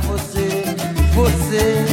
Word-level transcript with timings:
Você? 0.00 0.64
Você. 1.14 1.84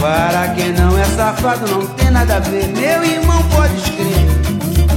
Para 0.00 0.48
quem 0.54 0.72
não 0.72 0.98
é 0.98 1.04
safado, 1.04 1.68
não 1.70 1.86
tem 1.88 2.10
nada 2.10 2.36
a 2.36 2.40
ver. 2.40 2.68
Meu 2.68 3.04
irmão 3.04 3.42
pode 3.54 3.76
escrever. 3.76 4.26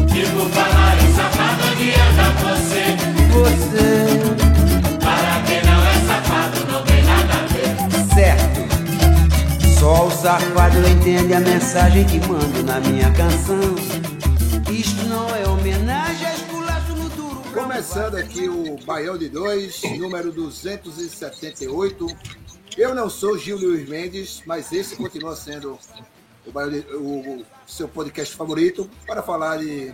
Tipo 0.07 0.49
falar 0.49 0.97
em 1.03 1.13
safado, 1.13 1.63
onde 1.71 1.91
anda 1.91 2.27
você? 2.41 2.95
Você. 3.33 3.89
Para 4.99 5.41
quem 5.45 5.61
não 5.63 5.81
é 5.85 5.93
safado, 6.07 6.71
não 6.71 6.83
tem 6.83 7.03
nada 7.03 7.33
a 7.33 7.45
ver. 7.47 8.15
Certo. 8.15 9.79
Só 9.79 10.07
o 10.07 10.11
safado 10.11 10.87
entende 10.87 11.33
a 11.33 11.39
mensagem 11.39 12.05
que 12.05 12.19
mando 12.27 12.63
na 12.63 12.79
minha 12.79 13.11
canção. 13.11 14.02
Começando 17.73 18.17
aqui 18.17 18.47
o 18.47 18.77
Baião 18.85 19.17
de 19.17 19.27
2, 19.27 19.97
número 19.97 20.31
278. 20.31 22.05
Eu 22.77 22.93
não 22.93 23.09
sou 23.09 23.35
Gil 23.35 23.57
Luiz 23.57 23.89
Mendes, 23.89 24.43
mas 24.45 24.71
esse 24.71 24.95
continua 24.95 25.35
sendo 25.35 25.79
o, 26.45 26.51
de- 26.69 26.85
o- 26.95 27.43
seu 27.65 27.87
podcast 27.89 28.35
favorito 28.35 28.87
para 29.07 29.23
falar 29.23 29.57
de 29.57 29.91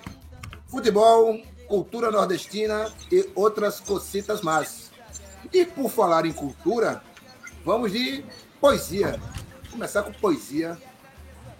futebol, 0.67 1.41
cultura 1.69 2.11
nordestina 2.11 2.91
e 3.09 3.29
outras 3.33 3.79
cocitas 3.79 4.41
mais. 4.41 4.91
E 5.53 5.65
por 5.65 5.89
falar 5.89 6.25
em 6.25 6.33
cultura, 6.33 7.01
vamos 7.63 7.93
de 7.93 8.25
poesia. 8.59 9.17
Vou 9.63 9.71
começar 9.71 10.03
com 10.03 10.11
poesia 10.11 10.77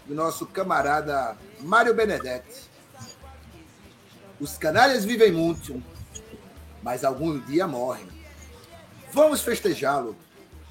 do 0.05 0.13
nosso 0.13 0.45
camarada 0.45 1.38
Mário 1.61 1.94
Benedetti. 1.94 2.67
Os 4.38 4.57
canalhas 4.57 5.05
vivem 5.05 5.31
muito, 5.31 5.81
mas 6.83 7.03
algum 7.03 7.39
dia 7.39 7.67
morrem. 7.67 8.08
Vamos 9.11 9.41
festejá-lo. 9.41 10.16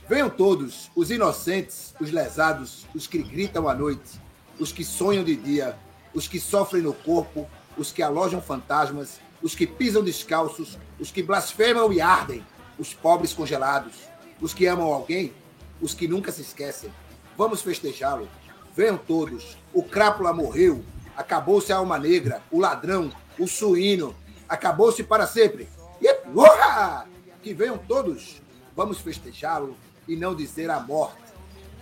Venham 0.09 0.31
todos, 0.31 0.91
os 0.95 1.11
inocentes, 1.11 1.95
os 2.01 2.11
lesados, 2.11 2.87
os 2.95 3.07
que 3.07 3.19
gritam 3.23 3.69
à 3.69 3.75
noite, 3.75 4.21
os 4.59 4.73
que 4.73 4.85
sonham 4.85 5.23
de 5.23 5.37
dia, 5.37 5.77
os 6.15 6.27
que 6.27 6.41
sofrem 6.41 6.83
no 6.83 6.95
corpo, 6.95 7.49
os 7.77 7.93
que 7.93 8.03
alojam 8.03 8.41
fantasmas, 8.41 9.21
os 9.43 9.55
que 9.55 9.67
pisam 9.67 10.03
descalços, 10.03 10.79
os 10.99 11.11
que 11.11 11.23
blasfemam 11.23 11.93
e 11.93 12.01
ardem, 12.01 12.45
os 12.79 12.95
pobres 12.95 13.33
congelados, 13.33 13.95
os 14.41 14.55
que 14.55 14.67
amam 14.67 14.93
alguém, 14.93 15.33
os 15.81 15.95
que 15.95 16.09
nunca 16.09 16.33
se 16.33 16.43
esquecem. 16.43 16.91
Vamos 17.37 17.63
festejá-lo. 17.63 18.29
Venham 18.75 18.97
todos. 18.97 19.57
O 19.73 19.83
crápula 19.83 20.33
morreu. 20.33 20.85
Acabou-se 21.17 21.73
a 21.73 21.77
alma 21.77 21.99
negra, 21.99 22.43
o 22.51 22.61
ladrão, 22.61 23.13
o 23.39 23.47
suíno. 23.47 24.15
Acabou-se 24.49 25.03
para 25.03 25.27
sempre. 25.27 25.69
E 26.01 26.29
urra! 26.35 27.07
Que 27.43 27.53
venham 27.53 27.79
todos. 27.79 28.41
Vamos 28.77 29.01
festejá-lo 29.01 29.77
e 30.07 30.17
não 30.17 30.35
dizer 30.35 30.71
a 30.71 30.81
morte. 30.81 31.23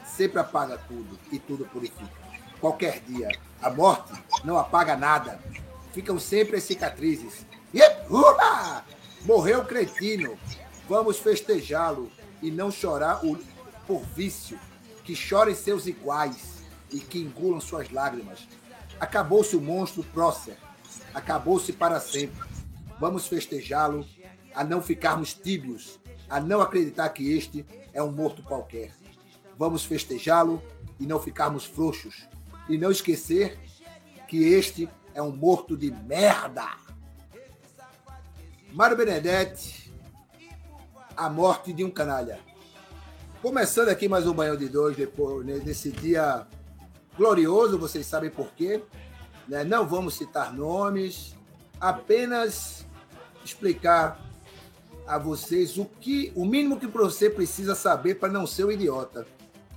Sempre 0.04 0.40
apaga 0.40 0.78
tudo 0.88 1.18
e 1.30 1.38
tudo 1.38 1.66
purifica. 1.66 2.26
Qualquer 2.60 3.00
dia, 3.00 3.28
a 3.60 3.70
morte 3.70 4.12
não 4.44 4.58
apaga 4.58 4.96
nada. 4.96 5.40
Ficam 5.92 6.18
sempre 6.18 6.56
as 6.56 6.64
cicatrizes. 6.64 7.46
E 7.72 7.80
urra! 8.10 8.84
Morreu 9.24 9.60
o 9.60 9.66
cretino. 9.66 10.38
Vamos 10.88 11.18
festejá-lo 11.18 12.10
e 12.40 12.50
não 12.50 12.70
chorar 12.70 13.24
o, 13.24 13.38
por 13.86 14.02
vício. 14.14 14.58
Que 15.04 15.14
chorem 15.14 15.54
seus 15.54 15.86
iguais 15.86 16.62
e 16.90 17.00
que 17.00 17.18
engulam 17.18 17.60
suas 17.60 17.90
lágrimas. 17.90 18.46
Acabou-se 18.98 19.56
o 19.56 19.60
monstro 19.60 20.02
prócer. 20.04 20.56
Acabou-se 21.12 21.72
para 21.72 22.00
sempre. 22.00 22.55
Vamos 22.98 23.26
festejá-lo 23.26 24.06
a 24.54 24.64
não 24.64 24.80
ficarmos 24.80 25.34
tíbios, 25.34 26.00
a 26.28 26.40
não 26.40 26.60
acreditar 26.60 27.08
que 27.10 27.32
este 27.36 27.64
é 27.92 28.02
um 28.02 28.10
morto 28.10 28.42
qualquer. 28.42 28.92
Vamos 29.58 29.84
festejá-lo 29.84 30.62
e 30.98 31.06
não 31.06 31.20
ficarmos 31.20 31.64
frouxos. 31.64 32.26
E 32.68 32.78
não 32.78 32.90
esquecer 32.90 33.58
que 34.26 34.38
este 34.44 34.88
é 35.14 35.22
um 35.22 35.34
morto 35.34 35.76
de 35.76 35.90
merda. 35.90 36.66
Mário 38.72 38.96
Benedetti, 38.96 39.92
a 41.16 41.30
morte 41.30 41.72
de 41.72 41.84
um 41.84 41.90
canalha. 41.90 42.40
Começando 43.40 43.90
aqui 43.90 44.08
mais 44.08 44.26
um 44.26 44.32
banho 44.32 44.56
de 44.56 44.68
dois, 44.68 44.96
depois, 44.96 45.46
né, 45.46 45.60
nesse 45.64 45.90
dia 45.92 46.46
glorioso, 47.16 47.78
vocês 47.78 48.06
sabem 48.06 48.30
por 48.30 48.52
quê. 48.52 48.82
né? 49.46 49.64
Não 49.64 49.86
vamos 49.86 50.14
citar 50.14 50.52
nomes, 50.52 51.36
apenas 51.80 52.85
explicar 53.46 54.20
a 55.06 55.18
vocês 55.18 55.78
o 55.78 55.84
que, 55.84 56.32
o 56.34 56.44
mínimo 56.44 56.78
que 56.78 56.86
você 56.86 57.30
precisa 57.30 57.74
saber 57.74 58.16
para 58.16 58.32
não 58.32 58.46
ser 58.46 58.64
um 58.64 58.72
idiota. 58.72 59.26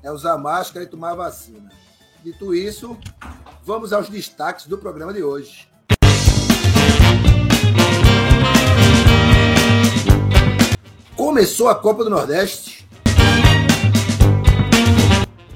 É 0.01 0.11
usar 0.11 0.37
máscara 0.37 0.85
e 0.85 0.87
tomar 0.87 1.13
vacina. 1.13 1.69
Dito 2.23 2.53
isso, 2.53 2.97
vamos 3.63 3.93
aos 3.93 4.09
destaques 4.09 4.65
do 4.65 4.77
programa 4.77 5.13
de 5.13 5.23
hoje. 5.23 5.69
Começou 11.15 11.67
a 11.67 11.75
Copa 11.75 12.03
do 12.03 12.09
Nordeste. 12.09 12.87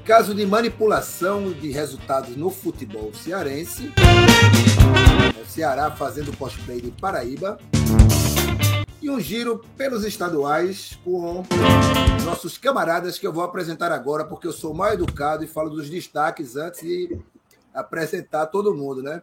Caso 0.05 0.35
de 0.35 0.45
manipulação 0.45 1.51
de 1.53 1.71
resultados 1.71 2.35
no 2.35 2.49
futebol 2.49 3.13
cearense. 3.13 3.91
O 5.41 5.49
Ceará 5.49 5.89
fazendo 5.89 6.35
cosplay 6.37 6.81
de 6.81 6.91
Paraíba. 6.91 7.57
E 9.03 9.09
um 9.09 9.19
giro 9.19 9.61
pelos 9.75 10.05
estaduais 10.05 10.97
com 11.03 11.43
nossos 12.23 12.57
camaradas 12.57 13.19
que 13.19 13.27
eu 13.27 13.33
vou 13.33 13.43
apresentar 13.43 13.91
agora, 13.91 14.23
porque 14.23 14.47
eu 14.47 14.53
sou 14.53 14.73
mal 14.73 14.93
educado 14.93 15.43
e 15.43 15.47
falo 15.47 15.69
dos 15.69 15.89
destaques 15.89 16.55
antes 16.55 16.79
de 16.79 17.19
apresentar 17.73 18.45
todo 18.45 18.73
mundo, 18.73 19.03
né? 19.03 19.21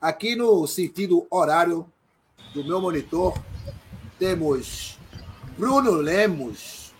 Aqui 0.00 0.34
no 0.34 0.66
sentido 0.66 1.28
horário 1.30 1.86
do 2.52 2.64
meu 2.64 2.80
monitor, 2.80 3.38
temos 4.18 4.98
Bruno 5.56 5.92
Lemos, 5.92 6.92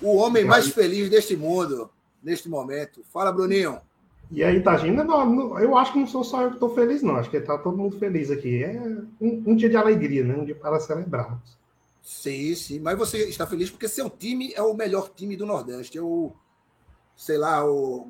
o 0.00 0.16
homem 0.16 0.46
mais 0.46 0.68
feliz 0.68 1.10
deste 1.10 1.36
mundo, 1.36 1.90
neste 2.22 2.48
momento. 2.48 3.02
Fala, 3.12 3.30
Bruninho. 3.30 3.78
E 4.30 4.42
aí, 4.42 4.62
Tagina, 4.62 5.04
não, 5.04 5.26
não, 5.28 5.60
eu 5.60 5.76
acho 5.76 5.92
que 5.92 5.98
não 5.98 6.06
sou 6.06 6.24
só 6.24 6.40
eu 6.40 6.48
que 6.48 6.54
estou 6.54 6.74
feliz, 6.74 7.02
não. 7.02 7.16
Acho 7.16 7.28
que 7.28 7.36
está 7.36 7.58
todo 7.58 7.76
mundo 7.76 7.98
feliz 7.98 8.30
aqui. 8.30 8.64
É 8.64 8.80
um, 9.20 9.42
um 9.48 9.54
dia 9.54 9.68
de 9.68 9.76
alegria, 9.76 10.24
né? 10.24 10.34
Um 10.34 10.44
dia 10.46 10.54
para 10.54 10.80
celebrarmos. 10.80 11.54
Sim, 12.06 12.54
sim. 12.54 12.78
Mas 12.78 12.96
você 12.96 13.28
está 13.28 13.48
feliz 13.48 13.68
porque 13.68 13.88
seu 13.88 14.08
time 14.08 14.52
é 14.54 14.62
o 14.62 14.74
melhor 14.74 15.10
time 15.12 15.36
do 15.36 15.44
Nordeste. 15.44 15.98
É 15.98 16.00
o, 16.00 16.32
sei 17.16 17.36
lá, 17.36 17.66
o. 17.68 18.06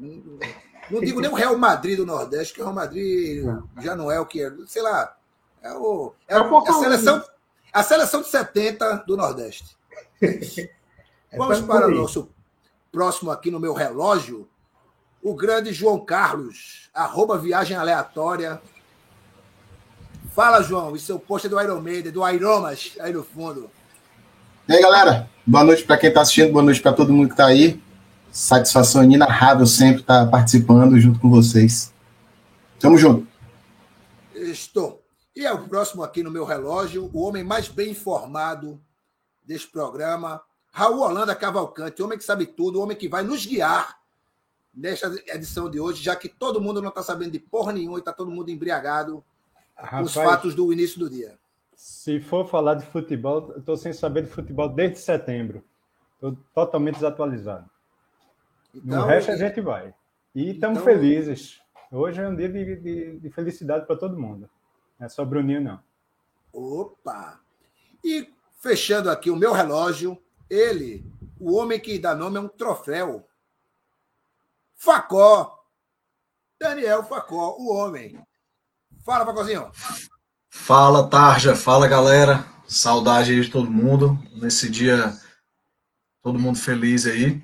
Não 0.91 1.01
digo 1.01 1.19
nem 1.19 1.31
o 1.31 1.35
Real 1.35 1.57
Madrid 1.57 1.97
do 1.97 2.05
Nordeste, 2.05 2.53
que 2.53 2.61
o 2.61 2.65
Real 2.65 2.75
Madrid 2.75 3.43
já 3.81 3.97
não 3.97 4.13
é 4.13 4.21
o 4.21 4.27
que 4.27 4.43
é. 4.43 4.53
Sei 4.67 4.83
lá. 4.83 5.17
É, 5.63 5.73
o, 5.73 6.13
é, 6.29 6.35
É 6.35 6.39
a 6.39 6.73
seleção. 6.75 7.25
A 7.73 7.83
seleção 7.83 8.21
de 8.21 8.29
70 8.29 9.05
do 9.07 9.17
Nordeste. 9.17 9.75
Vamos 11.35 11.57
É 11.57 11.61
por 11.63 11.67
para 11.67 11.89
o 11.89 11.91
nosso 11.91 12.29
próximo 12.93 13.31
aqui 13.31 13.51
no 13.51 13.59
meu 13.59 13.73
relógio. 13.73 14.47
O 15.23 15.35
grande 15.35 15.73
João 15.73 16.05
Carlos, 16.05 16.91
arroba 16.93 17.39
viagem 17.39 17.75
aleatória. 17.75 18.61
Fala, 20.35 20.61
João, 20.61 20.95
e 20.95 20.99
seu 20.99 21.19
post 21.19 21.47
é 21.47 21.51
do 21.51 21.59
Iron 21.59 21.81
Maiden, 21.81 22.13
do 22.13 22.29
Iromas, 22.29 22.95
aí 23.01 23.11
no 23.11 23.25
fundo. 23.25 23.71
E 24.69 24.73
aí, 24.73 24.83
galera? 24.83 25.31
Boa 25.47 25.63
noite 25.63 25.85
para 25.85 25.97
quem 25.97 26.09
está 26.09 26.23
assistindo, 26.23 26.51
boa 26.51 26.65
noite 26.65 26.83
para 26.83 26.93
todo 26.93 27.13
mundo 27.13 27.29
que 27.29 27.35
está 27.35 27.47
aí. 27.47 27.81
Satisfação 28.33 29.05
inenarrável 29.05 29.65
sempre 29.65 30.01
estar 30.01 30.27
participando 30.29 30.99
junto 30.99 31.21
com 31.21 31.31
vocês. 31.31 31.95
Tamo 32.81 32.99
junto. 32.99 33.29
Estou. 34.35 35.05
E 35.37 35.47
é 35.47 35.53
o 35.53 35.69
próximo 35.69 36.03
aqui 36.03 36.21
no 36.21 36.33
meu 36.33 36.45
relógio, 36.45 37.09
o 37.13 37.21
homem 37.21 37.45
mais 37.45 37.69
bem 37.69 37.93
informado 37.93 38.81
deste 39.45 39.69
programa, 39.69 40.43
Raul 40.73 40.99
Holanda 40.99 41.37
Cavalcante, 41.37 42.03
o 42.03 42.05
homem 42.05 42.19
que 42.19 42.25
sabe 42.25 42.45
tudo, 42.45 42.81
o 42.81 42.83
homem 42.83 42.97
que 42.97 43.09
vai 43.09 43.23
nos 43.23 43.47
guiar 43.47 44.01
nesta 44.75 45.15
edição 45.29 45.71
de 45.71 45.79
hoje, 45.79 46.03
já 46.03 46.17
que 46.17 46.29
todo 46.29 46.61
mundo 46.61 46.83
não 46.83 46.89
está 46.89 47.05
sabendo 47.05 47.31
de 47.31 47.39
porra 47.39 47.73
nenhuma 47.73 47.99
e 47.99 48.01
está 48.01 48.13
todo 48.13 48.33
mundo 48.33 48.51
embriagado 48.51 49.25
com 49.77 50.03
os 50.03 50.13
Rapaz, 50.13 50.31
fatos 50.31 50.57
do 50.57 50.73
início 50.73 50.99
do 50.99 51.09
dia. 51.09 51.39
Se 51.77 52.19
for 52.21 52.49
falar 52.49 52.75
de 52.75 52.87
futebol, 52.87 53.51
eu 53.53 53.59
estou 53.59 53.77
sem 53.77 53.93
saber 53.93 54.23
de 54.25 54.31
futebol 54.31 54.69
desde 54.69 54.99
setembro. 54.99 55.63
Estou 56.15 56.35
totalmente 56.55 56.95
desatualizado. 56.95 57.69
Então, 58.75 59.01
no 59.03 59.07
resto 59.07 59.31
a 59.31 59.37
gente 59.37 59.61
vai. 59.61 59.95
E 60.35 60.51
estamos 60.53 60.79
Então- 60.79 60.93
felizes. 60.93 61.61
Hoje 61.93 62.21
é 62.21 62.27
um 62.29 62.35
dia 62.35 62.49
de, 62.49 62.77
de- 62.77 63.19
de 63.21 63.31
felicidade 63.31 63.87
para 63.87 63.97
todo 63.97 64.19
mundo. 64.19 64.49
Não 64.99 65.07
é 65.07 65.09
só 65.09 65.25
Bruninho, 65.25 65.61
não. 65.61 65.81
Opa! 66.53 67.41
E 68.03 68.33
fechando 68.59 69.11
aqui 69.11 69.31
o 69.31 69.37
meu 69.37 69.53
relógio, 69.53 70.21
ele, 70.49 71.05
o 71.39 71.55
homem 71.55 71.79
que 71.79 71.99
dá 71.99 72.15
nome 72.15 72.39
a 72.39 72.41
um 72.41 72.49
troféu. 72.49 73.27
Facó. 74.75 75.63
Daniel 76.59 77.05
Facó, 77.05 77.55
o 77.59 77.71
homem. 77.75 78.19
Fala, 79.05 79.27
Facózinho. 79.27 79.71
Fala, 80.65 81.07
Tarja. 81.09 81.55
Fala, 81.55 81.87
galera. 81.87 82.45
Saudade 82.67 83.33
aí 83.33 83.41
de 83.41 83.51
todo 83.51 83.71
mundo. 83.71 84.19
Nesse 84.35 84.69
dia, 84.69 85.17
todo 86.23 86.39
mundo 86.39 86.59
feliz 86.59 87.07
aí. 87.07 87.41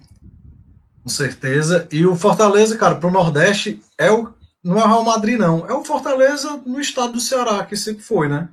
Com 1.02 1.08
certeza. 1.08 1.86
E 1.92 2.04
o 2.06 2.16
Fortaleza, 2.16 2.76
cara, 2.76 2.96
pro 2.96 3.10
Nordeste, 3.10 3.80
é 3.98 4.10
o, 4.10 4.32
não 4.62 4.78
é 4.78 4.84
o 4.84 4.88
Real 4.88 5.04
Madrid, 5.04 5.38
não. 5.38 5.66
É 5.68 5.72
o 5.74 5.84
Fortaleza 5.84 6.56
no 6.66 6.80
estado 6.80 7.12
do 7.12 7.20
Ceará, 7.20 7.64
que 7.64 7.76
sempre 7.76 8.02
foi, 8.02 8.28
né? 8.28 8.48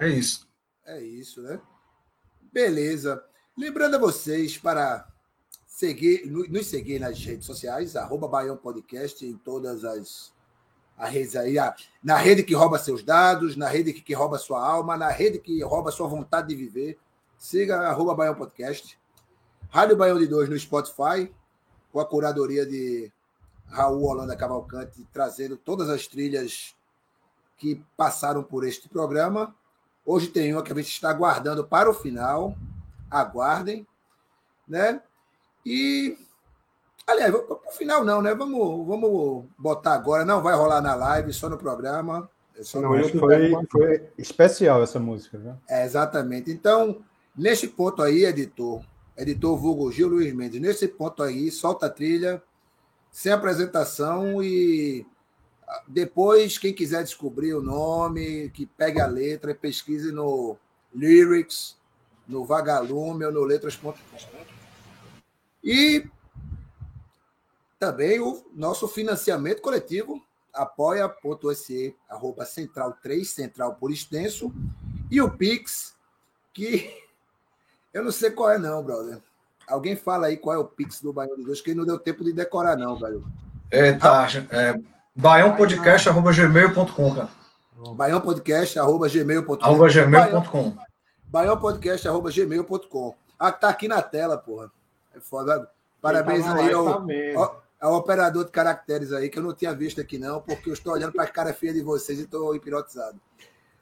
É 0.00 0.08
isso. 0.08 0.46
É 0.86 1.00
isso, 1.02 1.42
né? 1.42 1.60
Beleza. 2.52 3.22
Lembrando 3.56 3.96
a 3.96 3.98
vocês 3.98 4.56
para 4.58 5.06
seguir, 5.66 6.26
no- 6.26 6.46
nos 6.48 6.66
seguir 6.66 6.98
nas 7.00 7.18
redes 7.24 7.46
sociais, 7.46 7.96
arroba 7.96 8.28
Baião 8.28 8.56
Podcast, 8.56 9.24
em 9.24 9.36
todas 9.36 9.84
as, 9.84 10.31
as 11.02 11.10
redes 11.10 11.34
aí. 11.34 11.56
Na 12.02 12.16
rede 12.16 12.44
que 12.44 12.54
rouba 12.54 12.78
seus 12.78 13.02
dados, 13.02 13.56
na 13.56 13.66
rede 13.68 13.92
que, 13.92 14.14
rouba 14.14 14.38
sua 14.38 14.64
alma, 14.64 14.96
na 14.96 15.08
rede 15.08 15.40
que 15.40 15.60
rouba 15.64 15.90
sua 15.90 16.06
vontade 16.06 16.48
de 16.48 16.54
viver. 16.54 16.96
Siga 17.36 17.88
arroba 17.88 18.14
Baião 18.14 18.36
Podcast. 18.36 18.96
Rádio 19.68 19.96
Baião 19.96 20.16
de 20.16 20.28
2 20.28 20.48
no 20.48 20.56
Spotify, 20.56 21.32
com 21.92 21.98
a 21.98 22.06
curadoria 22.06 22.64
de 22.64 23.10
Raul 23.66 24.04
Holanda 24.04 24.36
Cavalcante, 24.36 25.04
trazendo 25.12 25.56
todas 25.56 25.90
as 25.90 26.06
trilhas 26.06 26.76
que 27.56 27.82
passaram 27.96 28.44
por 28.44 28.64
este 28.64 28.88
programa. 28.88 29.52
Hoje 30.06 30.28
tem 30.28 30.52
uma 30.52 30.62
que 30.62 30.72
a 30.72 30.76
gente 30.76 30.92
está 30.92 31.10
aguardando 31.10 31.66
para 31.66 31.90
o 31.90 31.94
final. 31.94 32.54
Aguardem, 33.10 33.84
né? 34.68 35.02
E 35.66 36.16
aliás, 37.06 37.30
para 37.32 37.54
o 37.54 37.72
final 37.72 38.04
não, 38.04 38.22
né? 38.22 38.34
Vamos, 38.34 38.86
vamos 38.86 39.44
botar 39.58 39.94
agora. 39.94 40.24
Não 40.24 40.42
vai 40.42 40.54
rolar 40.54 40.80
na 40.80 40.94
live, 40.94 41.32
só 41.32 41.48
no 41.48 41.58
programa. 41.58 42.28
É 42.56 42.62
só 42.62 42.80
Não, 42.80 42.96
no 42.96 43.08
foi, 43.08 43.52
foi 43.70 44.08
especial 44.18 44.82
essa 44.82 44.98
música, 44.98 45.38
viu? 45.38 45.54
É, 45.68 45.84
exatamente. 45.84 46.50
Então, 46.50 47.02
neste 47.36 47.66
ponto 47.66 48.02
aí, 48.02 48.24
editor, 48.24 48.82
editor 49.16 49.56
vulgo 49.56 49.90
Gil 49.90 50.08
Luiz 50.08 50.32
Mendes, 50.32 50.60
nesse 50.60 50.88
ponto 50.88 51.22
aí, 51.22 51.50
solta 51.50 51.86
a 51.86 51.90
trilha, 51.90 52.42
sem 53.10 53.32
apresentação 53.32 54.42
e 54.42 55.06
ah, 55.66 55.82
depois, 55.88 56.58
quem 56.58 56.72
quiser 56.74 57.02
descobrir 57.02 57.54
o 57.54 57.62
nome, 57.62 58.50
que 58.50 58.66
pegue 58.66 59.00
a 59.00 59.06
letra 59.06 59.52
e 59.52 59.54
pesquise 59.54 60.12
no 60.12 60.56
Lyrics, 60.94 61.76
no 62.28 62.44
Vagalume 62.44 63.24
ou 63.24 63.32
no 63.32 63.44
Letras.com. 63.44 63.94
E 65.64 66.04
também 67.82 68.20
o 68.20 68.46
nosso 68.54 68.86
financiamento 68.86 69.60
coletivo, 69.60 70.22
apoia.se, 70.54 71.96
arroba 72.08 72.44
central 72.44 72.96
3, 73.02 73.28
central 73.28 73.74
por 73.74 73.90
extenso, 73.90 74.52
e 75.10 75.20
o 75.20 75.28
Pix, 75.28 75.96
que 76.54 76.88
eu 77.92 78.04
não 78.04 78.12
sei 78.12 78.30
qual 78.30 78.52
é, 78.52 78.58
não, 78.58 78.84
brother. 78.84 79.18
Alguém 79.66 79.96
fala 79.96 80.28
aí 80.28 80.36
qual 80.36 80.54
é 80.54 80.58
o 80.60 80.64
Pix 80.64 81.00
do 81.00 81.12
Baião 81.12 81.34
de 81.34 81.42
Dois, 81.42 81.60
que 81.60 81.74
não 81.74 81.84
deu 81.84 81.98
tempo 81.98 82.22
de 82.22 82.32
decorar, 82.32 82.76
não, 82.76 82.94
velho. 82.96 83.26
É, 83.68 83.92
Tarja. 83.94 84.46
É, 84.52 84.78
baiãopodcast.gmail.com, 85.16 87.14
cara. 87.16 87.30
Baiãopodcast.gmail.com. 87.96 89.58
Arroba 89.60 89.88
gmail.com. 89.88 90.76
Baiãopodcast.gmail.com. 91.24 93.14
Ah, 93.36 93.50
tá 93.50 93.68
aqui 93.70 93.88
na 93.88 94.00
tela, 94.00 94.38
porra. 94.38 94.70
É 95.16 95.18
foda. 95.18 95.68
Parabéns 96.00 96.44
tá 96.44 96.54
aí 96.56 96.72
ao, 96.72 96.84
tá 96.84 96.98
vendo. 96.98 97.38
ao, 97.38 97.61
ao 97.82 97.94
operador 97.94 98.44
de 98.44 98.52
caracteres 98.52 99.12
aí, 99.12 99.28
que 99.28 99.40
eu 99.40 99.42
não 99.42 99.52
tinha 99.52 99.74
visto 99.74 100.00
aqui, 100.00 100.16
não, 100.16 100.40
porque 100.40 100.70
eu 100.70 100.72
estou 100.72 100.92
olhando 100.92 101.12
para 101.12 101.24
a 101.24 101.26
cara 101.26 101.52
feia 101.52 101.74
de 101.74 101.82
vocês 101.82 102.20
e 102.20 102.22
estou 102.22 102.54
hipnotizado. 102.54 103.20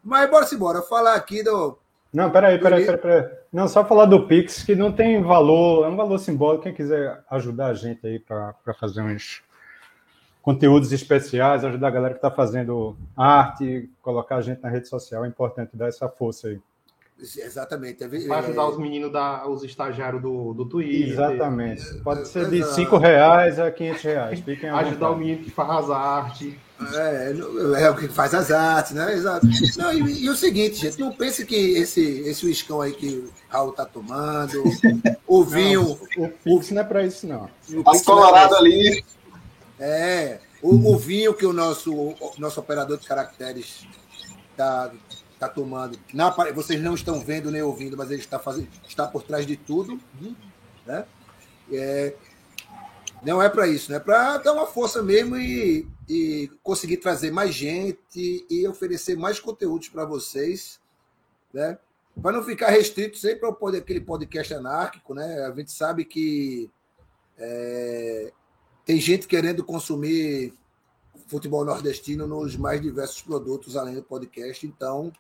Mas 0.03 0.31
bora-se 0.31 0.55
embora. 0.55 0.81
Falar 0.81 1.15
aqui 1.15 1.43
do. 1.43 1.77
Não, 2.11 2.31
peraí, 2.31 2.59
peraí, 2.59 2.87
peraí, 2.87 2.99
peraí. 2.99 3.31
Não, 3.53 3.69
só 3.69 3.85
falar 3.85 4.07
do 4.07 4.27
Pix, 4.27 4.65
que 4.65 4.75
não 4.75 4.91
tem 4.91 5.23
valor, 5.23 5.85
é 5.85 5.89
um 5.89 5.97
valor 5.97 6.19
simbólico. 6.19 6.65
Quem 6.65 6.73
quiser 6.73 7.23
ajudar 7.31 7.67
a 7.67 7.75
gente 7.75 8.05
aí 8.07 8.19
para 8.19 8.55
fazer 8.79 9.03
uns 9.03 9.43
conteúdos 10.41 10.91
especiais, 10.93 11.63
ajudar 11.63 11.89
a 11.89 11.91
galera 11.91 12.15
que 12.15 12.19
está 12.19 12.31
fazendo 12.31 12.97
arte, 13.15 13.91
colocar 14.01 14.37
a 14.37 14.41
gente 14.41 14.63
na 14.63 14.71
rede 14.71 14.89
social, 14.89 15.27
é 15.27 15.29
importante 15.29 15.77
dar 15.77 15.89
essa 15.89 16.09
força 16.09 16.49
aí. 16.49 16.59
Exatamente. 17.23 18.03
É, 18.03 18.09
Para 18.27 18.39
ajudar 18.39 18.69
os 18.69 18.79
meninos, 18.79 19.13
da, 19.13 19.47
os 19.47 19.63
estagiários 19.63 20.23
do, 20.23 20.55
do 20.55 20.65
Twitter. 20.67 21.11
Exatamente. 21.11 21.95
Pode 22.03 22.27
ser 22.29 22.49
de 22.49 22.59
Exato. 22.59 22.75
5 22.75 22.99
reais 22.99 23.59
a 23.59 23.71
500 23.71 24.03
reais. 24.03 24.41
Fiquem 24.41 24.71
Ajudar 24.71 25.11
o 25.11 25.17
menino 25.17 25.43
que 25.43 25.51
faz 25.51 25.71
as 25.71 25.91
artes. 25.91 26.55
É, 26.95 27.35
é 27.83 27.91
o 27.91 27.97
que 27.97 28.09
faz 28.09 28.33
as 28.33 28.51
artes, 28.51 28.93
né? 28.93 29.13
Exato. 29.13 29.47
Não, 29.77 29.93
e, 29.93 30.25
e 30.25 30.31
o 30.31 30.35
seguinte, 30.35 30.77
gente, 30.77 30.99
não 30.99 31.13
pense 31.13 31.45
que 31.45 31.77
esse, 31.77 32.21
esse 32.21 32.47
uiscão 32.47 32.81
aí 32.81 32.93
que 32.93 33.07
o 33.09 33.31
Raul 33.51 33.73
tá 33.73 33.85
tomando, 33.85 34.65
o 35.27 35.45
vinho. 35.45 35.99
O 36.17 36.29
Pix 36.29 36.71
não 36.71 36.81
é 36.81 36.85
para 36.85 37.05
isso, 37.05 37.27
não. 37.27 37.45
o 37.45 37.81
As 37.81 37.85
não 37.85 37.95
é 37.95 38.05
Colorado 38.05 38.57
ali. 38.57 39.05
É, 39.79 40.39
o, 40.63 40.93
o 40.93 40.99
vinho 40.99 41.35
que 41.35 41.45
o 41.45 41.53
nosso, 41.53 41.93
o 41.95 42.33
nosso 42.39 42.61
operador 42.61 42.97
de 42.97 43.07
caracteres 43.07 43.87
está 45.41 45.49
tá 45.49 45.55
tomando. 45.55 45.99
Na 46.13 46.31
vocês 46.53 46.81
não 46.83 46.95
estão 46.95 47.19
vendo 47.21 47.51
nem 47.51 47.63
ouvindo, 47.63 47.97
mas 47.97 48.11
ele 48.11 48.21
está, 48.21 48.39
fazendo, 48.39 48.69
está 48.87 49.07
por 49.07 49.23
trás 49.23 49.47
de 49.47 49.57
tudo. 49.57 49.99
Né? 50.87 51.07
É, 51.73 52.15
não 53.23 53.43
é 53.43 53.49
para 53.49 53.67
isso, 53.67 53.91
né? 53.91 53.97
É 53.97 54.01
para 54.01 54.37
dar 54.39 54.53
uma 54.53 54.67
força 54.67 55.03
mesmo 55.03 55.37
e, 55.37 55.89
e 56.09 56.51
conseguir 56.63 56.99
trazer 56.99 57.31
mais 57.31 57.55
gente 57.55 58.47
e 58.51 58.69
oferecer 58.69 59.17
mais 59.17 59.41
conteúdos 59.41 59.89
para 59.89 60.05
vocês, 60.05 60.79
né? 61.53 61.79
Para 62.21 62.33
não 62.33 62.43
ficar 62.43 62.69
restrito 62.69 63.17
sempre 63.17 63.47
ao 63.47 63.55
pod- 63.55 63.77
aquele 63.77 64.01
podcast 64.01 64.53
anárquico, 64.53 65.15
né? 65.15 65.45
A 65.47 65.55
gente 65.55 65.73
sabe 65.73 66.05
que 66.05 66.71
é, 67.39 68.33
tem 68.85 69.01
gente 69.01 69.27
querendo 69.27 69.65
consumir 69.65 70.53
futebol 71.29 71.65
nordestino 71.65 72.27
nos 72.27 72.57
mais 72.57 72.81
diversos 72.81 73.23
produtos 73.23 73.77
além 73.77 73.95
do 73.95 74.03
podcast, 74.03 74.67
então 74.67 75.13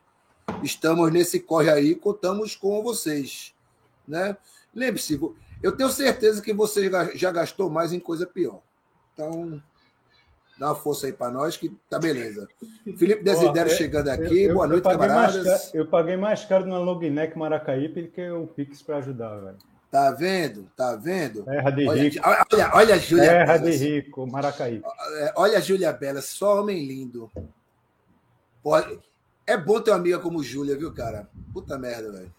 estamos 0.63 1.11
nesse 1.13 1.41
corre 1.41 1.71
aí, 1.71 1.95
contamos 1.95 2.55
com 2.57 2.83
vocês, 2.83 3.55
né? 4.07 4.37
Lembre-se, 4.75 5.21
eu 5.63 5.73
tenho 5.73 5.89
certeza 5.91 6.41
que 6.43 6.53
você 6.53 6.91
já- 7.15 7.31
gastou 7.33 7.69
mais 7.71 7.93
em 7.93 8.01
coisa 8.01 8.27
pior. 8.27 8.61
Então, 9.13 9.63
dá 10.59 10.69
uma 10.69 10.75
força 10.75 11.07
aí 11.07 11.13
para 11.13 11.31
nós 11.33 11.57
que 11.57 11.71
tá 11.89 11.99
beleza. 11.99 12.47
Felipe 12.97 13.23
Desidério 13.23 13.71
Ó, 13.71 13.75
eu- 13.75 13.79
chegando 13.79 14.09
aqui, 14.09 14.43
eu- 14.45 14.55
boa 14.55 14.67
eu 14.67 14.71
noite, 14.71 14.85
mais 14.85 14.97
camaradas. 14.99 15.45
caro- 15.45 15.71
eu 15.75 15.87
paguei 15.87 16.17
mais 16.17 16.45
caro 16.45 16.67
na 16.67 16.79
Logneck 16.79 17.37
Maracaípe 17.39 18.03
do 18.03 18.09
que 18.11 18.31
o 18.31 18.47
Pix 18.47 18.81
para 18.83 18.99
ajudar, 18.99 19.37
velho. 19.39 19.57
Tá 19.91 20.13
vendo? 20.13 20.71
Tá 20.77 20.95
vendo? 20.95 21.43
Terra 21.43 21.71
de 21.71 21.89
Olha, 21.89 22.03
rico. 22.03 22.25
olha, 22.53 22.71
olha 22.75 22.95
a 22.95 22.99
Júlia 22.99 23.25
Terra 23.29 23.57
de 23.57 23.71
rico, 23.73 24.25
Maracaípe. 24.25 24.85
É, 25.19 25.33
Olha 25.35 25.59
a 25.59 25.61
Júlia 25.61 25.93
Bela, 25.93 26.23
só 26.23 26.61
homem 26.61 26.87
lindo. 26.87 27.29
Pode... 28.63 29.01
É 29.53 29.57
bom 29.57 29.81
ter 29.81 29.91
uma 29.91 29.97
amiga 29.97 30.19
como 30.19 30.43
Júlia, 30.43 30.77
viu, 30.77 30.93
cara? 30.93 31.29
Puta 31.53 31.79
merda, 31.79 32.11
velho. 32.13 32.35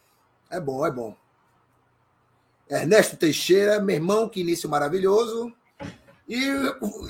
É 0.50 0.60
bom, 0.60 0.86
é 0.86 0.92
bom. 0.92 1.16
Ernesto 2.70 3.18
Teixeira, 3.18 3.80
meu 3.82 3.96
irmão, 3.96 4.30
que 4.30 4.42
início 4.42 4.70
maravilhoso. 4.70 5.52
E 6.28 6.42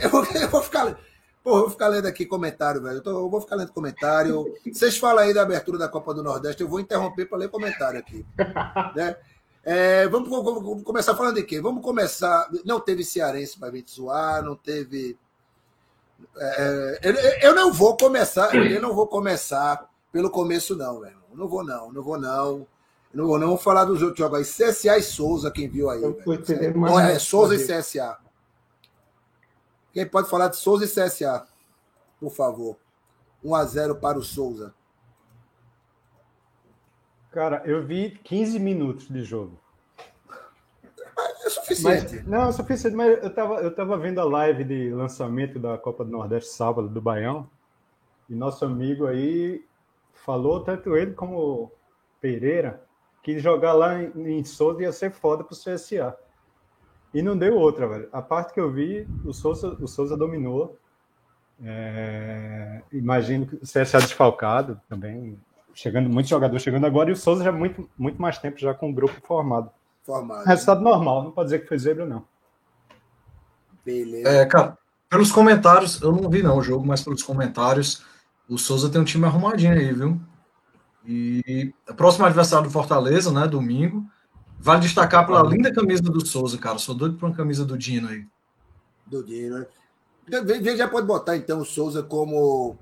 eu 0.02 0.10
vou, 0.10 0.26
eu 0.34 0.50
vou 0.50 0.64
ficar. 0.64 0.98
Pô, 1.44 1.52
eu 1.58 1.62
vou 1.62 1.70
ficar 1.70 1.88
lendo 1.88 2.08
aqui 2.08 2.26
comentário, 2.26 2.82
velho. 2.82 2.98
Eu, 2.98 3.02
tô- 3.04 3.12
eu 3.12 3.30
vou 3.30 3.42
ficar 3.42 3.56
lendo 3.56 3.72
comentário. 3.74 4.46
Vocês 4.72 4.98
falam 4.98 5.24
aí 5.24 5.34
da 5.34 5.42
abertura 5.44 5.78
da 5.78 5.88
Copa 5.88 6.14
do 6.14 6.24
Nordeste, 6.24 6.62
eu 6.64 6.68
vou 6.70 6.80
interromper 6.80 7.26
para 7.28 7.38
ler 7.38 7.50
comentário 7.50 8.00
aqui. 8.00 8.26
né? 8.96 9.16
É, 9.64 10.08
vamos, 10.08 10.28
vamos- 10.30 10.64
vamos 10.64 10.84
começar 10.84 11.16
falando 11.16 11.36
de 11.36 11.44
quê? 11.44 11.62
Vamos 11.62 11.84
começar. 11.84 12.50
Não 12.66 12.80
teve 12.80 13.04
cearense 13.04 13.60
para 13.60 13.72
gente 13.72 13.92
zoar, 13.92 14.42
não 14.44 14.56
teve. 14.56 15.16
É, 16.38 17.00
eu, 17.04 17.14
eu 17.50 17.56
não 17.56 17.72
vou 17.72 17.96
começar, 17.98 18.56
eu 18.56 18.82
não 18.82 18.96
vou 18.96 19.06
começar 19.08 19.90
pelo 20.12 20.30
começo, 20.30 20.76
não, 20.76 21.00
velho. 21.00 21.22
Não 21.34 21.48
vou, 21.48 21.64
não, 21.64 21.92
não 21.92 22.04
vou, 22.04 22.20
não. 22.20 22.68
Não 23.14 23.28
vou, 23.28 23.40
não. 23.40 23.48
Vamos 23.48 23.64
falar 23.64 23.86
dos 23.86 24.02
outros 24.02 24.20
jogos 24.20 24.40
aí. 24.40 24.70
CSA 24.70 24.98
e 24.98 25.04
Souza, 25.04 25.52
quem 25.52 25.70
viu 25.70 25.90
aí. 25.90 26.02
Nada. 26.02 27.12
é 27.12 27.20
Souza 27.20 27.56
e 27.56 27.60
CSA. 27.60 28.18
Quem 29.94 30.08
pode 30.08 30.30
falar 30.30 30.48
de 30.48 30.58
Souza 30.58 30.86
e 30.86 30.88
CSA? 30.88 31.46
Por 32.20 32.32
favor. 32.32 32.78
1 33.44 33.56
a 33.56 33.66
0 33.66 33.96
para 33.96 34.18
o 34.18 34.22
Souza. 34.22 34.74
Cara, 37.32 37.64
eu 37.66 37.86
vi 37.86 38.12
15 38.24 38.60
minutos 38.60 39.08
de 39.08 39.24
jogo. 39.24 39.60
É 41.44 41.50
suficiente. 41.50 42.16
Mas, 42.16 42.28
não, 42.28 42.50
é 42.50 42.52
suficiente, 42.52 42.96
mas 42.96 43.24
eu 43.24 43.34
tava, 43.34 43.56
eu 43.62 43.74
tava 43.74 43.98
vendo 43.98 44.20
a 44.20 44.26
live 44.26 44.64
de 44.64 44.92
lançamento 44.92 45.58
da 45.58 45.78
Copa 45.78 46.04
do 46.04 46.12
Nordeste 46.12 46.52
sábado 46.52 46.88
do 46.88 47.02
Baião, 47.02 47.50
e 48.30 48.36
nosso 48.36 48.66
amigo 48.66 49.08
aí 49.08 49.64
falou, 50.24 50.62
tanto 50.62 50.96
ele 50.96 51.14
como 51.14 51.38
o 51.38 51.72
Pereira, 52.20 52.82
que 53.24 53.40
jogar 53.40 53.74
lá 53.74 54.02
em, 54.02 54.40
em 54.40 54.44
Souza 54.44 54.82
ia 54.82 54.92
ser 54.92 55.12
foda 55.12 55.44
pro 55.44 55.56
CSA. 55.56 56.16
E 57.14 57.22
não 57.22 57.38
deu 57.38 57.56
outra, 57.56 57.88
velho. 57.88 58.10
A 58.12 58.22
parte 58.22 58.54
que 58.54 58.60
eu 58.60 58.72
vi, 58.72 59.08
o 59.26 59.34
Souza, 59.34 59.78
o 59.80 59.88
Souza 59.88 60.16
dominou. 60.16 60.78
É, 61.64 62.82
imagino 62.92 63.46
que 63.46 63.56
o 63.56 63.62
CSA 63.62 64.00
desfalcado 64.00 64.82
também, 64.90 65.38
chegando 65.76 66.10
muitos 66.10 66.30
jogadores 66.30 66.64
chegando 66.64 66.88
agora, 66.88 67.10
e 67.10 67.14
o 67.14 67.18
Souza 67.18 67.44
já 67.44 67.52
muito, 67.52 67.88
muito 67.98 68.20
mais 68.20 68.38
tempo 68.38 68.58
já 68.58 68.74
com 68.74 68.90
o 68.90 68.94
grupo 68.94 69.14
formado. 69.22 69.70
Formado. 70.04 70.46
Resultado 70.46 70.82
normal, 70.82 71.24
não 71.24 71.32
pode 71.32 71.48
dizer 71.48 71.60
que 71.60 71.68
foi 71.68 71.78
zebra, 71.78 72.06
não. 72.06 72.26
Beleza. 73.86 74.30
É, 74.30 74.46
cara, 74.46 74.78
pelos 75.10 75.32
comentários, 75.32 76.02
eu 76.02 76.12
não 76.12 76.30
vi 76.30 76.42
não 76.42 76.58
o 76.58 76.64
jogo, 76.64 76.88
mas 76.88 77.04
pelos 77.04 77.22
comentários, 77.22 78.04
o 78.52 78.58
Souza 78.58 78.90
tem 78.90 79.00
um 79.00 79.06
time 79.06 79.26
arrumadinho 79.26 79.72
aí, 79.72 79.94
viu? 79.94 80.20
E 81.08 81.74
o 81.90 81.94
próximo 81.94 82.26
adversário 82.26 82.66
do 82.66 82.72
Fortaleza, 82.72 83.32
né, 83.32 83.48
domingo, 83.48 84.06
vale 84.60 84.82
destacar 84.82 85.26
pela 85.26 85.42
linda 85.42 85.74
camisa 85.74 86.04
do 86.04 86.26
Souza, 86.26 86.58
cara. 86.58 86.78
Sou 86.78 86.94
doido 86.94 87.16
por 87.16 87.28
uma 87.28 87.36
camisa 87.36 87.64
do 87.64 87.78
Dino 87.78 88.10
aí. 88.10 88.26
Do 89.08 89.24
Dino, 89.24 89.60
né? 89.60 89.66
Então, 90.28 90.76
já 90.76 90.88
pode 90.88 91.08
botar 91.08 91.38
então 91.38 91.60
o 91.60 91.66
Souza 91.66 92.04
como 92.04 92.78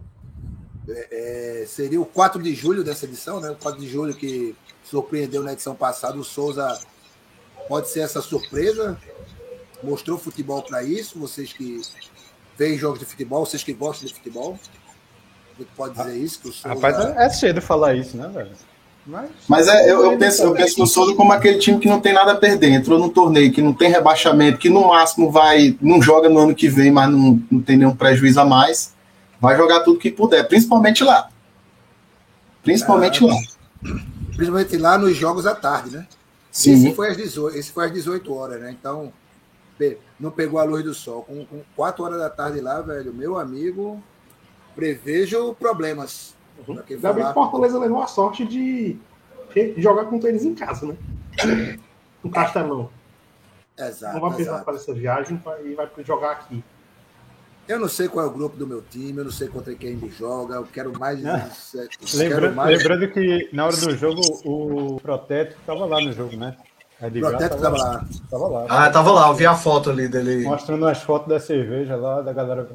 é, 0.88 1.62
é, 1.62 1.66
seria 1.68 2.02
o 2.02 2.06
4 2.06 2.42
de 2.42 2.54
julho 2.56 2.84
dessa 2.84 3.06
edição, 3.06 3.40
né? 3.40 3.52
O 3.52 3.56
4 3.56 3.80
de 3.80 3.88
julho 3.88 4.16
que 4.16 4.56
surpreendeu 4.84 5.44
na 5.44 5.54
edição 5.54 5.76
passada. 5.76 6.18
O 6.18 6.24
Souza 6.24 6.80
pode 7.68 7.90
ser 7.90 8.00
essa 8.00 8.22
surpresa. 8.22 9.00
Mostrou 9.84 10.18
futebol 10.18 10.64
para 10.64 10.82
isso. 10.84 11.20
Vocês 11.20 11.54
que 11.54 11.80
veem 12.58 12.78
jogos 12.78 13.00
de 13.00 13.06
futebol, 13.06 13.46
vocês 13.46 13.64
que 13.64 13.74
gostam 13.74 14.08
de 14.08 14.16
futebol. 14.16 14.60
Pode 15.75 15.96
dizer 15.96 16.18
isso. 16.18 16.39
Que 16.39 16.50
o 16.50 16.54
Souza... 16.54 16.70
Rapaz, 16.70 16.98
é 17.18 17.30
cedo 17.30 17.62
falar 17.62 17.96
isso, 17.96 18.18
né, 18.18 18.30
velho? 18.34 18.51
Mas, 19.06 19.30
Mas 19.48 19.68
é, 19.68 19.92
eu, 19.92 20.12
eu 20.12 20.18
penso, 20.18 20.44
eu 20.44 20.54
penso 20.54 20.80
no 20.80 20.86
Souza 20.86 21.16
como 21.16 21.34
aquele 21.34 21.58
time 21.58 21.80
que 21.80 21.88
não 21.88 22.00
tem 22.00 22.13
nada 22.13 22.34
a 22.34 22.36
perder. 22.36 22.72
Entrou 22.72 23.00
num 23.00 23.10
torneio 23.10 23.51
que 23.51 23.62
não 23.62 23.74
tem 23.74 23.89
rebaixamento, 23.89 24.60
que 24.60 24.70
no 24.70 24.88
máximo 24.88 25.32
vai. 25.32 25.75
não 25.82 26.01
joga 26.01 26.30
no 26.30 26.38
ano 26.38 26.54
que 26.54 26.68
vem, 26.68 26.92
mas 26.92 27.10
não, 27.10 27.42
não 27.50 27.62
tem 27.62 27.78
nenhum 27.78 27.96
prejuízo 27.96 28.39
a 28.39 28.46
mais. 28.46 28.94
Vai 29.42 29.56
jogar 29.56 29.80
tudo 29.82 30.00
que 30.00 30.12
puder, 30.12 30.48
principalmente 30.48 31.04
lá. 31.04 31.30
Principalmente 32.62 33.24
Ah, 33.24 33.28
lá. 33.28 33.36
Principalmente 34.36 34.78
lá 34.78 34.98
nos 34.98 35.16
jogos 35.16 35.48
à 35.48 35.56
tarde, 35.56 35.92
né? 35.92 36.08
Sim. 36.51 36.74
Esse 36.74 36.94
foi 36.94 37.10
às 37.10 37.18
18, 37.18 37.58
esse 37.58 37.72
foi 37.72 37.86
às 37.86 37.94
18 37.94 38.34
horas, 38.34 38.60
né? 38.62 38.75
Então, 38.78 39.12
não 40.20 40.30
pegou 40.30 40.60
a 40.60 40.63
luz 40.63 40.84
do 40.84 40.94
sol. 40.94 41.24
Com, 41.24 41.46
com 41.46 41.62
4 41.75 42.04
horas 42.04 42.20
da 42.20 42.30
tarde 42.30 42.60
lá, 42.60 42.82
velho, 42.82 43.13
meu 43.13 43.39
amigo, 43.39 44.04
prevejo 44.76 45.54
problemas. 45.56 46.36
Quem 46.66 46.96
Ainda 46.98 47.14
bem 47.14 47.26
que. 47.26 47.34
Fortaleza 47.34 47.80
levou 47.80 48.02
a 48.02 48.08
sorte 48.08 48.46
de 48.46 48.98
jogar 49.78 50.06
com 50.06 50.16
eles 50.28 50.44
em 50.44 50.54
casa, 50.56 50.86
né? 50.88 50.96
No 52.22 52.30
Castelão. 52.30 52.90
Exato, 53.78 54.16
Não 54.16 54.22
vai 54.22 54.32
precisar 54.36 54.60
para 54.66 54.76
essa 54.76 54.94
viagem 54.94 55.42
e 55.64 55.74
vai 55.74 55.90
jogar 56.06 56.32
aqui. 56.32 56.62
Eu 57.66 57.80
não 57.80 57.88
sei 57.88 58.10
qual 58.10 58.26
é 58.26 58.28
o 58.28 58.32
grupo 58.32 58.58
do 58.58 58.68
meu 58.68 58.82
time, 58.82 59.20
eu 59.20 59.24
não 59.24 59.32
sei 59.32 59.48
contra 59.48 59.74
quem 59.74 59.92
ele 59.92 60.10
joga, 60.10 60.56
eu 60.56 60.66
quero 60.66 60.92
mais. 61.00 61.24
Eu 61.24 61.88
Lembra- 62.14 62.42
quero 62.42 62.56
mais- 62.56 62.78
Lembrando 62.78 63.10
que 63.14 63.50
na 63.54 63.68
hora 63.68 63.78
do 63.78 63.96
jogo 63.96 64.22
o 64.44 65.00
Protético 65.00 65.62
estava 65.62 65.86
lá 65.86 66.02
no 66.02 66.12
jogo, 66.12 66.36
né? 66.36 66.58
Edgar 67.01 67.32
Protético 67.32 67.62
tava 67.62 67.77
lá. 67.77 68.06
Tava 68.29 68.48
lá. 68.48 68.65
Ah, 68.68 68.89
tava 68.89 69.12
lá, 69.12 69.27
eu 69.29 69.34
vi 69.34 69.46
a 69.46 69.56
foto 69.56 69.89
ali 69.89 70.10
dele. 70.10 70.44
Mostrando 70.44 70.86
as 70.86 71.01
fotos 71.01 71.29
da 71.29 71.39
cerveja 71.39 71.96
lá, 71.96 72.22
da 72.22 72.34
galera. 72.34 72.68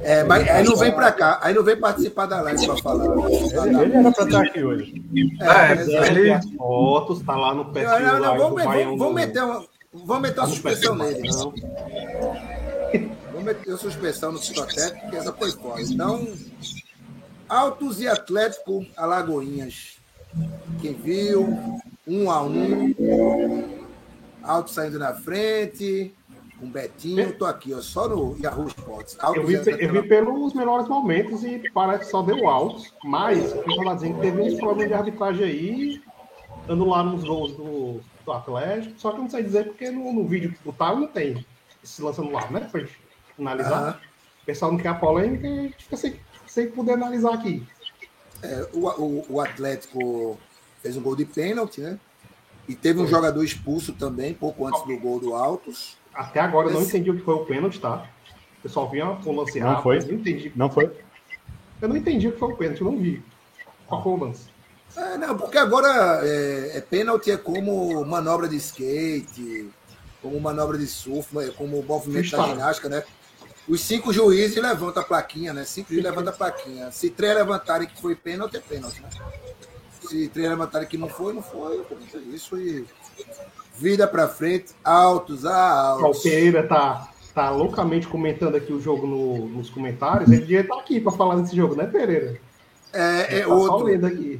É, 0.00 0.22
mas 0.22 0.46
aí 0.48 0.64
não 0.64 0.76
vem 0.76 0.92
pra 0.92 1.10
cá, 1.10 1.38
aí 1.42 1.54
não 1.54 1.64
vem 1.64 1.76
participar 1.76 2.26
da 2.26 2.42
live 2.42 2.66
pra 2.66 2.76
falar. 2.76 3.04
Ele, 3.06 3.82
ele 3.82 3.96
era 3.96 4.12
pra 4.12 4.24
estar 4.24 4.42
aqui 4.42 4.62
hoje. 4.62 5.02
É, 5.40 5.72
exato. 5.72 6.06
ele. 6.06 6.56
Fotos, 6.58 7.22
tá 7.22 7.34
lá 7.34 7.54
no 7.54 7.64
perfil. 7.66 8.00
Não, 8.00 8.12
não, 8.12 8.20
não, 8.20 8.36
vamos, 8.38 8.64
vamos, 8.64 8.98
vamos 8.98 9.14
meter 9.14 9.42
uma, 9.42 9.64
vamos 9.94 10.22
meter 10.22 10.40
uma 10.40 10.46
do 10.46 10.52
suspensão 10.52 10.94
nele. 10.96 11.30
Vamos 13.32 13.44
meter 13.44 13.68
uma 13.70 13.78
suspensão 13.78 14.32
no 14.32 14.40
protético, 14.40 15.00
porque 15.00 15.16
essa 15.16 15.32
foi 15.32 15.50
fora. 15.52 15.80
Então, 15.80 16.28
Altos 17.48 17.98
e 18.00 18.08
Atlético 18.08 18.84
Alagoinhas. 18.94 19.94
Quem 20.80 20.94
viu, 20.94 21.80
um 22.06 22.30
a 22.30 22.42
um. 22.42 22.94
Altos 24.42 24.74
saindo 24.74 24.98
na 24.98 25.14
frente, 25.14 26.14
com 26.60 26.68
Betinho. 26.68 27.32
Tô 27.32 27.46
aqui, 27.46 27.72
ó, 27.72 27.80
só 27.80 28.08
no 28.08 28.36
Yahoo 28.38 28.68
Sports. 28.68 29.16
Altos 29.20 29.42
Eu 29.42 29.46
vi, 29.46 29.84
eu 29.84 29.92
vi 29.92 30.08
pelos 30.08 30.52
melhores 30.54 30.88
momentos 30.88 31.42
e 31.44 31.62
parece 31.72 32.04
que 32.04 32.10
só 32.10 32.22
deu 32.22 32.48
alto. 32.48 32.82
Mas 33.04 33.52
o 33.52 33.62
que 33.62 33.84
tá 33.84 33.94
dizendo 33.94 34.20
teve 34.20 34.40
uns 34.40 34.54
problemas 34.54 34.88
de 34.88 34.94
arbitragem 34.94 35.44
aí, 35.44 36.02
anularam 36.68 37.14
os 37.14 37.24
gols 37.24 37.52
do, 37.52 38.00
do 38.24 38.32
Atlético. 38.32 38.94
Só 38.98 39.10
que 39.10 39.16
eu 39.18 39.22
não 39.22 39.30
sei 39.30 39.42
dizer 39.42 39.66
porque 39.66 39.90
no, 39.90 40.12
no 40.12 40.26
vídeo 40.26 40.52
que 40.52 40.64
botaram 40.64 41.00
não 41.00 41.08
tem 41.08 41.44
esse 41.82 42.02
lance 42.02 42.20
anulado, 42.20 42.52
né? 42.52 42.68
Pra 42.70 42.80
gente 42.80 42.98
analisar. 43.38 43.82
Aham. 43.82 43.98
O 44.42 44.46
pessoal 44.46 44.72
não 44.72 44.78
quer 44.78 44.88
a 44.88 44.94
polêmica 44.94 45.46
e 45.46 45.58
a 45.58 45.62
gente 45.62 45.84
fica 45.84 45.96
sem, 45.96 46.20
sem 46.46 46.70
poder 46.70 46.92
analisar 46.92 47.32
aqui. 47.32 47.66
É, 48.44 48.68
o, 48.72 48.86
o, 48.88 49.26
o 49.30 49.40
Atlético 49.40 50.38
fez 50.82 50.96
um 50.96 51.02
gol 51.02 51.16
de 51.16 51.24
pênalti, 51.24 51.80
né? 51.80 51.98
E 52.68 52.74
teve 52.74 53.00
um 53.00 53.06
jogador 53.06 53.42
expulso 53.44 53.92
também, 53.92 54.32
pouco 54.34 54.66
antes 54.66 54.82
do 54.86 54.96
gol 54.98 55.18
do 55.20 55.34
Altos. 55.34 55.96
Até 56.14 56.40
agora 56.40 56.68
eu 56.68 56.72
não 56.74 56.80
Esse- 56.80 56.90
entendi 56.90 57.10
o 57.10 57.16
que 57.16 57.22
foi 57.22 57.34
o 57.34 57.44
pênalti, 57.44 57.80
tá? 57.80 58.06
O 58.58 58.62
pessoal 58.62 58.90
vinha 58.90 59.06
com 59.22 59.30
o 59.30 59.36
lance 59.36 59.60
Não 59.60 59.82
foi? 59.82 59.98
eu 59.98 60.06
não 60.06 60.14
entendi. 60.14 60.52
Não 60.56 60.70
foi? 60.70 60.90
Eu 61.82 61.88
não 61.88 61.96
entendi 61.96 62.28
o 62.28 62.32
que 62.32 62.38
foi 62.38 62.52
o 62.52 62.56
pênalti, 62.56 62.80
eu 62.80 62.90
não 62.90 62.98
vi. 62.98 63.22
Qual 63.86 64.02
foi 64.02 64.12
o 64.12 64.16
lance? 64.16 64.48
É, 64.96 65.18
não, 65.18 65.36
porque 65.36 65.58
agora 65.58 66.20
é, 66.26 66.78
é 66.78 66.80
pênalti 66.80 67.30
é 67.30 67.36
como 67.36 68.04
manobra 68.06 68.48
de 68.48 68.56
skate, 68.56 69.68
como 70.22 70.40
manobra 70.40 70.78
de 70.78 70.86
surf, 70.86 71.36
é 71.38 71.48
como 71.48 71.82
movimento 71.82 72.30
da 72.30 72.38
Freestyle. 72.38 72.48
ginástica, 72.50 72.88
né? 72.88 73.02
Os 73.68 73.80
cinco 73.80 74.12
juízes 74.12 74.56
levantam 74.62 75.02
a 75.02 75.06
plaquinha, 75.06 75.52
né? 75.54 75.64
Cinco 75.64 75.88
juízes 75.88 76.04
levantam 76.10 76.32
a 76.32 76.36
plaquinha. 76.36 76.90
Se 76.92 77.08
três 77.10 77.34
levantarem 77.34 77.88
que 77.88 78.00
foi 78.00 78.14
pênalti, 78.14 78.56
é 78.56 78.60
pênalti, 78.60 79.00
né? 79.00 79.08
Se 80.08 80.28
três 80.28 80.48
levantarem 80.50 80.86
que 80.86 80.98
não 80.98 81.08
foi, 81.08 81.32
não 81.32 81.42
foi. 81.42 81.82
Isso 82.32 82.58
e 82.58 82.84
vida 83.76 84.06
pra 84.06 84.28
frente, 84.28 84.72
altos, 84.84 85.46
ah, 85.46 85.96
Ó, 85.98 86.02
O 86.02 86.04
altos. 86.06 86.22
Pereira 86.22 86.66
tá, 86.66 87.08
tá 87.34 87.50
loucamente 87.50 88.06
comentando 88.06 88.54
aqui 88.54 88.72
o 88.72 88.80
jogo 88.80 89.06
no- 89.06 89.48
nos 89.48 89.70
comentários. 89.70 90.30
Ele 90.30 90.42
devia 90.42 90.60
estar 90.60 90.76
aqui 90.78 91.00
para 91.00 91.12
falar 91.12 91.36
desse 91.36 91.56
jogo, 91.56 91.74
né, 91.74 91.86
Pereira? 91.86 92.38
É, 92.92 93.38
é 93.38 93.40
Tá 93.40 93.48
outro. 93.48 93.88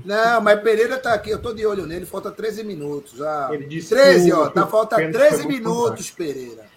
Não, 0.05 0.41
mas 0.43 0.61
Pereira 0.61 0.99
tá 0.99 1.15
aqui, 1.15 1.31
eu 1.31 1.41
tô 1.41 1.53
de 1.53 1.67
olho 1.67 1.87
nele, 1.87 2.07
falta 2.07 2.31
13 2.31 2.63
minutos. 2.63 3.19
Já. 3.19 3.49
Ele 3.53 3.65
disse 3.65 3.89
13, 3.89 4.27
que 4.27 4.33
o- 4.37 4.41
ó, 4.43 4.49
tá, 4.51 4.67
falta 4.67 4.97
pênalti 4.97 5.15
13 5.17 5.37
foi 5.43 5.45
muito 5.47 5.65
minutos, 5.69 6.11
Pereira. 6.11 6.74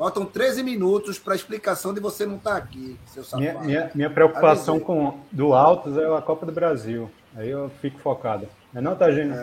Faltam 0.00 0.24
13 0.24 0.62
minutos 0.62 1.18
para 1.18 1.34
explicação 1.34 1.92
de 1.92 2.00
você 2.00 2.24
não 2.24 2.36
estar 2.36 2.56
aqui, 2.56 2.98
seu 3.12 3.22
safado. 3.22 3.42
Minha, 3.42 3.60
minha, 3.60 3.90
minha 3.94 4.08
preocupação 4.08 4.76
Avisei. 4.76 4.86
com 4.86 5.18
do 5.30 5.52
Altos 5.52 5.94
é 5.98 6.06
a 6.06 6.22
Copa 6.22 6.46
do 6.46 6.52
Brasil. 6.52 7.10
Aí 7.36 7.50
eu 7.50 7.70
fico 7.82 8.00
focado. 8.00 8.48
Não 8.72 8.80
é 8.80 8.82
não, 8.82 8.96
Tagino? 8.96 9.34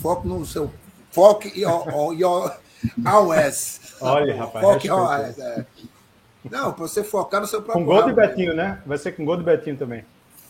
Foco 0.00 0.26
no 0.26 0.46
seu. 0.46 0.72
Foco 1.10 1.48
e 1.48 1.66
AOS. 1.66 2.56
Olha, 4.00 4.36
rapaz, 4.36 4.64
e 4.64 4.68
respeita. 4.70 4.94
AOS, 4.94 5.38
é. 5.38 5.66
Não, 6.50 6.72
para 6.72 6.88
você 6.88 7.04
focar 7.04 7.42
no 7.42 7.46
seu 7.46 7.60
próprio 7.60 7.84
Com 7.84 7.92
gol 7.92 8.06
de? 8.06 8.14
Betinho, 8.14 8.54
né? 8.54 8.80
Vai 8.86 8.96
ser 8.96 9.12
com 9.12 9.22
gol 9.22 9.36
de 9.36 9.42
Betinho 9.42 9.76
também. 9.76 10.02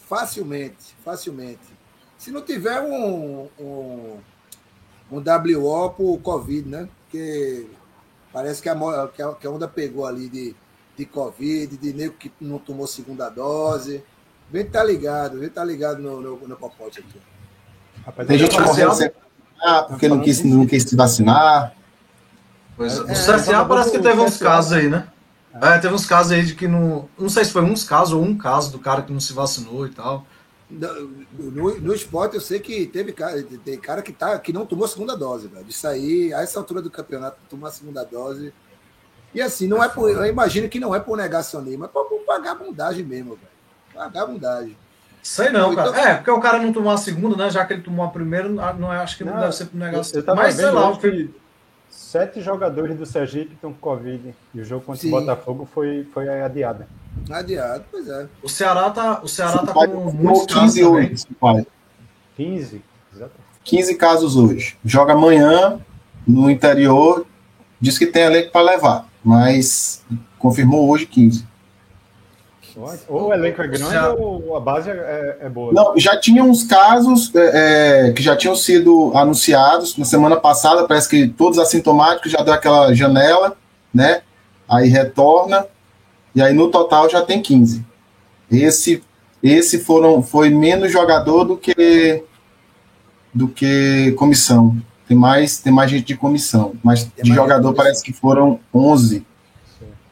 Facilmente, 0.09 0.95
facilmente. 1.05 1.77
Se 2.17 2.31
não 2.31 2.43
tiver 2.43 2.81
um, 2.83 3.49
um, 3.59 4.17
um 5.11 5.17
WO 5.17 5.91
por 5.91 6.19
Covid, 6.19 6.69
né? 6.69 6.89
Porque 7.03 7.67
parece 8.39 8.63
que 8.63 8.69
a, 8.69 8.77
que 9.13 9.21
a, 9.21 9.33
que 9.35 9.47
a 9.49 9.51
onda 9.51 9.67
pegou 9.67 10.07
ali 10.07 10.29
de, 10.29 10.55
de 10.97 11.05
Covid, 11.05 11.77
de 11.77 11.93
nego 11.93 12.15
que 12.15 12.31
não 12.41 12.57
tomou 12.57 12.87
segunda 12.87 13.29
dose. 13.29 14.05
Vem 14.49 14.65
tá 14.65 14.85
ligado, 14.85 15.41
vem 15.41 15.49
tá 15.49 15.65
ligado 15.65 16.01
no, 16.01 16.21
no, 16.21 16.47
no 16.47 16.57
popote 16.57 17.01
aqui. 17.01 17.21
Rapaz, 18.07 18.29
Tem 18.29 18.39
gente 18.39 18.61
morrendo 18.61 18.95
sem 18.95 19.11
vacinar 19.11 19.89
porque 19.89 20.09
não 20.09 20.21
quis, 20.21 20.45
não 20.45 20.65
quis 20.65 20.85
se 20.85 20.95
vacinar. 20.95 21.75
Pois, 22.77 22.97
É, 22.97 23.03
o 23.03 23.07
CSA 23.07 23.65
parece 23.65 23.91
que 23.91 23.99
teve 23.99 24.21
uns 24.21 24.37
casos 24.37 24.73
aí, 24.73 24.89
né? 24.89 25.09
É, 25.61 25.79
teve 25.79 25.93
uns 25.93 26.07
casos 26.07 26.31
aí 26.31 26.45
de 26.45 26.55
que 26.55 26.69
não. 26.69 27.09
Não 27.19 27.29
sei 27.29 27.45
se 27.45 27.51
foi 27.51 27.63
uns 27.63 27.83
casos 27.83 28.15
ou 28.15 28.23
um 28.23 28.39
caso 28.39 28.71
do 28.71 28.79
cara 28.79 29.03
que 29.03 29.13
não 29.13 29.19
se 29.19 29.33
vacinou 29.33 29.85
e 29.85 29.91
tal. 29.91 30.25
No, 30.71 31.07
no, 31.39 31.81
no 31.81 31.95
esporte 31.95 32.35
eu 32.35 32.41
sei 32.41 32.61
que 32.61 32.87
teve 32.87 33.13
cara, 33.13 33.43
tem 33.65 33.79
cara 33.79 34.03
que, 34.03 34.13
tá, 34.13 34.39
que 34.39 34.53
não 34.53 34.67
tomou 34.67 34.85
a 34.85 34.89
segunda 34.89 35.17
dose, 35.17 35.49
velho. 35.49 35.67
Isso 35.67 35.87
aí, 35.89 36.33
a 36.35 36.43
essa 36.43 36.59
altura 36.59 36.83
do 36.83 36.91
campeonato, 36.91 37.39
tomar 37.49 37.69
a 37.69 37.73
segunda 37.73 38.05
dose. 38.05 38.53
E 39.35 39.41
assim, 39.41 39.67
não 39.67 39.83
é 39.83 39.89
por. 39.89 40.11
Eu 40.11 40.27
imagino 40.27 40.69
que 40.69 40.79
não 40.79 40.95
é 40.95 41.01
por 41.01 41.17
negacionismo, 41.17 41.85
é 41.87 41.89
por, 41.89 42.05
por 42.05 42.25
vagabundagem 42.27 43.05
mesmo, 43.05 43.37
velho. 43.37 43.49
Vagabundagem. 43.95 44.77
Sei 45.23 45.51
não, 45.51 45.73
Então- 45.73 45.93
cara. 45.93 46.11
É, 46.11 46.15
porque 46.17 46.31
o 46.31 46.41
cara 46.41 46.59
não 46.59 46.73
tomou 46.73 46.93
a 46.93 46.97
segunda, 46.97 47.37
né? 47.37 47.51
Já 47.51 47.65
que 47.65 47.73
ele 47.73 47.83
tomou 47.83 48.05
a 48.05 48.09
primeira, 48.09 48.49
não, 48.49 48.93
é- 48.93 48.99
acho 48.99 49.17
que 49.17 49.25
não, 49.25 49.35
Não, 49.35 49.41
deve 49.41 49.57
ser 49.57 49.69
eu 50.17 50.23
tava 50.23 50.43
Mas 50.43 50.55
sei 50.55 50.71
lá, 50.71 50.97
que 50.97 51.31
sete 51.91 52.41
jogadores 52.41 52.97
do 52.97 53.05
Sergipe 53.05 53.55
estão 53.55 53.73
com 53.73 53.79
Covid. 53.79 54.35
E 54.55 54.61
o 54.61 54.65
jogo 54.65 54.85
contra 54.85 55.01
Sim. 55.01 55.09
o 55.09 55.11
Botafogo 55.13 55.69
foi, 55.73 56.07
foi 56.13 56.29
adiado. 56.29 56.85
Adiado, 57.31 57.85
pois 57.91 58.09
é. 58.09 58.27
o 58.43 58.49
Ceará 58.49 58.91
tá, 58.91 59.21
o 59.23 59.29
Ceará 59.29 59.59
tá 59.59 59.73
com 59.73 59.73
confirmou 59.75 60.13
muitos 60.13 60.47
casos 60.55 60.75
15 60.75 60.81
também. 60.83 61.07
hoje. 61.07 61.17
Sampaio. 61.19 61.67
15. 62.37 62.83
Exato. 63.15 63.33
15 63.65 63.95
casos 63.97 64.37
hoje. 64.37 64.77
Joga 64.85 65.13
amanhã 65.13 65.79
no 66.27 66.51
interior. 66.51 67.27
Diz 67.81 67.99
que 67.99 68.07
tem 68.07 68.23
elenco 68.25 68.51
para 68.51 68.63
levar, 68.73 69.09
mas 69.23 70.03
confirmou 70.39 70.89
hoje 70.89 71.07
15. 71.07 71.47
Ou 73.09 73.29
o 73.29 73.33
elenco 73.35 73.61
é 73.61 73.67
grande 73.67 73.89
Ceará- 73.89 74.15
ou 74.15 74.57
a 74.57 74.61
base 74.61 74.89
é, 74.89 75.39
é 75.43 75.49
boa. 75.49 75.73
Não, 75.73 75.99
já 75.99 76.19
tinha 76.19 76.45
uns 76.45 76.63
casos 76.63 77.35
é, 77.35 78.07
é, 78.09 78.13
que 78.13 78.23
já 78.23 78.37
tinham 78.37 78.55
sido 78.55 79.11
anunciados 79.17 79.97
na 79.97 80.05
semana 80.05 80.37
passada, 80.37 80.87
parece 80.87 81.09
que 81.09 81.27
todos 81.27 81.59
assintomáticos 81.59 82.31
já 82.31 82.41
deu 82.43 82.55
aquela 82.55 82.95
janela, 82.95 83.57
né? 83.93 84.23
Aí 84.69 84.89
retorna, 84.89 85.67
e 86.35 86.43
aí 86.43 86.53
no 86.55 86.69
total 86.71 87.09
já 87.09 87.23
tem 87.23 87.41
15. 87.43 87.85
Esse, 88.51 89.03
esse 89.43 89.79
foram, 89.79 90.23
foi 90.23 90.51
menos 90.51 90.91
jogador 90.93 91.45
do 91.45 91.57
que 91.57 92.23
do 93.35 93.47
que 93.49 94.13
comissão. 94.19 94.77
Tem 95.07 95.17
mais, 95.17 95.59
tem 95.59 95.73
mais 95.73 95.91
gente 95.91 96.05
de 96.07 96.17
comissão, 96.17 96.75
mas 96.83 97.05
Tem 97.05 97.25
de 97.25 97.33
jogador 97.35 97.73
parece 97.75 98.03
que 98.03 98.13
foram 98.13 98.59
11 98.75 99.25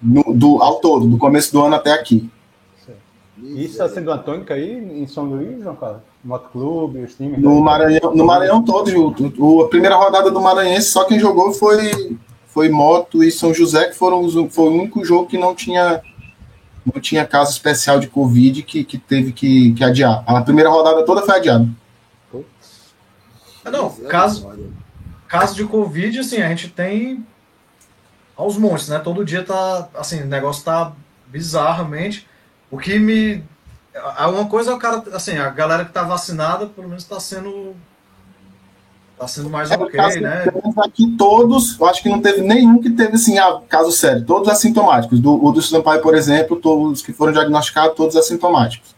no- 0.02 0.32
do, 0.34 0.62
ao 0.62 0.76
todo, 0.76 1.06
do 1.06 1.18
começo 1.18 1.52
do 1.52 1.62
ano 1.62 1.74
até 1.74 1.92
aqui. 1.92 2.30
Isso 3.38 3.72
está 3.72 3.88
sendo 3.88 4.10
uma 4.10 4.16
tônica 4.18 4.54
aí 4.54 4.72
em 5.02 5.06
São 5.06 5.24
Luís, 5.24 5.62
João 5.62 5.76
Carlos? 5.76 6.00
Motoclube, 6.24 6.98
os 7.00 7.14
times. 7.14 7.38
No 7.38 7.60
Maranhão, 7.60 8.14
no 8.14 8.24
Maranhão 8.24 8.62
todo, 8.64 8.90
Ju. 8.90 9.14
O- 9.38 9.62
a 9.64 9.68
primeira 9.68 9.94
rodada 9.96 10.30
do 10.30 10.40
Maranhense, 10.40 10.88
só 10.88 11.04
quem 11.04 11.18
jogou 11.18 11.52
foi, 11.52 12.16
foi 12.56 12.70
Moto 12.70 13.22
e 13.22 13.30
São 13.30 13.52
José, 13.52 13.88
que 13.88 13.94
foram 13.94 14.24
os, 14.24 14.32
foi 14.54 14.68
o 14.70 14.72
único 14.72 15.04
jogo 15.04 15.26
que 15.26 15.36
não 15.36 15.54
tinha 15.54 16.00
não 16.86 16.98
tinha 17.02 17.26
caso 17.26 17.50
especial 17.50 18.00
de 18.00 18.06
Covid 18.06 18.62
que, 18.62 18.82
que 18.82 18.96
teve 18.96 19.30
que, 19.32 19.74
que 19.74 19.84
adiar. 19.84 20.24
A 20.26 20.40
primeira 20.40 20.70
rodada 20.70 21.04
toda 21.04 21.20
foi 21.20 21.36
adiada. 21.36 21.68
Ah, 23.62 23.70
Não, 23.70 23.90
caso, 24.08 24.50
caso 25.28 25.54
de 25.54 25.64
Covid, 25.66 26.18
assim, 26.18 26.40
a 26.40 26.48
gente 26.48 26.70
tem 26.70 27.26
aos 28.34 28.56
montes, 28.56 28.88
né? 28.88 29.00
Todo 29.00 29.22
dia 29.22 29.44
tá, 29.44 29.90
assim, 29.94 30.22
o 30.22 30.26
negócio 30.26 30.64
tá 30.64 30.92
bizarramente. 31.26 32.26
O 32.70 32.78
que 32.78 32.98
me. 32.98 33.44
Uma 34.30 34.48
coisa 34.48 34.70
é 34.70 34.74
o 34.74 34.78
cara, 34.78 35.02
assim, 35.12 35.36
a 35.36 35.50
galera 35.50 35.84
que 35.84 35.92
tá 35.92 36.04
vacinada, 36.04 36.66
pelo 36.66 36.88
menos 36.88 37.04
tá 37.04 37.20
sendo. 37.20 37.76
Tá 39.18 39.26
sendo 39.26 39.48
mais 39.48 39.70
É, 39.70 39.76
ok, 39.76 39.90
caso- 39.92 40.20
né? 40.20 40.42
pelo 40.44 40.60
menos 40.62 40.78
Aqui 40.78 41.16
todos, 41.16 41.78
eu 41.80 41.86
acho 41.86 42.02
que 42.02 42.08
não 42.08 42.20
teve 42.20 42.42
nenhum 42.42 42.78
que 42.80 42.90
teve 42.90 43.14
assim, 43.14 43.38
ah, 43.38 43.60
caso 43.68 43.90
sério, 43.90 44.24
todos 44.24 44.46
assintomáticos. 44.48 45.18
Do, 45.20 45.42
o 45.42 45.52
do 45.52 45.62
Sampaio, 45.62 46.02
por 46.02 46.14
exemplo, 46.14 46.56
todos 46.56 47.00
que 47.00 47.12
foram 47.14 47.32
diagnosticados, 47.32 47.96
todos 47.96 48.14
assintomáticos. 48.14 48.94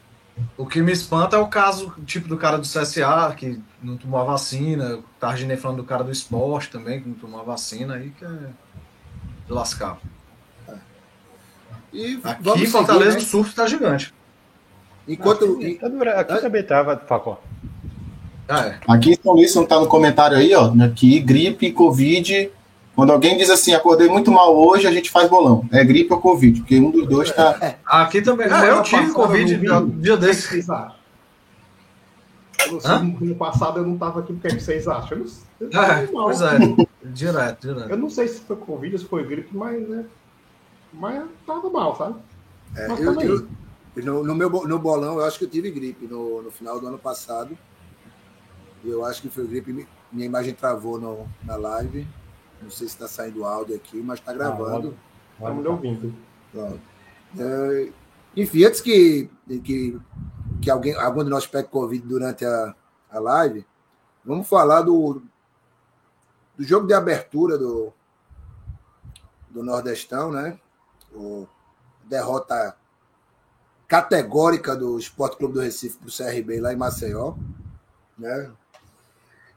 O 0.56 0.66
que 0.66 0.80
me 0.82 0.90
espanta 0.92 1.37
é 1.37 1.38
o 1.38 1.46
caso, 1.46 1.92
tipo, 2.04 2.28
do 2.28 2.37
cara 2.37 2.58
do 2.58 2.62
CSA, 2.66 3.32
que 3.37 3.60
não 3.82 3.96
tomou 3.96 4.18
a 4.20 4.25
vacina. 4.25 4.98
Targinei 5.20 5.56
falando 5.56 5.78
do 5.78 5.84
cara 5.84 6.02
do 6.02 6.10
esporte 6.12 6.68
também, 6.70 7.00
que 7.00 7.08
não 7.08 7.14
tomou 7.16 7.40
a 7.40 7.44
vacina, 7.44 7.94
aí 7.94 8.10
que 8.10 8.25
é 8.25 8.28
de 8.28 9.52
lascar. 9.52 9.98
E 11.92 12.20
Aqui 12.22 12.48
em 12.48 12.52
seguir, 12.52 12.66
Fortaleza 12.66 13.16
né? 13.16 13.18
o 13.18 13.25
surto 13.26 13.54
tá 13.54 13.66
gigante. 13.66 14.12
Enquanto. 15.06 15.44
Aqui, 15.56 15.80
aqui 16.16 16.40
também 16.40 16.60
estava, 16.60 16.96
Facó. 16.98 17.40
Ah, 18.49 18.67
é. 18.67 18.78
Aqui 18.88 19.11
em 19.12 19.19
São 19.23 19.35
Luís, 19.35 19.55
não 19.55 19.67
tá 19.67 19.78
no 19.78 19.87
comentário 19.87 20.37
aí, 20.37 20.55
ó. 20.55 20.73
Aqui, 20.85 21.21
gripe, 21.21 21.71
Covid. 21.73 22.50
Quando 22.95 23.13
alguém 23.13 23.37
diz 23.37 23.49
assim, 23.50 23.75
acordei 23.75 24.08
muito 24.08 24.30
mal 24.32 24.56
hoje, 24.56 24.87
a 24.87 24.91
gente 24.91 25.11
faz 25.11 25.28
bolão. 25.28 25.65
É 25.71 25.84
gripe 25.84 26.13
ou 26.13 26.21
Covid, 26.21 26.61
porque 26.61 26.80
um 26.80 26.91
dos 26.91 27.06
dois 27.06 27.30
tá. 27.30 27.76
Aqui 27.87 28.21
também. 28.23 28.49
Ah, 28.50 28.65
eu 28.67 28.82
tive 28.82 29.13
Covid 29.13 29.54
um 29.54 29.87
vi. 29.87 30.00
dia 30.02 30.15
O 30.15 30.19
que 30.19 30.26
desse. 30.26 30.49
vocês 30.49 30.69
acham? 30.69 30.99
Eu 32.67 32.80
Hã? 32.84 32.99
não 33.02 33.19
sei, 33.19 33.28
No 33.28 33.34
passado 33.37 33.78
eu 33.78 33.87
não 33.87 33.95
estava 33.95 34.21
aqui, 34.21 34.32
o 34.32 34.37
que, 34.37 34.49
é 34.49 34.50
vocês 34.50 34.89
acham? 34.89 35.19
Eu 35.61 35.71
não, 35.71 35.82
eu 35.82 35.91
É, 35.93 36.06
pois 36.06 36.41
é. 36.41 36.58
Direto, 37.04 37.69
direto. 37.69 37.91
Eu 37.91 37.97
não 37.97 38.11
sei 38.11 38.26
se 38.26 38.41
foi 38.41 38.56
Covid 38.56 38.93
ou 38.95 38.99
se 38.99 39.04
foi 39.06 39.25
gripe, 39.25 39.56
mas, 39.56 39.89
né? 39.89 40.04
Mas 40.93 41.23
tava 41.47 41.71
mal, 41.71 41.97
sabe? 41.97 42.17
É, 42.76 42.89
Mas 42.89 43.00
eu, 43.00 43.21
eu- 43.21 43.47
no, 43.97 44.25
no 44.25 44.34
meu 44.34 44.49
no 44.50 44.78
bolão, 44.78 45.19
eu 45.19 45.25
acho 45.25 45.39
que 45.39 45.45
eu 45.45 45.49
tive 45.49 45.71
gripe 45.71 46.06
no, 46.06 46.43
no 46.43 46.50
final 46.50 46.80
do 46.80 46.87
ano 46.89 46.99
passado. 46.99 47.56
Eu 48.84 49.04
acho 49.04 49.23
que 49.23 49.28
foi 49.28 49.47
gripe. 49.47 49.73
mi- 49.73 49.88
Minha 50.12 50.26
imagem 50.26 50.54
travou 50.54 50.99
no, 51.00 51.28
na 51.45 51.56
live. 51.56 52.06
Não 52.62 52.71
sei 52.71 52.88
se 52.88 52.95
está 52.95 53.06
saindo 53.08 53.45
áudio 53.45 53.76
aqui, 53.76 54.00
mas 54.02 54.19
está 54.19 54.32
gravando. 54.32 54.97
Estamos 55.38 55.62
lhe 55.62 55.69
ouvindo. 55.69 56.14
Pronto. 56.52 56.80
É, 57.38 57.93
enfim, 58.36 58.64
antes 58.64 58.80
que, 58.80 59.30
que, 59.64 60.00
que 60.62 60.71
alguém, 60.71 60.95
algum 60.95 61.23
de 61.25 61.30
nós 61.30 61.47
pegue 61.47 61.69
Covid 61.69 62.04
durante 62.06 62.45
a, 62.45 62.75
a 63.10 63.19
live, 63.19 63.64
vamos 64.25 64.49
falar 64.49 64.82
do, 64.82 65.23
do 66.56 66.64
jogo 66.64 66.86
de 66.86 66.95
abertura 66.95 67.56
do, 67.58 67.93
do 69.50 69.62
Nordestão, 69.62 70.32
né? 70.32 70.58
O 71.12 71.47
derrota 72.04 72.76
categórica 73.86 74.75
do 74.76 74.99
Esporte 74.99 75.36
Clube 75.36 75.54
do 75.54 75.60
Recife 75.60 75.97
para 75.99 76.08
o 76.08 76.12
CRB 76.17 76.60
lá 76.60 76.73
em 76.73 76.76
Maceió, 76.76 77.34
né? 78.19 78.50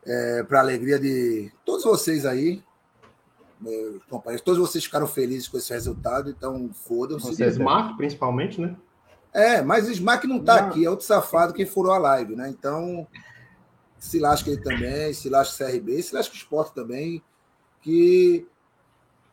É, 0.05 0.43
para 0.43 0.59
alegria 0.59 0.99
de 0.99 1.51
todos 1.63 1.83
vocês 1.83 2.25
aí, 2.25 2.63
meus 3.59 4.03
companheiros, 4.05 4.43
todos 4.43 4.59
vocês 4.59 4.83
ficaram 4.83 5.05
felizes 5.05 5.47
com 5.47 5.57
esse 5.57 5.71
resultado, 5.71 6.29
então 6.29 6.71
fodam-se. 6.73 7.27
Vocês, 7.27 7.57
Mark, 7.57 7.95
principalmente, 7.97 8.59
né? 8.59 8.75
É, 9.33 9.61
mas 9.61 9.87
o 9.87 9.91
Smack 9.91 10.27
não 10.27 10.43
tá 10.43 10.61
Não. 10.61 10.67
aqui, 10.69 10.85
é 10.85 10.89
outro 10.89 11.05
safado 11.05 11.53
que 11.53 11.65
furou 11.65 11.93
a 11.93 11.97
live, 11.97 12.35
né? 12.35 12.49
Então, 12.49 13.07
se 13.97 14.19
lasca 14.19 14.49
ele 14.49 14.61
também, 14.61 15.13
se 15.13 15.29
lasca 15.29 15.63
o 15.63 15.67
CRB, 15.67 16.01
se 16.01 16.15
lasca 16.15 16.33
o 16.33 16.37
esporte 16.37 16.73
também. 16.73 17.23
Que, 17.81 18.47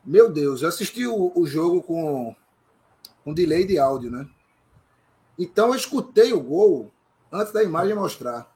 meu 0.05 0.31
Deus, 0.31 0.61
eu 0.61 0.69
assisti 0.69 1.05
o, 1.05 1.31
o 1.35 1.45
jogo 1.45 1.81
com, 1.81 2.35
com 3.23 3.33
delay 3.33 3.65
de 3.65 3.77
áudio, 3.77 4.09
né? 4.09 4.27
Então 5.37 5.69
eu 5.69 5.75
escutei 5.75 6.33
o 6.33 6.39
gol 6.39 6.91
antes 7.31 7.51
da 7.51 7.63
imagem 7.63 7.95
mostrar. 7.95 8.55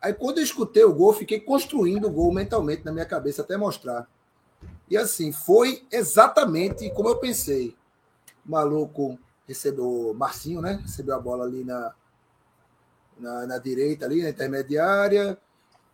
Aí 0.00 0.14
quando 0.14 0.38
eu 0.38 0.44
escutei 0.44 0.82
o 0.84 0.94
gol, 0.94 1.12
fiquei 1.12 1.40
construindo 1.40 2.06
o 2.06 2.10
gol 2.10 2.32
mentalmente 2.32 2.84
na 2.84 2.92
minha 2.92 3.04
cabeça 3.04 3.42
até 3.42 3.56
mostrar. 3.56 4.08
E 4.88 4.96
assim, 4.96 5.30
foi 5.32 5.84
exatamente 5.92 6.88
como 6.90 7.08
eu 7.08 7.16
pensei. 7.18 7.76
O 8.46 8.50
maluco 8.50 9.18
recebeu, 9.46 10.14
Marcinho, 10.16 10.60
né? 10.60 10.80
Recebeu 10.82 11.14
a 11.14 11.20
bola 11.20 11.44
ali 11.44 11.64
na, 11.64 11.92
na, 13.18 13.46
na 13.46 13.58
direita, 13.58 14.06
ali 14.06 14.22
na 14.22 14.30
intermediária. 14.30 15.38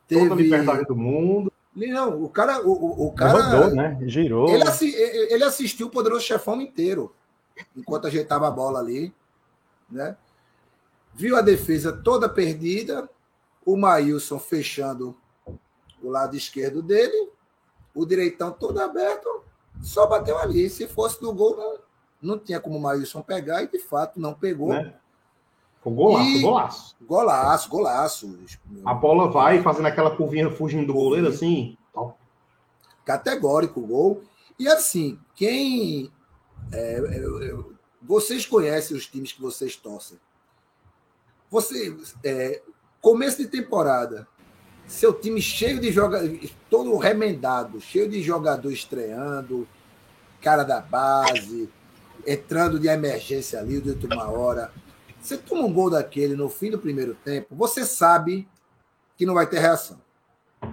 Teve. 0.07 0.35
liberdade 0.35 0.85
do 0.85 0.95
mundo. 0.95 1.53
Não, 1.75 2.23
o 2.23 2.29
cara. 2.29 2.63
O, 2.67 2.71
o, 2.71 3.07
o 3.09 3.13
cara 3.13 3.43
Rodou, 3.43 3.75
né? 3.75 3.99
Girou. 4.07 4.49
ele, 4.49 4.63
assi- 4.63 4.95
ele 4.95 5.45
assistiu 5.45 5.89
o 5.89 5.91
Poderoso 5.91 6.25
Chefão 6.25 6.61
inteiro, 6.63 7.15
enquanto 7.77 8.07
ajeitava 8.07 8.49
a 8.49 8.51
bola 8.51 8.79
ali, 8.79 9.13
né? 9.91 10.17
Viu 11.13 11.37
a 11.37 11.43
defesa 11.43 11.93
toda 11.93 12.29
perdida, 12.29 13.09
o 13.67 13.77
Maílson 13.77 14.39
fechando 14.39 15.15
o 16.03 16.09
lado 16.09 16.37
esquerdo 16.37 16.81
dele, 16.83 17.31
o 17.95 18.07
direitão 18.07 18.53
todo 18.53 18.79
aberto, 18.81 19.43
só 19.83 20.07
bateu 20.07 20.39
ali. 20.39 20.71
Se 20.71 20.87
fosse 20.87 21.21
do 21.21 21.33
gol, 21.35 21.57
não, 21.57 21.79
não 22.35 22.39
tinha 22.39 22.61
como 22.61 22.79
o 22.79 22.81
Maílson 22.81 23.21
pegar, 23.23 23.63
e 23.63 23.69
de 23.69 23.79
fato 23.81 24.19
não 24.21 24.33
pegou. 24.33 24.69
Né? 24.69 24.95
Foi 25.83 25.93
golaço, 25.93 26.29
E- 26.29 26.41
golaço. 26.43 26.97
Golaço, 27.03 27.69
golaço. 27.69 28.39
A 28.85 28.95
bola 28.95 29.31
vai 29.31 29.63
fazendo 29.63 29.87
aquela 29.87 30.17
curvinha 30.17 30.51
fugindo 30.51 30.87
do 30.87 30.95
goleiro 30.95 31.29
assim. 31.29 31.77
Categórico 33.05 33.81
o 33.81 33.87
gol. 33.87 34.23
E 34.59 34.67
assim, 34.69 35.19
quem. 35.35 36.11
é, 36.73 36.99
eu- 36.99 37.43
eu- 37.43 37.75
vocês 38.03 38.45
conhecem 38.47 38.97
os 38.97 39.07
times 39.07 39.33
que 39.33 39.41
vocês 39.41 39.77
torcem. 39.77 40.19
Você, 41.51 41.97
é, 42.25 42.61
começo 43.01 43.39
de 43.39 43.49
temporada, 43.49 44.27
seu 44.87 45.13
time 45.13 45.41
cheio 45.41 45.81
de 45.81 45.91
jogadores, 45.91 46.57
todo 46.71 46.97
remendado, 46.97 47.81
cheio 47.81 48.09
de 48.09 48.23
jogador 48.23 48.73
estreando, 48.73 49.67
cara 50.41 50.63
da 50.63 50.81
base, 50.81 51.69
entrando 52.27 52.79
de 52.79 52.89
emergência 52.89 53.59
ali 53.59 53.81
de 53.81 53.91
última 53.91 54.31
hora. 54.31 54.73
Você 55.21 55.37
toma 55.37 55.63
um 55.63 55.73
gol 55.73 55.91
daquele 55.91 56.37
no 56.37 56.49
fim 56.49 56.71
do 56.71 56.79
primeiro 56.79 57.15
tempo, 57.15 57.55
você 57.55 57.85
sabe 57.85 58.49
que 59.17 59.27
não 59.27 59.35
vai 59.35 59.47
ter 59.47 59.59
reação. 59.59 60.01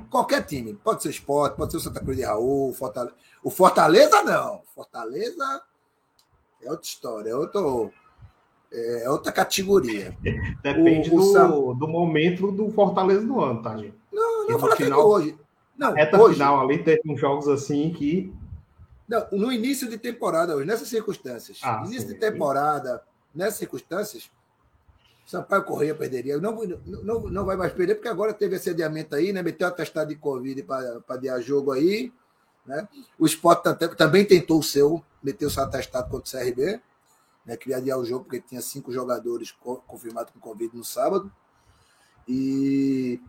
Qualquer 0.10 0.46
time. 0.46 0.74
Pode 0.76 1.02
ser 1.02 1.10
o 1.10 1.12
Sport, 1.12 1.56
pode 1.56 1.72
ser 1.72 1.78
o 1.78 1.82
Santa 1.82 2.00
Cruz 2.00 2.18
de 2.18 2.24
Raul, 2.24 2.74
Fortaleza. 2.74 3.16
O 3.44 3.50
Fortaleza 3.50 4.22
não. 4.24 4.62
Fortaleza 4.74 5.62
é 6.62 6.70
outra 6.70 6.86
história, 6.86 7.30
é 7.32 7.36
outro, 7.36 7.92
é 8.74 9.10
outra 9.10 9.32
categoria. 9.32 10.18
Depende 10.64 11.10
O- 11.12 11.20
o 11.20 11.74
do, 11.74 11.74
do 11.76 11.88
momento 11.88 12.52
do 12.52 12.70
Fortaleza 12.72 13.26
do 13.26 13.40
ano, 13.42 13.62
tá, 13.62 13.78
gente? 13.78 13.96
Não, 14.12 14.48
não 14.48 14.60
fala 14.60 14.76
que 14.76 14.84
final- 14.84 15.08
hoje. 15.08 15.38
Não, 15.78 15.94
Reta 15.94 16.22
hoje. 16.22 16.36
final 16.36 16.62
ali 16.62 16.84
teve 16.84 17.02
uns 17.06 17.20
jogos 17.20 17.48
assim 17.48 17.92
que. 17.92 18.34
Não, 19.08 19.26
no 19.32 19.52
início 19.52 19.90
de 19.90 19.98
temporada, 19.98 20.56
hoje, 20.56 20.66
nessas 20.68 20.88
circunstâncias. 20.88 21.60
Ah, 21.64 21.84
início 21.86 22.08
sim. 22.08 22.14
de 22.14 22.20
temporada, 22.20 23.02
nessas 23.36 23.56
circunstâncias, 23.60 24.30
Sampaio 25.26 25.64
Correia 25.64 25.96
perderia. 25.96 26.38
Não, 26.38 26.54
não, 27.04 27.22
não 27.22 27.46
vai 27.46 27.56
mais 27.58 27.72
perder, 27.74 27.96
porque 27.96 28.08
agora 28.10 28.34
teve 28.34 28.56
esse 28.56 28.70
adiamento 28.70 29.16
aí, 29.16 29.32
né? 29.34 29.42
Meteu 29.42 29.68
atestado 29.68 30.10
de 30.10 30.16
Covid 30.16 30.64
para 30.64 31.02
adiar 31.10 31.42
jogo 31.42 31.72
aí. 31.72 32.12
Né? 32.66 32.88
O 33.20 33.26
Sport 33.26 33.62
tam- 33.64 33.76
também 33.96 34.24
tentou 34.26 34.60
o 34.60 34.64
seu, 34.64 35.04
meteu 35.24 35.50
seu 35.50 35.64
atestado 35.64 36.10
contra 36.10 36.28
o 36.28 36.42
CRB. 36.44 36.80
Né? 37.46 37.58
Queria 37.58 37.78
adiar 37.78 37.98
o 38.00 38.06
jogo, 38.06 38.26
porque 38.26 38.42
tinha 38.42 38.62
cinco 38.62 38.92
jogadores 38.92 39.52
co- 39.52 39.84
confirmados 39.88 40.32
com 40.34 40.40
Covid 40.40 40.76
no 40.76 40.84
sábado. 40.84 41.32
E. 42.28 43.20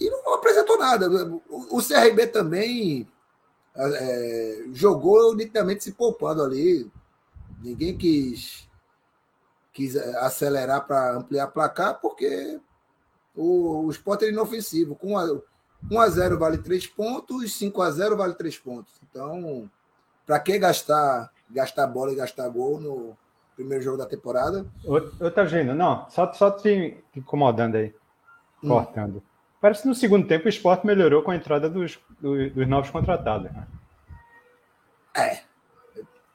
E 0.00 0.10
não 0.10 0.34
apresentou 0.34 0.78
nada. 0.78 1.08
O, 1.48 1.78
o 1.78 1.82
CRB 1.82 2.26
também 2.26 3.08
é, 3.74 4.64
jogou 4.72 5.34
nitidamente 5.34 5.84
se 5.84 5.92
poupando 5.92 6.42
ali. 6.42 6.90
Ninguém 7.62 7.96
quis, 7.96 8.68
quis 9.72 9.96
acelerar 9.96 10.86
para 10.86 11.16
ampliar 11.16 11.46
placar, 11.48 12.00
porque 12.00 12.60
o, 13.34 13.86
o 13.86 13.90
Sport 13.90 14.22
é 14.22 14.28
inofensivo. 14.28 14.94
Com 14.94 15.14
1 15.90 16.00
a 16.00 16.08
0 16.08 16.38
vale 16.38 16.58
3 16.58 16.86
pontos, 16.88 17.54
5 17.56 17.80
a 17.80 17.90
0 17.90 18.16
vale 18.16 18.34
3 18.34 18.58
pontos. 18.58 18.92
Então, 19.08 19.70
para 20.26 20.38
que 20.40 20.58
gastar, 20.58 21.32
gastar 21.50 21.86
bola 21.86 22.12
e 22.12 22.16
gastar 22.16 22.48
gol 22.48 22.80
no 22.80 23.16
primeiro 23.54 23.82
jogo 23.82 23.96
da 23.98 24.06
temporada? 24.06 24.66
Ô, 24.84 25.30
Tagino, 25.30 25.74
não, 25.74 26.08
só, 26.10 26.32
só 26.32 26.50
te 26.50 26.96
incomodando 27.16 27.76
aí, 27.76 27.94
Hum. 28.62 28.68
cortando. 28.68 29.22
Parece 29.60 29.82
que 29.82 29.88
no 29.88 29.94
segundo 29.94 30.26
tempo 30.28 30.46
o 30.46 30.48
esporte 30.48 30.86
melhorou 30.86 31.22
com 31.22 31.30
a 31.30 31.36
entrada 31.36 31.68
dos, 31.68 31.98
dos, 32.20 32.52
dos 32.52 32.68
novos 32.68 32.90
contratados. 32.90 33.50
Né? 33.50 33.66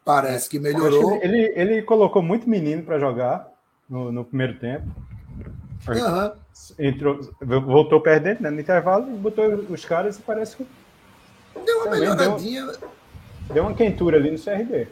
Parece 0.03 0.49
que 0.49 0.59
melhorou. 0.59 1.19
que 1.19 1.25
Ele, 1.25 1.53
ele 1.55 1.81
colocou 1.83 2.21
muito 2.21 2.49
menino 2.49 2.83
para 2.83 2.97
jogar 2.99 3.47
no, 3.87 4.11
no 4.11 4.25
primeiro 4.25 4.57
tempo. 4.59 4.87
Aham. 5.87 6.33
Entrou, 6.77 7.19
voltou 7.41 8.01
perdendo 8.01 8.41
né, 8.41 8.49
no 8.49 8.59
intervalo 8.59 9.05
botou 9.17 9.45
os 9.69 9.83
caras 9.85 10.17
e 10.19 10.21
parece 10.21 10.57
que 10.57 10.67
Deu 11.65 11.75
uma 11.77 11.83
Também 11.85 11.99
deu- 12.01 12.15
melhoradinha. 12.15 12.71
deu 13.53 13.63
uma 13.63 13.73
quentura 13.73 14.17
ali 14.17 14.31
no 14.31 14.37
CRB. 14.39 14.87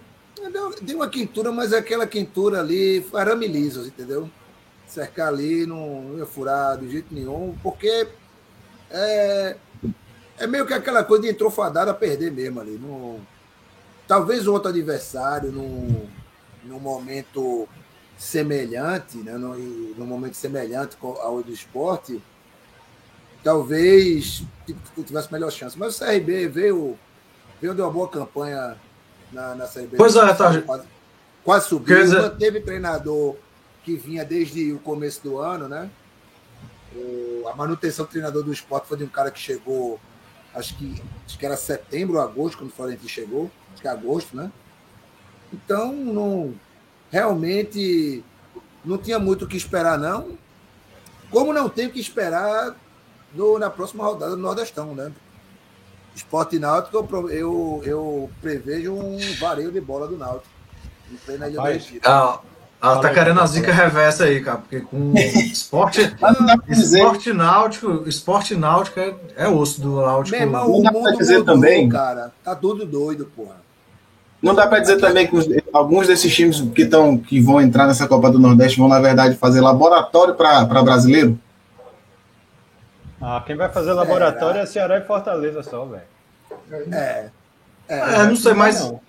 Deu, 0.82 0.96
uma 0.96 1.10
quentura, 1.10 1.52
mas 1.52 1.74
aquela 1.74 2.08
quentura 2.08 2.60
ali, 2.60 3.06
arame 3.14 3.48
liso, 3.48 3.86
entendeu? 3.86 4.30
Cercar 4.88 5.28
ali, 5.28 5.66
não, 5.66 6.18
ia 6.18 6.26
furar 6.26 6.78
de 6.78 6.90
jeito 6.90 7.14
nenhum, 7.14 7.56
porque 7.62 8.08
é, 8.90 9.58
é 10.38 10.48
meio 10.48 10.66
que 10.66 10.74
aquela 10.74 11.04
coisa 11.04 11.24
de 11.24 11.30
entrou 11.30 11.52
fadado 11.52 11.92
a 11.92 11.94
perder 11.94 12.32
mesmo 12.32 12.60
ali. 12.60 12.80
Não, 12.82 13.20
talvez 14.08 14.48
outro 14.48 14.70
adversário, 14.70 15.52
num, 15.52 16.08
num 16.64 16.80
momento 16.80 17.68
semelhante, 18.18 19.18
né, 19.18 19.34
num, 19.34 19.94
num 19.98 20.06
momento 20.06 20.36
semelhante 20.36 20.98
ao 21.02 21.44
do 21.44 21.52
esporte, 21.52 22.22
talvez 23.44 24.44
t- 24.66 25.04
tivesse 25.04 25.32
melhor 25.32 25.52
chance. 25.52 25.78
Mas 25.78 25.96
o 25.96 26.00
CRB 26.06 26.48
veio, 26.48 26.98
veio 27.62 27.76
de 27.76 27.82
uma 27.82 27.92
boa 27.92 28.08
campanha 28.10 28.78
na, 29.32 29.56
na 29.56 29.68
Série 29.68 29.88
B. 29.88 29.98
Pois 29.98 30.16
é, 30.16 30.34
tá. 30.34 30.62
Quase, 30.62 30.84
quase 31.44 31.68
subiu. 31.68 31.96
Quer 31.96 32.04
dizer- 32.04 32.22
Manteve 32.22 32.60
treinador 32.62 33.36
que 33.84 33.96
vinha 33.96 34.24
desde 34.26 34.72
o 34.74 34.80
começo 34.80 35.22
do 35.24 35.38
ano, 35.40 35.68
né? 35.68 35.90
O- 36.96 37.48
a 37.48 37.56
manutenção 37.56 38.06
do 38.06 38.12
treinador 38.12 38.44
do 38.44 38.52
esporte 38.52 38.88
foi 38.88 38.98
de 38.98 39.04
um 39.04 39.08
cara 39.10 39.32
que 39.32 39.40
chegou, 39.40 40.00
acho 40.54 40.76
que, 40.78 41.02
acho 41.26 41.38
que 41.38 41.46
era 41.46 41.56
setembro 41.56 42.18
ou 42.18 42.22
agosto, 42.22 42.58
quando 42.58 42.70
o 42.70 42.74
Florentino 42.74 43.10
chegou. 43.10 43.50
Acho 43.74 43.82
que 43.82 43.88
é 43.88 43.92
agosto, 43.92 44.36
né? 44.36 44.52
Então, 45.54 45.94
não, 45.94 46.54
realmente 47.12 48.24
não 48.84 48.98
tinha 48.98 49.20
muito 49.20 49.46
o 49.46 49.48
que 49.48 49.58
esperar, 49.58 49.98
não. 49.98 50.38
Como 51.32 51.54
não 51.54 51.70
tem 51.70 51.88
o 51.88 51.92
que 51.92 52.00
esperar 52.00 52.76
no- 53.34 53.60
na 53.60 53.70
próxima 53.70 54.04
rodada 54.04 54.32
do 54.36 54.42
Nordestão, 54.42 54.96
né? 54.96 55.12
Esporte 56.16 56.60
Náutico, 56.60 56.98
eu, 56.98 57.30
eu, 57.30 57.82
eu 57.86 58.30
prevejo 58.42 58.94
um 58.94 59.18
vareio 59.40 59.72
de 59.72 59.80
bola 59.82 60.08
do 60.08 60.18
Náutico. 60.18 60.46
Em 61.12 61.16
plena 61.16 61.48
Ilha 61.48 61.56
do 61.56 61.58
Rapaz, 61.62 61.84
Retiro. 61.86 62.02
Ah, 62.06 62.40
ela 62.82 62.96
tá 62.96 62.96
Fala 63.02 63.08
aí, 63.08 63.14
querendo 63.14 63.40
a 63.42 63.46
zica 63.46 63.74
reversa 63.74 64.24
aí, 64.26 64.42
cara, 64.42 64.58
porque 64.58 64.82
com 64.82 65.14
esporte, 65.18 66.16
Mas 66.22 66.40
não 66.40 66.46
dá 66.46 66.58
pra 66.58 66.74
dizer, 66.74 66.98
esporte 67.00 67.34
náutico, 67.34 68.04
esporte 68.08 68.56
náutico 68.56 69.00
é, 69.00 69.16
é 69.36 69.48
osso 69.48 69.82
do 69.82 69.96
náutico. 69.98 70.38
Meu 70.38 70.46
irmão, 70.46 70.68
Não 70.68 70.80
o 70.80 70.84
dá 70.84 70.92
pra 70.92 71.00
mundo 71.02 71.18
dizer 71.18 71.44
também. 71.44 71.90
cara. 71.90 72.32
Tá 72.44 72.56
tudo 72.56 72.86
doido, 72.86 73.26
porra. 73.36 73.56
não 74.42 74.54
dá 74.56 74.68
para 74.68 74.80
dizer 74.80 74.98
também 75.00 75.28
que 75.28 75.36
os- 75.36 75.48
alguns 75.74 76.08
desses 76.08 76.34
times 76.34 76.62
que, 76.74 76.86
tão, 76.86 77.18
que 77.18 77.42
vão 77.42 77.60
entrar 77.62 77.88
nessa 77.88 78.08
Copa 78.08 78.30
do 78.32 78.40
Nordeste 78.40 78.78
vão, 78.78 78.88
na 78.88 79.00
verdade, 79.00 79.36
fazer 79.36 79.62
laboratório 79.62 80.36
para 80.36 80.66
brasileiro? 80.84 81.38
Ah, 83.22 83.44
quem 83.46 83.56
vai 83.56 83.70
fazer 83.70 83.94
laboratório 83.94 84.62
é 84.62 84.66
Ceará 84.66 84.98
e 84.98 85.02
Fortaleza 85.06 85.62
só, 85.64 85.86
velho. 85.86 86.04
É. 86.94 87.30
É, 87.88 88.24
não 88.26 88.36
sei, 88.36 88.54
mas, 88.54 88.80
Não. 88.82 89.00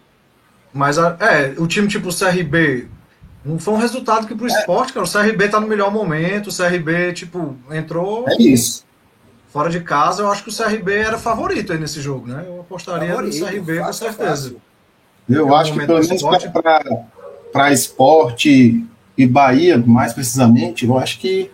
mas 0.72 0.98
a- 0.98 1.16
é, 1.20 1.54
o 1.58 1.66
time 1.66 1.86
tipo 1.86 2.08
o 2.08 2.12
CRB 2.14 2.88
não 3.44 3.58
foi 3.58 3.74
um 3.74 3.76
resultado 3.78 4.26
que 4.26 4.34
pro 4.34 4.46
esporte, 4.46 4.92
cara, 4.92 5.04
o 5.04 5.08
CRB 5.10 5.48
tá 5.48 5.60
no 5.60 5.66
melhor 5.66 5.90
momento, 5.92 6.48
o 6.48 6.52
CRB, 6.56 7.12
tipo, 7.12 7.56
entrou 7.70 8.26
É 8.28 8.36
isso. 8.40 8.84
fora 9.48 9.68
de 9.70 9.80
casa, 9.80 10.22
eu 10.22 10.30
acho 10.30 10.42
que 10.44 10.50
o 10.50 10.56
CRB 10.56 10.94
era 10.94 11.18
favorito 11.18 11.72
aí 11.72 11.78
nesse 11.78 12.00
jogo, 12.00 12.26
né? 12.26 12.44
Eu 12.46 12.60
apostaria 12.60 13.08
Favorito, 13.10 13.38
no 13.38 13.46
CRB 13.46 13.78
com 13.80 13.92
certeza. 13.92 14.28
fácil. 14.30 14.60
Eu 15.28 15.54
É 15.54 15.56
acho 15.60 15.72
que 15.72 15.78
pelo 15.86 15.92
menos 16.00 16.10
esporte. 16.10 16.50
para 17.52 17.72
esporte 17.72 18.84
e 19.16 19.26
Bahia, 19.26 19.76
mais 19.78 20.12
precisamente, 20.14 20.86
eu 20.86 20.98
acho 20.98 21.18
que, 21.18 21.50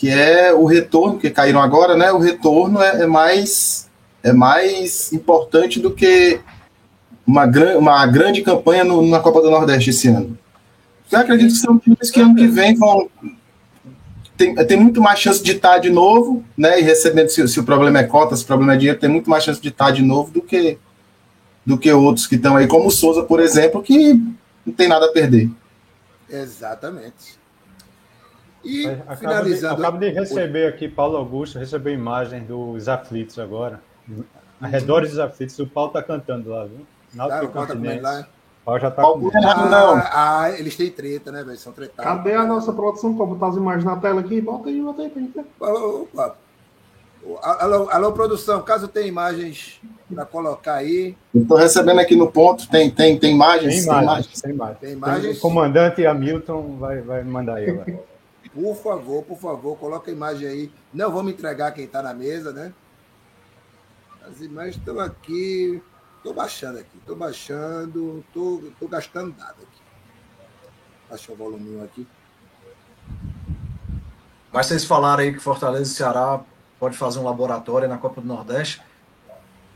que 0.00 0.08
é 0.08 0.50
o 0.54 0.64
retorno, 0.64 1.18
que 1.18 1.28
caíram 1.28 1.60
agora, 1.60 1.94
né? 1.94 2.10
O 2.10 2.16
retorno 2.16 2.80
é, 2.80 3.02
é 3.02 3.06
mais 3.06 3.86
é 4.22 4.32
mais 4.32 5.12
importante 5.12 5.78
do 5.78 5.90
que 5.90 6.40
uma, 7.26 7.46
gran, 7.46 7.76
uma 7.76 8.06
grande 8.06 8.40
campanha 8.40 8.82
no- 8.82 9.06
na 9.06 9.20
Copa 9.20 9.42
do 9.42 9.50
Nordeste 9.50 9.90
esse 9.90 10.08
ano. 10.08 10.38
Eu 11.12 11.18
acredito 11.18 11.50
que 11.52 11.58
são 11.58 11.78
times 11.78 12.10
que 12.10 12.18
ano 12.18 12.34
que 12.34 12.46
vem 12.46 12.74
vão. 12.76 13.10
Tem, 14.38 14.54
tem 14.54 14.78
muito 14.78 15.02
mais 15.02 15.18
chance 15.18 15.42
de 15.42 15.52
estar 15.52 15.76
de 15.76 15.90
novo, 15.90 16.42
né? 16.56 16.80
E 16.80 16.82
recebendo, 16.82 17.28
se, 17.28 17.46
se 17.46 17.60
o 17.60 17.64
problema 17.64 17.98
é 17.98 18.04
cota, 18.04 18.34
se 18.34 18.42
o 18.42 18.46
problema 18.46 18.72
é 18.72 18.76
dinheiro, 18.78 18.98
tem 18.98 19.10
muito 19.10 19.28
mais 19.28 19.44
chance 19.44 19.60
de 19.60 19.68
estar 19.68 19.90
de 19.90 20.02
novo 20.02 20.30
do 20.30 20.40
que 20.40 20.78
do 21.66 21.76
que 21.76 21.92
outros 21.92 22.26
que 22.26 22.36
estão 22.36 22.56
aí, 22.56 22.66
como 22.66 22.88
o 22.88 22.90
Souza, 22.90 23.22
por 23.22 23.38
exemplo, 23.38 23.82
que 23.82 24.14
não 24.64 24.72
tem 24.74 24.88
nada 24.88 25.06
a 25.06 25.12
perder. 25.12 25.50
Exatamente. 26.28 27.38
E 28.64 28.86
Acabo 28.86 29.10
de, 29.12 29.16
finalizando. 29.20 29.74
acabo 29.82 29.98
de 29.98 30.08
receber 30.10 30.66
aqui, 30.68 30.88
Paulo 30.88 31.16
Augusto, 31.16 31.58
recebeu 31.58 31.92
imagem 31.94 32.44
dos 32.44 32.88
aflitos 32.88 33.38
agora. 33.38 33.80
Arredores 34.60 35.10
dos 35.10 35.18
aflitos, 35.18 35.58
o 35.58 35.66
Paulo 35.66 35.90
tá 35.92 36.02
cantando 36.02 36.50
lá, 36.50 36.64
viu? 36.66 36.78
Tá, 36.78 36.84
Náutico 37.16 37.46
o 37.46 37.48
Paulo 37.48 37.68
tá 37.68 37.74
comendo 37.74 38.02
Campinense. 38.02 38.20
lá. 38.20 38.28
O 38.60 38.64
Paulo 38.64 38.80
já 38.80 38.90
tá 38.90 39.02
Paulo 39.02 39.30
comendo. 39.30 39.38
Errado 39.38 39.70
não. 39.70 39.96
Ah, 39.96 40.42
ah, 40.42 40.50
eles 40.50 40.76
têm 40.76 40.90
treta, 40.90 41.32
né, 41.32 41.42
velho? 41.42 41.56
São 41.56 41.72
tretados. 41.72 42.04
Cadê 42.04 42.34
a 42.34 42.44
nossa 42.44 42.72
produção 42.72 43.16
para 43.16 43.24
botar 43.26 43.48
as 43.48 43.56
imagens 43.56 43.84
na 43.84 43.96
tela 43.96 44.20
aqui? 44.20 44.40
Bota 44.40 44.68
aí, 44.68 44.80
bota 44.82 45.02
aí 45.02 45.08
pra 45.08 45.22
gente. 45.22 45.40
Alô, 47.42 47.88
alô, 47.90 48.12
produção, 48.12 48.62
caso 48.62 48.88
tenha 48.88 49.06
imagens 49.06 49.80
para 50.12 50.24
colocar 50.24 50.74
aí, 50.74 51.14
Estou 51.34 51.56
recebendo 51.56 52.00
aqui 52.00 52.16
no 52.16 52.32
ponto, 52.32 52.66
tem, 52.68 52.90
tem, 52.90 53.18
tem 53.18 53.34
imagens? 53.34 53.84
Tem 53.84 53.92
imagens, 54.02 54.40
tem 54.40 54.50
imagens. 54.52 54.78
Tem 54.80 54.92
imagens? 54.92 55.36
O 55.38 55.40
comandante 55.40 56.04
Hamilton 56.06 56.76
vai, 56.78 57.00
vai 57.02 57.22
mandar 57.22 57.56
aí 57.56 57.68
agora. 57.70 58.00
Por 58.54 58.76
favor, 58.76 59.24
por 59.24 59.38
favor, 59.38 59.78
coloca 59.78 60.10
a 60.10 60.14
imagem 60.14 60.48
aí. 60.48 60.72
Não 60.92 61.12
vamos 61.12 61.32
entregar 61.32 61.72
quem 61.72 61.84
está 61.84 62.02
na 62.02 62.12
mesa, 62.12 62.52
né? 62.52 62.72
As 64.22 64.40
imagens 64.40 64.76
estão 64.76 64.98
aqui. 64.98 65.82
Estou 66.18 66.34
baixando 66.34 66.78
aqui, 66.78 66.98
estou 66.98 67.16
baixando, 67.16 68.24
estou 68.28 68.88
gastando 68.88 69.34
nada 69.38 69.52
aqui. 69.52 69.82
Baixar 71.08 71.32
o 71.32 71.36
volume 71.36 71.82
aqui. 71.82 72.06
Mas 74.52 74.66
vocês 74.66 74.84
falaram 74.84 75.22
aí 75.22 75.32
que 75.32 75.38
Fortaleza 75.38 75.90
e 75.90 75.94
Ceará 75.94 76.42
pode 76.78 76.96
fazer 76.96 77.20
um 77.20 77.24
laboratório 77.24 77.88
na 77.88 77.96
Copa 77.96 78.20
do 78.20 78.26
Nordeste. 78.26 78.82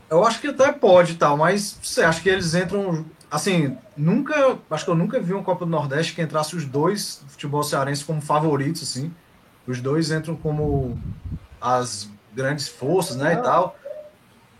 Eu 0.07 0.23
acho 0.23 0.39
que 0.39 0.47
até 0.47 0.71
pode 0.71 1.15
tal, 1.15 1.35
mas 1.35 1.79
você 1.81 2.03
acha 2.03 2.21
que 2.21 2.29
eles 2.29 2.53
entram. 2.53 3.05
Assim, 3.29 3.77
nunca. 3.97 4.57
Acho 4.69 4.85
que 4.85 4.91
eu 4.91 4.95
nunca 4.95 5.19
vi 5.19 5.33
uma 5.33 5.43
Copa 5.43 5.65
do 5.65 5.71
Nordeste 5.71 6.13
que 6.13 6.21
entrasse 6.21 6.55
os 6.55 6.65
dois 6.65 7.21
do 7.23 7.31
futebol 7.31 7.63
cearense 7.63 8.03
como 8.03 8.21
favoritos, 8.21 8.83
assim. 8.83 9.13
Os 9.67 9.81
dois 9.81 10.11
entram 10.11 10.35
como 10.35 10.99
as 11.59 12.09
grandes 12.33 12.67
forças, 12.67 13.15
né? 13.15 13.33
E 13.33 13.37
tal. 13.37 13.75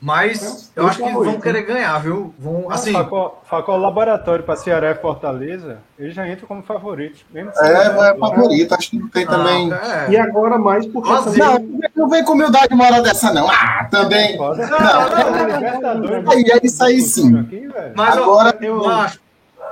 Mas 0.06 0.72
eu 0.76 0.86
acho 0.86 1.04
que 1.04 1.12
vão 1.12 1.39
querer 1.41 1.63
ganhar, 1.63 1.98
viu? 1.98 2.32
Vão, 2.38 2.70
assim, 2.70 2.94
Facol, 2.94 3.41
Facol 3.50 3.78
Laboratório 3.78 4.44
para 4.44 4.56
Ceará 4.56 4.91
e 4.91 4.96
Fortaleza, 4.96 5.80
ele 5.98 6.12
já 6.12 6.28
entra 6.30 6.46
como 6.46 6.62
favorito. 6.62 7.26
Mesmo 7.34 7.50
É, 7.58 7.88
é 7.88 8.15
favorito, 8.20 8.76
acho 8.76 8.91
que 8.91 9.00
não 9.00 9.08
tem 9.10 9.26
também. 9.26 9.74
é. 9.74 10.12
E 10.12 10.18
agora 10.18 10.60
mais 10.60 10.86
porque 10.86 11.10
também- 11.10 11.39
Não, 11.39 11.89
não 11.96 12.08
vem 12.10 12.24
com 12.24 12.34
humildade 12.34 12.72
uma 12.72 12.86
hora 12.86 13.02
dessa, 13.02 13.34
não. 13.34 13.50
Ah, 13.50 13.88
também. 13.89 14.38
Foda. 14.38 14.68
Não. 14.68 15.56
Libertadores. 15.56 16.28
Aí 16.30 16.44
é 16.52 16.60
isso 16.63 16.84
aí 16.84 17.02
sim. 17.02 17.39
Aqui. 17.39 17.68
Mas 17.96 18.15
Agora- 18.15 18.56
eu, 18.62 18.76
eu 18.84 18.88
acho. 18.88 19.20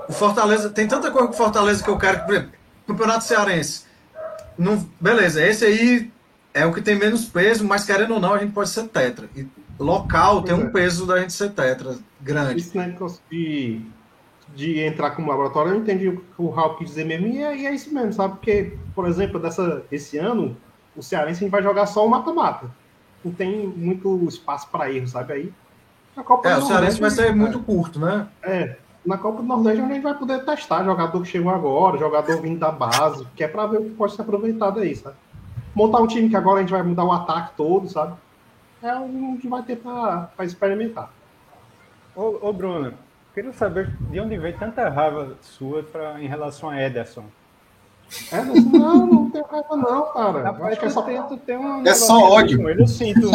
O 0.09 0.13
Fortaleza. 0.13 0.69
Tem 0.71 0.87
tanta 0.87 1.11
coisa 1.11 1.27
com 1.27 1.33
o 1.35 1.37
Fortaleza 1.37 1.83
que 1.83 1.89
eu 1.91 1.97
quero. 1.99 2.21
Por 2.25 2.33
exemplo, 2.33 2.51
Campeonato 2.87 3.23
Cearense. 3.23 3.83
Não, 4.57 4.83
beleza, 4.99 5.45
esse 5.45 5.63
aí 5.63 6.11
é 6.55 6.65
o 6.65 6.73
que 6.73 6.81
tem 6.81 6.95
menos 6.95 7.25
peso, 7.25 7.63
mas 7.63 7.83
querendo 7.85 8.15
ou 8.15 8.19
não, 8.19 8.33
a 8.33 8.39
gente 8.39 8.51
pode 8.51 8.69
ser 8.69 8.83
tetra. 8.83 9.27
E 9.35 9.47
local 9.79 10.41
tem 10.41 10.53
Pois 10.55 10.65
um 10.65 10.67
é. 10.67 10.71
peso 10.71 11.05
da 11.05 11.19
gente 11.19 11.33
ser 11.33 11.51
tetra 11.51 11.95
grande. 12.21 12.59
Esse 12.59 12.77
negócio 12.77 13.21
de, 13.29 13.81
de 14.55 14.79
entrar 14.79 15.11
como 15.11 15.29
laboratório, 15.29 15.73
eu 15.73 15.77
entendi 15.79 16.09
o 16.09 16.17
que 16.17 16.25
o 16.37 16.49
Raul 16.49 16.75
quis 16.75 16.89
dizer 16.89 17.05
mesmo, 17.05 17.27
e 17.27 17.43
é, 17.43 17.57
e 17.57 17.65
é 17.65 17.73
isso 17.73 17.93
mesmo, 17.93 18.13
sabe? 18.13 18.35
Porque, 18.35 18.77
por 18.95 19.07
exemplo, 19.07 19.39
dessa, 19.39 19.83
esse 19.91 20.17
ano, 20.17 20.55
o 20.95 21.01
Cearense 21.01 21.39
a 21.39 21.43
gente 21.45 21.51
vai 21.51 21.63
jogar 21.63 21.85
só 21.85 22.05
o 22.05 22.09
mata-mata. 22.09 22.69
Não 23.23 23.31
tem 23.31 23.67
muito 23.67 24.25
espaço 24.27 24.67
para 24.69 24.91
erro, 24.91 25.07
sabe? 25.07 25.33
Aí, 25.33 25.53
na 26.15 26.23
Copa 26.23 26.49
É, 26.49 26.55
do 26.55 26.61
o 26.61 26.67
Cearense 26.67 26.99
vai 26.99 27.09
ser 27.09 27.33
muito 27.35 27.59
curto, 27.59 27.99
né? 27.99 28.27
É, 28.43 28.77
na 29.05 29.17
Copa 29.17 29.41
do 29.41 29.47
Nordeste 29.47 29.81
a 29.81 29.87
gente 29.87 30.01
vai 30.01 30.13
poder 30.13 30.45
testar 30.45 30.83
jogador 30.83 31.21
que 31.21 31.27
chegou 31.27 31.51
agora, 31.51 31.97
jogador 31.97 32.41
vindo 32.41 32.59
da 32.59 32.71
base, 32.71 33.25
que 33.35 33.43
é 33.43 33.47
para 33.47 33.65
ver 33.65 33.79
o 33.79 33.83
que 33.85 33.89
pode 33.91 34.15
ser 34.15 34.21
aproveitado 34.21 34.79
aí, 34.79 34.95
sabe? 34.95 35.15
Montar 35.75 35.99
um 35.99 36.07
time 36.07 36.29
que 36.29 36.35
agora 36.35 36.59
a 36.59 36.61
gente 36.61 36.71
vai 36.71 36.83
mudar 36.83 37.03
o 37.03 37.11
ataque 37.11 37.53
todo, 37.57 37.89
sabe? 37.89 38.13
É 38.83 38.93
o 38.95 39.37
que 39.39 39.47
vai 39.47 39.63
ter 39.63 39.77
para 39.77 40.29
experimentar. 40.41 41.09
Ô, 42.13 42.37
ô, 42.41 42.51
Bruno, 42.51 42.93
queria 43.33 43.53
saber 43.53 43.89
de 44.11 44.19
onde 44.19 44.37
veio 44.37 44.57
tanta 44.57 44.89
raiva 44.89 45.35
sua 45.41 45.81
pra, 45.83 46.21
em 46.21 46.27
relação 46.27 46.69
a 46.69 46.81
Ederson. 46.81 47.23
Mas 48.29 48.65
não, 48.65 49.07
não 49.07 49.29
tem 49.29 49.41
raiva 49.49 49.75
não, 49.77 50.05
cara. 50.11 50.43
Rapaz, 50.43 50.71
acho 50.73 50.79
que 50.81 50.85
é 50.85 50.89
só 50.89 51.01
tu 51.01 51.37
tem 51.37 51.57
um 51.57 51.87
É 51.87 51.95
só 51.95 52.19
ódio. 52.29 52.57
com 52.61 52.69
ele, 52.69 52.81
Eu 52.83 52.87
sinto 52.87 53.27
um, 53.29 53.31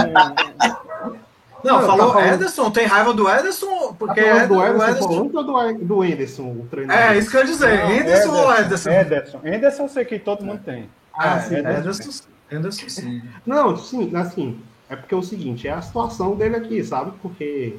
Não, 1.65 1.81
Não, 1.81 1.87
falou 1.87 2.13
tá 2.13 2.27
Ederson, 2.35 2.71
tem 2.71 2.87
raiva 2.87 3.15
do 3.15 3.29
Ederson? 3.29 3.95
Porque 3.95 4.23
Tá 4.23 4.47
do 4.47 4.55
Eder- 4.55 4.59
o 4.59 4.63
Ederson, 4.67 4.85
Ederson. 4.91 5.23
ou 5.23 5.29
do, 5.31 5.43
do 5.85 6.01
Anderson, 6.03 6.43
o 6.53 6.67
treinador? 6.71 7.03
É, 7.03 7.19
isso 7.19 7.31
que 7.31 7.37
eu 7.37 7.41
ia 7.41 7.47
dizer. 7.47 7.79
Não, 7.85 7.91
Ederson 7.93 8.31
ou 8.33 8.55
Ederson? 8.55 8.91
Ederson. 8.91 9.41
Ederson 9.43 9.83
eu 9.85 9.89
sei 9.89 10.05
que 10.05 10.19
todo 10.19 10.45
mundo 10.45 10.61
tem. 10.63 10.89
Ah, 11.15 11.37
É, 11.37 11.41
sim, 11.41 11.55
Ederson, 11.57 12.11
Ederson 12.51 12.89
sim. 12.89 13.23
Não, 13.45 13.77
sim, 13.77 14.15
assim, 14.15 14.61
é 14.89 14.97
porque 14.97 15.15
é 15.15 15.17
o 15.19 15.23
seguinte, 15.23 15.69
é 15.69 15.73
a 15.73 15.83
situação 15.83 16.35
dele 16.37 16.57
aqui, 16.57 16.83
sabe? 16.83 17.13
Porque 17.23 17.77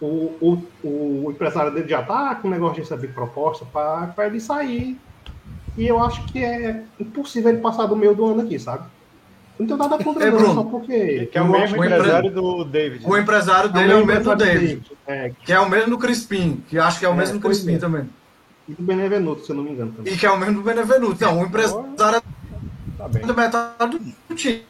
o, 0.00 0.32
o, 0.40 0.64
o 0.82 1.30
empresário 1.30 1.72
dele 1.72 1.88
já 1.88 2.02
tá 2.02 2.34
com 2.36 2.48
o 2.48 2.50
negócio 2.50 2.76
de 2.76 2.80
receber 2.82 3.08
proposta 3.08 3.64
para 3.64 4.26
ele 4.26 4.40
sair. 4.40 4.98
E 5.76 5.86
eu 5.86 6.02
acho 6.02 6.24
que 6.26 6.42
é 6.44 6.82
impossível 6.98 7.50
ele 7.50 7.60
passar 7.60 7.86
do 7.86 7.96
meio 7.96 8.14
do 8.14 8.24
ano 8.26 8.42
aqui, 8.42 8.58
sabe? 8.58 8.84
Não 9.58 9.66
tenho 9.66 9.78
nada 9.78 10.02
contra 10.02 10.24
É, 10.24 10.28
ele, 10.28 10.36
Bruno, 10.36 10.54
só 10.54 10.64
porque. 10.64 11.26
Que 11.26 11.38
é 11.38 11.42
o 11.42 11.44
eu 11.46 11.50
mesmo 11.50 11.64
acho 11.64 11.78
o 11.78 11.84
empresário 11.84 12.30
do 12.30 12.64
David. 12.64 13.06
O 13.06 13.16
empresário 13.16 13.70
é 13.70 13.72
dele 13.72 13.92
é 13.92 13.96
o 13.96 14.06
mesmo 14.06 14.24
do 14.24 14.36
David, 14.36 14.92
É, 15.06 15.32
que 15.44 15.52
é 15.52 15.60
o 15.60 15.68
mesmo 15.68 15.90
do 15.90 15.98
Crispim, 15.98 16.64
que 16.68 16.78
acho 16.78 16.98
que 16.98 17.04
é 17.04 17.08
o 17.08 17.12
É, 17.12 17.16
mesmo 17.16 17.38
do 17.38 17.42
Crispim 17.46 17.74
é. 17.74 17.78
também. 17.78 18.08
e 18.66 18.72
do 18.72 18.82
Benevenuto, 18.82 19.44
se 19.44 19.52
eu 19.52 19.56
não 19.56 19.62
me 19.64 19.70
engano 19.72 19.92
também. 19.92 20.12
E 20.14 20.16
que 20.16 20.24
é 20.26 20.30
o 20.30 20.38
mesmo 20.38 20.54
do 20.54 20.62
Benevenuto. 20.62 21.22
Não, 21.22 21.40
o 21.40 21.44
empresário 21.44 22.22
Tá 22.96 23.08
bem. 23.08 23.22
é 23.22 23.26
da 23.26 23.34
metade 23.34 23.98
do 24.28 24.34
time. 24.34 24.62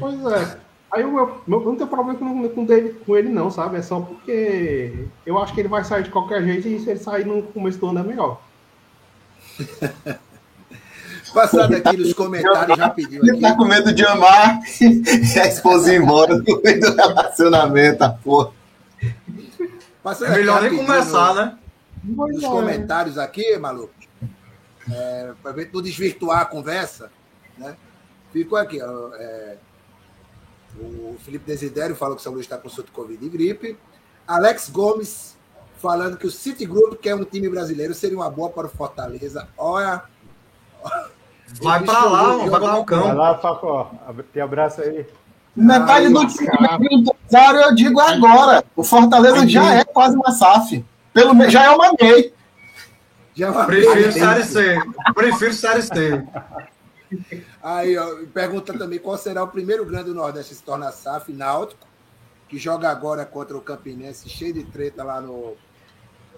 Pois 0.00 0.24
é. 0.26 0.58
Aí 0.92 1.02
o 1.04 1.12
meu, 1.12 1.42
meu, 1.46 1.60
eu 1.60 1.66
não 1.66 1.76
tenho 1.76 1.88
problema 1.90 2.16
com, 2.18 2.48
com, 2.50 2.64
dele, 2.64 2.94
com 3.04 3.16
ele, 3.16 3.28
não, 3.28 3.50
sabe? 3.50 3.78
É 3.78 3.82
só 3.82 3.98
porque 4.00 5.06
eu 5.26 5.36
acho 5.38 5.52
que 5.52 5.60
ele 5.60 5.68
vai 5.68 5.82
sair 5.84 6.04
de 6.04 6.10
qualquer 6.10 6.44
jeito 6.44 6.68
e 6.68 6.78
se 6.78 6.88
ele 6.88 7.00
sair 7.00 7.26
no 7.26 7.42
começo 7.42 7.78
do 7.78 7.88
ano 7.88 7.98
é 7.98 8.02
melhor. 8.04 8.40
Passando 11.34 11.74
aqui 11.74 11.96
nos 11.96 12.12
comentários 12.12 12.78
rapidinho 12.78 13.26
Ele 13.26 13.40
tá 13.40 13.56
com 13.56 13.64
medo 13.64 13.92
de 13.92 14.06
amar 14.06 14.60
e 14.80 15.38
a 15.40 15.46
esposa 15.48 15.92
ir 15.92 16.00
embora 16.00 16.36
no 16.36 16.62
meio 16.62 16.80
do 16.80 16.94
relacionamento, 16.94 18.04
a 18.04 18.10
porra. 18.10 18.52
Passando 20.00 20.32
É 20.32 20.36
melhor 20.36 20.62
nem 20.62 20.76
começar, 20.76 21.34
no- 21.34 21.34
né? 21.34 21.58
Nos 22.04 22.42
é. 22.42 22.46
comentários 22.46 23.18
aqui, 23.18 23.56
maluco. 23.58 23.92
É, 24.88 25.32
pra 25.42 25.50
ver 25.50 25.70
não 25.72 25.82
desvirtuar 25.82 26.42
a 26.42 26.44
conversa, 26.44 27.10
né? 27.58 27.74
Ficou 28.34 28.58
aqui, 28.58 28.80
é, 28.80 29.56
o 30.76 31.16
Felipe 31.20 31.46
Desidério 31.46 31.94
falou 31.94 32.16
que 32.16 32.20
o 32.20 32.24
São 32.24 32.32
Luís 32.32 32.44
está 32.44 32.58
com 32.58 32.68
surto 32.68 32.90
de 32.90 32.96
Covid 32.96 33.24
e 33.24 33.28
gripe. 33.28 33.78
Alex 34.26 34.70
Gomes 34.70 35.36
falando 35.76 36.16
que 36.16 36.26
o 36.26 36.30
Citigroup, 36.32 37.00
que 37.00 37.08
é 37.08 37.14
um 37.14 37.22
time 37.22 37.48
brasileiro, 37.48 37.94
seria 37.94 38.16
uma 38.16 38.28
boa 38.28 38.50
para 38.50 38.66
o 38.66 38.70
Fortaleza. 38.70 39.46
Olha. 39.56 40.02
Vai 41.62 41.84
pra 41.84 42.04
lá, 42.06 42.36
vai 42.38 42.60
lá 42.60 42.78
o 42.78 42.84
cão. 42.84 43.02
Vai 43.02 43.14
lá, 43.14 43.38
Facó. 43.38 43.92
Te 44.32 44.40
abraço 44.40 44.80
aí. 44.80 45.06
Metade 45.54 46.06
Ai, 46.06 46.12
do 46.12 46.26
time 46.26 46.48
do 46.88 47.12
empresário, 47.12 47.60
eu 47.60 47.74
digo 47.74 48.00
agora. 48.00 48.64
O 48.74 48.82
Fortaleza 48.82 49.46
já 49.46 49.74
é 49.74 49.84
quase 49.84 50.16
uma 50.16 50.32
SAF. 50.32 50.84
Pelo 51.12 51.34
menos 51.34 51.52
já 51.52 51.64
é 51.64 51.70
uma 51.70 51.92
MEI. 52.00 52.32
Já 53.34 53.46
é 53.46 53.50
uma 53.50 53.66
Prefiro. 53.66 54.12
Série 54.12 54.42
C. 54.42 54.78
Prefiro 55.14 55.52
Série 55.52 55.82
C. 55.82 56.24
Aí, 57.64 57.96
ó, 57.96 58.26
pergunta 58.26 58.76
também 58.76 58.98
qual 58.98 59.16
será 59.16 59.42
o 59.42 59.48
primeiro 59.48 59.86
grande 59.86 60.10
do 60.10 60.14
Nordeste 60.14 60.50
que 60.50 60.56
se 60.56 60.62
torna 60.62 60.92
SAF, 60.92 61.32
Náutico, 61.32 61.88
que 62.46 62.58
joga 62.58 62.90
agora 62.90 63.24
contra 63.24 63.56
o 63.56 63.60
Campinense, 63.62 64.28
cheio 64.28 64.52
de 64.52 64.64
treta 64.64 65.02
lá 65.02 65.18
no, 65.18 65.56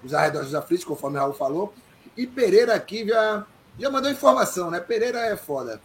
nos 0.05 0.15
arredores 0.15 0.51
dos 0.51 0.55
aflitos, 0.55 0.85
conforme 0.85 1.17
o 1.17 1.21
Raul 1.21 1.35
falou. 1.35 1.75
E 2.17 2.29
Pereira 2.29 2.77
aqui 2.77 3.05
já, 3.09 3.45
já 3.77 3.91
mandou 3.91 4.09
informação, 4.09 4.71
né? 4.71 4.79
Pereira 4.79 5.19
é 5.19 5.37
foda. 5.37 5.81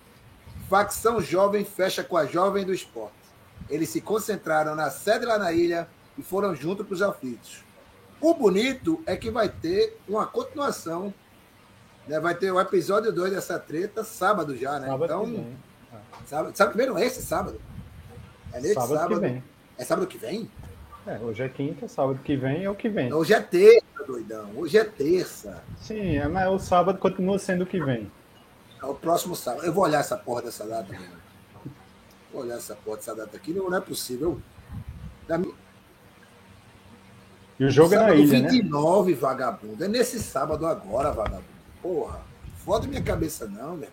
Facção 0.70 1.20
jovem 1.20 1.66
fecha 1.66 2.04
com 2.04 2.18
a 2.18 2.28
jovem 2.28 2.64
do 2.64 2.72
esporte. 2.72 3.16
Eles 3.68 3.90
se 3.90 4.00
concentraram 4.00 4.76
na 4.76 4.92
sede 4.92 5.26
lá 5.26 5.40
na 5.40 5.52
ilha 5.52 5.90
e 6.20 6.22
foram 6.22 6.54
junto 6.54 6.86
para 6.86 6.94
os 6.94 7.02
aflitos. 7.02 7.64
O 8.22 8.36
bonito 8.36 9.02
é 9.08 9.18
que 9.18 9.32
vai 9.32 9.50
ter 9.50 9.98
uma 10.08 10.28
continuação. 10.28 11.12
Né? 12.12 12.20
Vai 12.20 12.36
ter 12.36 12.52
o 12.52 12.60
episódio 12.60 13.10
2 13.14 13.32
dessa 13.32 13.58
treta 13.58 14.04
sábado 14.04 14.54
já, 14.58 14.78
né? 14.78 14.88
Sábado 14.88 15.06
então, 15.06 15.26
vem. 15.26 15.58
sábado, 16.26 16.58
sábado 16.58 16.86
não 16.86 16.98
é 16.98 17.06
esse 17.06 17.22
sábado? 17.22 17.62
É 18.52 18.60
nesse 18.60 18.74
Sábado, 18.74 18.96
sábado. 18.96 19.14
que 19.14 19.20
vem. 19.22 19.44
É 19.78 19.86
sábado 19.86 20.08
que 20.08 20.18
vem? 20.18 20.52
É, 21.08 21.18
hoje 21.20 21.42
é 21.42 21.48
quinta, 21.48 21.88
sábado 21.88 22.20
que 22.22 22.36
vem 22.36 22.66
é 22.66 22.70
o 22.70 22.76
que 22.76 22.90
vem. 22.90 23.14
Hoje 23.14 23.34
é 23.34 23.40
terça, 23.40 24.04
doidão. 24.06 24.52
Hoje 24.58 24.78
é 24.78 24.84
terça. 24.84 25.64
Sim, 25.80 26.18
é, 26.18 26.28
mas 26.28 26.50
o 26.50 26.60
sábado 26.60 27.00
continua 27.00 27.40
sendo 27.40 27.64
o 27.64 27.66
que 27.66 27.82
vem. 27.82 28.12
É 28.82 28.86
o 28.86 28.94
próximo 28.94 29.34
sábado. 29.34 29.66
Eu 29.66 29.72
vou 29.72 29.86
olhar 29.86 30.02
essa 30.02 30.18
porra 30.18 30.42
dessa 30.42 30.68
data. 30.68 30.92
Mano. 30.92 31.22
Vou 32.34 32.42
olhar 32.42 32.58
essa 32.58 32.76
porra 32.76 32.98
dessa 32.98 33.16
data 33.16 33.38
aqui. 33.38 33.54
Não, 33.54 33.70
não 33.70 33.78
é 33.78 33.82
possível. 33.82 34.40
Da 35.30 35.38
minha... 35.38 35.54
E 37.58 37.64
o 37.64 37.70
jogo 37.70 37.94
é 37.94 37.98
na 37.98 38.04
sábado 38.04 38.20
ilha, 38.20 38.40
né? 38.42 38.50
29, 38.50 39.14
vagabundo. 39.14 39.84
É 39.86 39.88
nesse 39.88 40.20
sábado 40.20 40.68
agora, 40.68 41.12
vagabundo. 41.12 41.61
Porra. 41.82 42.20
Foda 42.66 42.88
minha 42.88 43.02
cabeça, 43.02 43.48
não, 43.48 43.78
velho. 43.78 43.92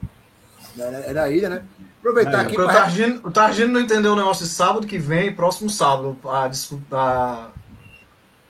É, 0.79 1.11
é 1.11 1.12
na 1.12 1.29
ilha, 1.29 1.48
né? 1.48 1.64
Aproveitar 2.01 2.38
É, 2.38 2.42
aqui 2.42 2.53
o 2.53 2.64
pra- 2.64 2.72
Targino, 2.72 3.20
o 3.24 3.31
Targino 3.31 3.72
não 3.72 3.81
entendeu 3.81 4.12
o 4.12 4.16
negócio 4.16 4.44
de 4.44 4.51
sábado 4.53 4.87
que 4.87 4.98
vem, 4.98 5.35
próximo 5.35 5.68
sábado. 5.70 6.16
A, 6.29 6.46
discu- 6.48 6.81
a, 6.92 7.48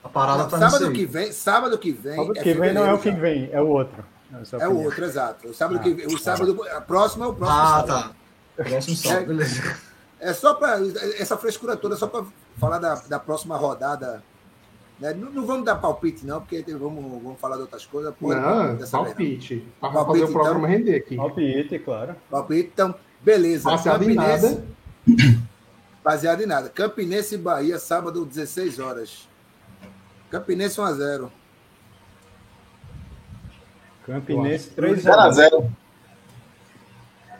a 0.03 0.09
parada 0.09 0.43
Não, 0.43 0.49
tá 0.49 0.57
sábado 0.69 0.91
que 0.91 1.05
vem, 1.05 1.31
sábado 1.31 1.77
que 1.77 1.91
vem. 1.91 2.15
Sábado 2.15 2.37
é 2.37 2.43
que 2.43 2.53
vem 2.53 2.73
não 2.73 2.85
é 2.85 2.93
o 2.93 2.99
que 2.99 3.11
vem, 3.11 3.49
é 3.51 3.61
o 3.61 3.67
outro. 3.67 4.03
Essa 4.41 4.57
É 4.57 4.67
o 4.67 4.71
opinião. 4.71 4.85
outro, 4.85 5.05
exato. 5.05 5.47
O 5.47 5.53
sábado 5.53 5.79
Ah, 5.79 5.83
que 5.83 5.93
vem, 5.93 6.05
o 6.05 6.17
sábado, 6.19 6.63
a 6.75 6.81
próxima 6.81 7.25
é 7.25 7.27
o 7.29 7.33
próximo 7.33 7.59
Ah, 7.59 7.65
sábado. 7.87 7.87
tá. 8.57 8.63
Próximo 8.63 8.95
sábado, 8.97 9.25
beleza. 9.27 9.77
É 10.19 10.33
só 10.33 10.53
para 10.53 10.77
essa 11.17 11.37
frescura 11.37 11.75
toda, 11.77 11.95
só 11.95 12.05
para 12.05 12.25
falar 12.59 12.77
da, 12.77 12.95
da 12.95 13.17
próxima 13.19 13.55
rodada. 13.57 14.21
Né? 14.99 15.13
Não, 15.13 15.31
não 15.31 15.45
vamos 15.45 15.65
dar 15.65 15.75
palpite, 15.75 16.25
não, 16.25 16.41
porque 16.41 16.61
vamos, 16.73 17.21
vamos 17.23 17.39
falar 17.39 17.55
de 17.55 17.61
outras 17.61 17.85
coisas. 17.85 18.13
Pô, 18.19 18.33
Não, 18.33 18.77
palpite. 18.91 19.65
Palpite, 19.79 20.05
fazer 20.07 20.23
o 20.23 20.31
programa 20.31 20.59
então. 20.59 20.69
render 20.77 20.95
aqui. 20.95 21.15
Palpite, 21.15 21.79
claro. 21.79 22.15
Palpite, 22.29 22.69
então, 22.73 22.93
beleza. 23.21 23.63
Baseado 23.69 24.03
em 24.09 24.13
nada. 24.13 24.63
Baseado 26.03 26.41
em 26.41 26.45
nada. 26.45 26.69
Campinense 26.69 27.35
e 27.35 27.37
Bahia, 27.37 27.77
sábado, 27.79 28.25
16 28.25 28.79
horas. 28.79 29.27
Campinense 30.29 30.79
1x0. 30.79 31.29
Campinense 34.05 34.69
3 34.71 35.03
0x0. 35.03 35.69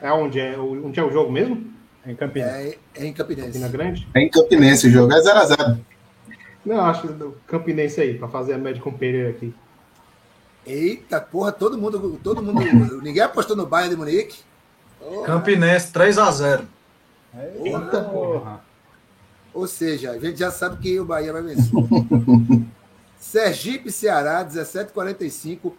É 0.02 0.12
onde 0.12 0.40
é, 0.40 0.56
o- 0.58 0.86
onde 0.86 0.98
é 0.98 1.02
o 1.02 1.10
jogo 1.10 1.30
mesmo? 1.32 1.70
Em 2.06 2.14
Campinense. 2.14 2.50
É, 2.54 2.78
é 3.02 3.06
em 3.06 3.12
Campinense. 3.12 3.48
Campina 3.48 3.68
Grande? 3.68 4.08
É 4.14 4.20
em 4.20 4.30
Campinense 4.30 4.86
o 4.86 4.90
jogo, 4.90 5.12
é 5.12 5.20
0x0. 5.20 5.78
Não, 6.64 6.80
acho 6.84 7.02
que 7.02 7.08
do 7.08 7.36
Campinense 7.46 8.00
aí, 8.00 8.18
pra 8.18 8.28
fazer 8.28 8.52
a 8.54 8.58
média 8.58 8.82
com 8.82 8.90
o 8.90 8.98
Pereira 8.98 9.30
aqui. 9.30 9.54
Eita, 10.66 11.20
porra, 11.20 11.50
todo 11.52 11.78
mundo, 11.78 12.18
todo 12.22 12.42
mundo. 12.42 13.00
ninguém 13.02 13.22
apostou 13.22 13.56
no 13.56 13.66
Bayern 13.66 13.94
de 13.94 13.96
Munique. 13.96 14.40
Porra. 14.98 15.26
Campinense 15.26 15.90
3x0. 15.92 16.64
Eita, 17.64 18.02
porra. 18.02 18.60
Ou 19.54 19.66
seja, 19.66 20.10
a 20.12 20.18
gente 20.18 20.38
já 20.38 20.50
sabe 20.50 20.76
que 20.76 21.00
o 21.00 21.04
Bahia 21.04 21.32
vai 21.32 21.42
vencer. 21.42 21.72
Sergipe, 23.18 23.90
Ceará, 23.90 24.44
17h45. 24.44 25.72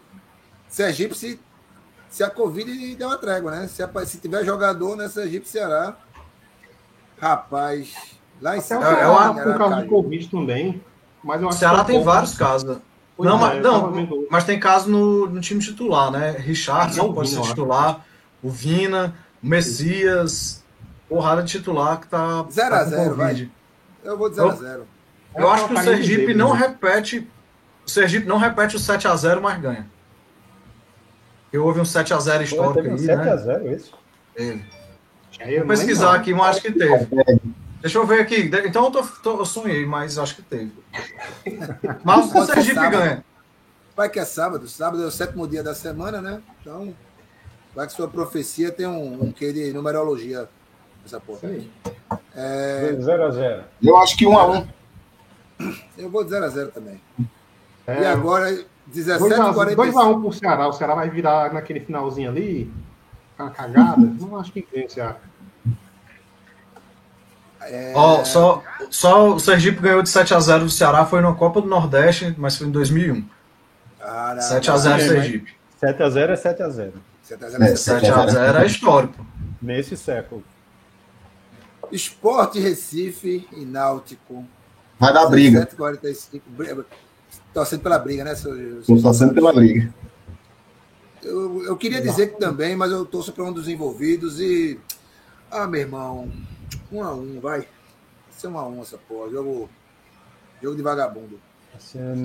Sergipe, 0.68 1.16
se, 1.16 1.40
se 2.10 2.24
a 2.24 2.30
Covid 2.30 2.96
der 2.96 3.06
uma 3.06 3.18
trégua, 3.18 3.52
né? 3.52 3.68
Se, 3.68 3.82
a- 3.84 4.06
se 4.06 4.18
tiver 4.18 4.44
jogador 4.44 4.96
na 4.96 5.10
Sergipe, 5.10 5.48
Ceará, 5.48 5.96
rapaz, 7.20 7.94
lá 8.42 8.58
em 8.58 8.62
Ceará 8.62 8.86
eu 8.86 8.94
tá 8.94 9.34
Ceará 9.34 9.34
com 9.34 9.58
caso 9.58 9.70
caiu. 9.72 9.84
de 9.84 9.90
Covid 9.90 10.28
também. 10.30 10.84
Mas 11.24 11.42
eu 11.42 11.48
O 11.48 11.50
acho 11.50 11.60
Ceará 11.60 11.80
que 11.82 11.86
tem 11.88 11.96
pouco. 11.98 12.12
vários 12.12 12.38
casos. 12.38 12.78
Pois 13.16 13.30
não, 13.30 13.38
é, 13.38 13.40
mas, 13.40 13.56
eu 13.58 13.72
não, 13.72 13.92
vendo- 13.92 14.28
mas 14.32 14.44
tem 14.44 14.60
caso 14.60 14.90
no, 14.90 15.28
no 15.30 15.40
time 15.42 15.60
titular, 15.62 16.10
né? 16.12 16.32
Richardson 16.40 17.04
Não, 17.08 17.14
pode 17.14 17.30
ser 17.30 17.38
eu 17.38 17.42
titular, 17.44 18.04
o 18.42 18.50
Vina, 18.50 19.14
o 19.44 19.48
Messias, 19.48 20.64
porrada 21.08 21.44
de 21.44 21.52
titular 21.52 22.00
que 22.00 22.08
tá. 22.08 22.46
Zero 22.52 22.74
a 22.76 22.78
tá 22.80 22.84
com 22.86 22.90
zero, 22.90 23.16
Covid. 23.16 23.52
Eu 24.04 24.18
vou 24.18 24.30
dizer 24.30 24.42
Eu- 24.42 24.50
a 24.50 24.56
zero. 24.56 24.88
Eu 25.36 25.50
acho 25.50 25.68
que 25.68 25.74
o 25.74 25.78
É, 25.78 25.84
Sergipe 25.84 26.18
dele, 26.28 26.34
não 26.34 26.54
né? 26.54 26.60
repete. 26.60 27.28
O 27.86 27.90
Sergipe 27.90 28.28
não 28.28 28.38
repete 28.38 28.76
o 28.76 28.80
7x0, 28.80 29.40
mas 29.42 29.62
ganha. 29.62 29.88
E 31.54 31.58
houve 31.58 31.80
um 31.80 31.84
7x0 31.86 32.38
Pô, 32.38 32.44
histórico 32.44 32.74
teve 32.76 32.90
um 32.90 32.94
aí, 32.96 33.00
7x0 33.00 33.60
né? 33.64 33.74
isso. 33.76 33.94
Teve. 34.36 34.66
Aí 35.40 35.54
eu 35.56 35.60
Vou 35.60 35.68
pesquisar 35.70 36.16
aqui, 36.16 36.34
mas 36.34 36.58
acho 36.58 36.62
que 36.62 36.72
teve. 36.72 37.08
Deixa 37.82 37.98
eu 37.98 38.06
ver 38.06 38.22
aqui. 38.22 38.50
Então 38.66 38.86
eu, 38.86 38.92
tô, 38.92 39.04
tô- 39.24 39.40
eu 39.40 39.46
sonhei, 39.46 39.86
mas 39.86 40.18
acho 40.18 40.36
que 40.36 40.42
teve. 40.44 40.72
Mas 42.04 42.34
o 42.34 42.46
Sergipe 42.46 42.76
ganha. 42.90 43.26
Vai 43.96 44.10
que 44.10 44.20
é 44.20 44.26
sábado. 44.26 44.68
Sábado 44.68 45.04
é 45.04 45.06
o 45.06 45.12
sétimo 45.12 45.48
dia 45.48 45.64
da 45.64 45.74
semana, 45.76 46.22
né? 46.22 46.42
Então, 46.62 46.94
vai 47.76 47.88
que 47.88 47.94
sua 47.94 48.08
profecia 48.08 48.72
tem 48.72 48.86
um, 48.88 49.24
um 49.26 49.32
quê 49.32 49.52
de 49.52 49.74
numerologia 49.74 50.48
essa 51.06 51.20
porra. 51.20 51.40
É, 52.36 52.94
0x0. 53.00 53.64
Eu 53.84 53.98
acho 53.98 54.16
que 54.18 54.26
um 54.28 54.38
a 54.38 54.48
um. 54.52 54.68
eu 55.98 56.10
vou 56.10 56.24
de 56.24 56.30
0 56.30 56.46
a 56.46 56.50
0 56.50 56.72
também. 56.72 57.02
É, 57.88 58.02
E 58.02 58.06
agora, 58.06 58.50
17h45. 58.94 59.76
2x1 59.76 60.22
pro 60.22 60.32
Ceará. 60.34 60.68
O 60.68 60.74
Ceará 60.74 60.96
vai 60.96 61.10
virar 61.10 61.52
naquele 61.54 61.80
finalzinho 61.82 62.30
ali. 62.30 62.72
Uma 63.38 63.50
cagada. 63.50 63.98
Não 64.22 64.40
acho 64.40 64.52
que 64.52 64.66
ganha 64.72 64.86
o 64.86 64.90
Ceará. 64.90 65.18
É, 67.64 67.94
Ó, 67.96 68.24
só, 68.26 68.64
só 68.90 69.34
o 69.36 69.40
Sergipe 69.40 69.82
ganhou 69.82 70.02
de 70.02 70.10
7x0 70.10 70.60
do 70.64 70.70
Ceará, 70.70 71.06
foi 71.06 71.22
na 71.22 71.34
Copa 71.34 71.62
do 71.62 71.68
Nordeste, 71.68 72.34
mas 72.38 72.58
foi 72.58 72.68
em 72.68 72.72
2001. 72.72 73.24
Caramba, 74.00 74.42
7x0 74.42 74.96
É, 74.96 75.08
Sergipe. 75.08 75.54
7x0 75.82 76.30
é 76.30 76.36
7x0. 76.36 76.92
você 77.22 77.38
tá 77.38 77.46
dizendo 77.46 77.64
É, 77.64 77.74
7x0 77.74 78.62
é 78.62 78.66
histórico. 78.66 79.26
Nesse 79.62 79.96
século. 79.96 80.44
Esporte 81.92 82.60
Recife 82.60 83.48
e 83.54 83.66
Náutico. 83.66 84.46
Vai 85.00 85.14
dar 85.14 85.28
briga. 85.28 85.68
17h45. 85.68 86.42
Briga- 86.48 86.86
Torcendo 87.54 87.82
pela 87.82 88.00
briga, 88.00 88.24
né, 88.24 88.34
seu, 88.36 88.56
seu 88.56 88.80
Estou 88.80 89.02
torcendo 89.02 89.34
pela 89.34 89.52
briga. 89.54 89.94
Eu, 91.22 91.64
eu 91.66 91.78
queria 91.78 92.02
dizer 92.02 92.34
que 92.34 92.40
também, 92.40 92.76
mas 92.76 92.92
eu 92.92 93.06
torço 93.06 93.32
para 93.34 93.44
um 93.44 93.52
dos 93.54 93.68
envolvidos 93.68 94.40
e. 94.40 94.80
Ah, 95.52 95.68
meu 95.68 95.82
irmão, 95.82 96.32
um 96.92 97.04
a 97.04 97.14
um, 97.14 97.40
vai. 97.40 97.60
Vai 97.60 97.68
ser 98.32 98.48
um 98.48 98.58
a 98.58 98.68
um 98.68 98.82
essa 98.82 98.98
porra. 98.98 99.30
Jogo, 99.30 99.70
jogo 100.62 100.76
de 100.76 100.82
vagabundo. 100.82 101.40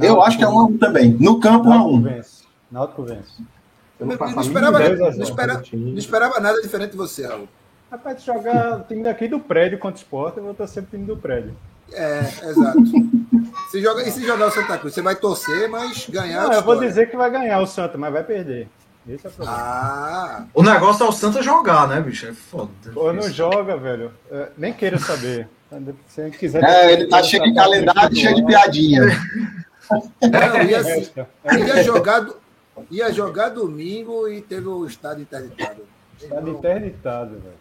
Eu 0.03 0.23
acho 0.23 0.37
que 0.37 0.45
é 0.45 0.49
um 0.49 0.59
a 0.59 0.65
um 0.65 0.77
também. 0.77 1.11
No 1.21 1.41
campo, 1.41 1.69
um 1.69 1.73
a 1.73 1.77
Náutico 1.77 1.95
um. 1.97 2.03
vence. 2.03 2.45
Náutico 2.71 3.03
vence. 3.05 3.43
Eu 3.99 4.07
Não, 4.07 4.17
não 4.17 4.43
esperava, 4.43 4.79
não, 4.79 5.11
não 5.73 5.99
esperava 5.99 6.41
nada 6.41 6.61
diferente 6.61 6.91
de 6.91 6.97
você, 6.97 7.27
Raul. 7.27 7.49
Rapaz, 7.91 8.23
jogar 8.23 8.81
o 8.81 8.83
time 8.83 9.03
daqui 9.03 9.29
do 9.29 9.39
prédio 9.41 9.79
contra 9.79 9.97
o 9.97 10.03
esporte, 10.03 10.39
eu 10.39 10.45
vou 10.45 10.55
torcer 10.55 10.83
pro 10.83 10.99
time 10.99 11.07
do 11.07 11.17
prédio. 11.17 11.57
É, 11.93 12.21
exato. 12.21 12.83
Se 13.71 13.81
joga, 13.81 14.03
e 14.03 14.11
se 14.11 14.25
jogar 14.25 14.47
o 14.47 14.51
Santa 14.51 14.79
Cruz? 14.79 14.95
Você 14.95 15.03
vai 15.03 15.17
torcer, 15.17 15.69
mas 15.69 16.09
ganhar. 16.09 16.45
Não, 16.45 16.53
é 16.53 16.57
eu 16.59 16.63
vou 16.63 16.79
dizer 16.79 17.11
que 17.11 17.17
vai 17.17 17.31
ganhar 17.31 17.59
o 17.61 17.67
Santa, 17.67 17.97
mas 17.99 18.13
vai 18.13 18.23
perder. 18.23 18.69
Esse 19.09 19.27
é 19.27 19.31
o 19.31 19.33
problema. 19.33 19.59
Ah, 19.61 20.47
O 20.53 20.63
negócio 20.63 21.05
é 21.05 21.09
o 21.09 21.13
Santa 21.13 21.43
jogar, 21.43 21.87
né, 21.89 22.01
bicho? 22.01 22.27
É 22.27 22.33
foda. 22.33 22.71
Pô, 22.93 23.13
não 23.13 23.31
joga, 23.31 23.77
velho. 23.77 24.13
É, 24.31 24.49
nem 24.59 24.73
queira 24.73 24.99
saber. 24.99 25.49
Se 26.09 26.31
quiser. 26.31 26.63
É, 26.65 26.93
ele 26.93 27.07
tá 27.09 27.23
cheio 27.23 27.43
de 27.45 27.55
calendário 27.55 28.13
e 28.17 28.21
cheio 28.21 28.35
de 28.37 28.45
piadinha. 28.47 29.03
não, 30.23 30.63
ia, 30.63 30.83
Resta. 30.83 31.29
ia, 31.53 31.83
jogar, 31.85 32.21
do- 32.21 32.37
ia 32.91 33.13
jogar 33.13 33.51
domingo 33.51 34.29
e 34.29 34.41
teve 34.41 34.67
o 34.67 34.85
estádio 34.87 35.23
interditado. 35.23 35.83
Tá 36.29 36.41
interditado, 36.41 37.31
velho. 37.41 37.55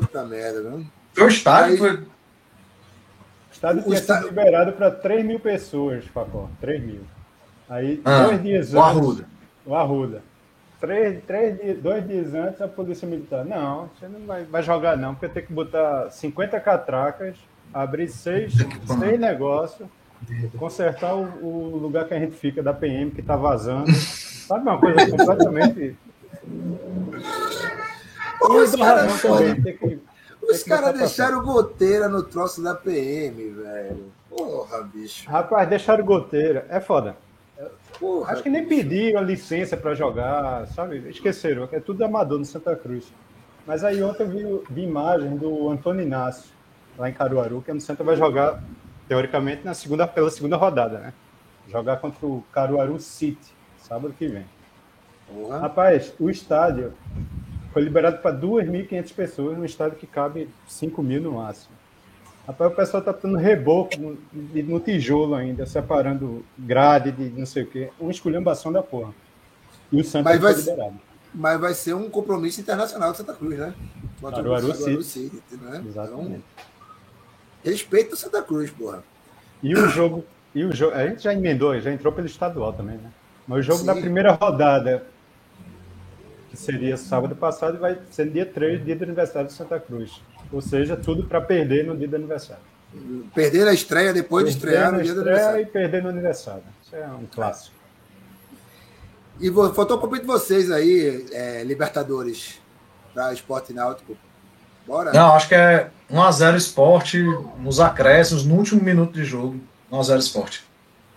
Puta 0.00 0.24
merda? 0.24 0.80
O 1.18 1.26
estádio 1.26 1.72
Aí- 1.72 1.78
foi. 1.78 1.92
O 1.96 3.52
estádio 3.52 3.80
O 3.80 3.84
tinha 3.84 3.96
estádio- 3.98 4.28
sido 4.28 4.38
liberado 4.38 4.72
para 4.72 4.90
3 4.90 5.24
mil 5.24 5.40
pessoas, 5.40 6.04
Facó. 6.06 6.48
3 6.60 6.82
mil. 6.82 7.00
Aí, 7.68 8.00
Ah, 8.04 8.24
dois 8.24 8.42
dias 8.42 8.72
o 8.72 8.78
antes. 8.80 8.96
Arruda. 8.98 9.24
O 9.66 9.74
Arruda. 9.74 10.22
Três, 10.80 11.22
três 11.24 11.78
dois 11.78 12.08
dias 12.08 12.32
antes, 12.32 12.62
a 12.62 12.66
Polícia 12.66 13.06
Militar. 13.06 13.44
Não, 13.44 13.88
você 13.88 14.08
não 14.08 14.26
vai, 14.26 14.44
vai 14.44 14.62
jogar, 14.62 14.96
não, 14.96 15.14
porque 15.14 15.28
tem 15.28 15.44
que 15.44 15.52
botar 15.52 16.10
50 16.10 16.58
catracas, 16.58 17.36
abrir 17.72 18.08
seis, 18.08 18.54
seis 18.98 19.20
negócios, 19.20 19.86
consertar 20.58 21.14
o, 21.14 21.24
o 21.44 21.76
lugar 21.76 22.06
que 22.06 22.14
a 22.14 22.18
gente 22.18 22.34
fica 22.34 22.62
da 22.62 22.72
PM 22.72 23.10
que 23.10 23.22
tá 23.22 23.36
vazando. 23.36 23.92
Sabe 23.92 24.62
uma 24.62 24.78
coisa 24.78 25.10
completamente. 25.10 25.80
E 25.80 25.96
Os 30.52 30.62
caras 30.62 30.64
botar 30.64 30.64
pra 30.64 30.92
deixaram 30.92 31.44
goteira 31.44 32.08
no 32.08 32.22
troço 32.22 32.62
da 32.62 32.74
PM, 32.74 33.50
velho. 33.50 34.10
Porra, 34.30 34.82
bicho. 34.82 35.28
Rapaz, 35.28 35.68
deixaram 35.68 36.04
goteira. 36.04 36.64
É 36.70 36.80
foda. 36.80 37.16
Porra. 38.00 38.32
Acho 38.32 38.42
que 38.42 38.48
nem 38.48 38.66
pediram 38.66 39.20
a 39.20 39.22
licença 39.22 39.76
para 39.76 39.94
jogar, 39.94 40.66
sabe? 40.68 41.10
Esqueceram. 41.10 41.68
É 41.70 41.78
tudo 41.78 42.02
amador 42.02 42.38
no 42.38 42.44
Santa 42.46 42.74
Cruz. 42.74 43.12
Mas 43.66 43.84
aí 43.84 44.02
ontem 44.02 44.22
eu 44.22 44.28
vi, 44.28 44.74
vi 44.74 44.82
imagem 44.84 45.36
do 45.36 45.68
Antônio 45.68 46.02
Inácio, 46.02 46.50
lá 46.98 47.10
em 47.10 47.12
Caruaru, 47.12 47.60
que 47.60 47.72
no 47.72 47.80
Santa 47.80 48.02
vai 48.02 48.16
jogar, 48.16 48.62
teoricamente, 49.06 49.64
na 49.64 49.74
segunda, 49.74 50.08
pela 50.08 50.30
segunda 50.30 50.56
rodada, 50.56 50.98
né? 50.98 51.12
Jogar 51.68 51.98
contra 51.98 52.26
o 52.26 52.42
Caruaru 52.50 52.98
City, 52.98 53.54
sábado 53.76 54.14
que 54.18 54.26
vem. 54.26 54.46
Porra. 55.28 55.58
Rapaz, 55.58 56.14
o 56.18 56.30
estádio 56.30 56.94
foi 57.72 57.82
liberado 57.82 58.18
para 58.18 58.34
2.500 58.34 59.14
pessoas, 59.14 59.58
num 59.58 59.64
estádio 59.64 59.98
que 59.98 60.06
cabe 60.06 60.48
5 60.66 61.02
mil 61.02 61.20
no 61.20 61.32
máximo. 61.32 61.79
Rapaz, 62.50 62.72
o 62.72 62.74
pessoal 62.74 63.02
tá 63.02 63.12
dando 63.12 63.36
reboco 63.36 63.96
no, 63.96 64.18
no 64.32 64.80
tijolo 64.80 65.36
ainda, 65.36 65.64
separando 65.66 66.44
grade 66.58 67.12
de 67.12 67.30
não 67.38 67.46
sei 67.46 67.62
o 67.62 67.66
quê. 67.66 67.90
Uma 68.00 68.10
esculhambação 68.10 68.72
da 68.72 68.82
porra. 68.82 69.14
E 69.92 70.00
o 70.00 70.04
Santa 70.04 70.30
Mas 70.30 70.40
foi 70.40 70.52
vai- 70.52 70.60
liberado. 70.60 71.00
Mas 71.32 71.60
vai 71.60 71.74
ser 71.74 71.94
um 71.94 72.10
compromisso 72.10 72.60
internacional 72.60 73.12
de 73.12 73.18
Santa 73.18 73.34
Cruz, 73.34 73.56
né? 73.56 73.72
Contra 74.20 74.40
o 74.40 74.42
Caruaru 74.42 74.68
Caruaru 74.72 75.02
City. 75.02 75.30
City, 75.30 75.56
né? 75.62 75.84
Exatamente. 75.86 76.28
Então, 76.28 76.42
respeita 77.72 78.14
o 78.14 78.16
Santa 78.18 78.42
Cruz, 78.42 78.68
porra. 78.72 79.04
E 79.62 79.72
o 79.72 79.88
jogo. 79.88 80.24
E 80.52 80.64
o 80.64 80.72
jogo. 80.74 80.96
A 80.96 81.06
gente 81.06 81.22
já 81.22 81.32
emendou, 81.32 81.78
já 81.80 81.92
entrou 81.92 82.12
pelo 82.12 82.26
estadual 82.26 82.72
também, 82.72 82.96
né? 82.96 83.12
Mas 83.46 83.60
o 83.60 83.62
jogo 83.62 83.78
Sim. 83.78 83.86
da 83.86 83.94
primeira 83.94 84.32
rodada, 84.32 85.06
que 86.50 86.56
seria 86.56 86.96
sábado 86.96 87.36
passado, 87.36 87.78
vai 87.78 87.96
ser 88.10 88.28
dia 88.28 88.44
3, 88.44 88.84
dia 88.84 88.96
do 88.96 89.04
aniversário 89.04 89.46
de 89.46 89.54
Santa 89.54 89.78
Cruz. 89.78 90.20
Ou 90.52 90.60
seja, 90.60 90.96
tudo 90.96 91.24
para 91.24 91.40
perder 91.40 91.84
no 91.84 91.96
dia 91.96 92.08
do 92.08 92.16
aniversário. 92.16 92.62
Perder 93.34 93.68
a 93.68 93.72
estreia 93.72 94.12
depois 94.12 94.46
de 94.52 94.60
Perder 94.60 94.68
estrear 94.68 94.92
na 94.92 94.98
no 94.98 95.04
dia 95.04 95.14
do 95.14 95.20
estreia 95.20 95.36
aniversário. 95.38 95.62
e 95.68 95.70
perder 95.70 96.02
no 96.02 96.08
aniversário. 96.08 96.62
Isso 96.84 96.96
é 96.96 97.06
um 97.06 97.26
clássico. 97.26 97.76
E 99.40 99.50
faltou 99.50 99.96
o 99.96 100.00
palpite 100.00 100.22
de 100.22 100.26
vocês 100.26 100.70
aí, 100.70 101.26
é, 101.32 101.62
Libertadores, 101.64 102.60
para 103.14 103.32
esporte 103.32 103.72
náutico. 103.72 104.16
Bora? 104.86 105.12
Não, 105.12 105.34
acho 105.34 105.48
que 105.48 105.54
é 105.54 105.88
1x0 106.10 106.56
esporte 106.56 107.22
nos 107.58 107.80
acréscimos, 107.80 108.44
no 108.44 108.56
último 108.56 108.82
minuto 108.82 109.12
de 109.12 109.24
jogo. 109.24 109.58
1x0 109.90 110.18
esporte. 110.18 110.64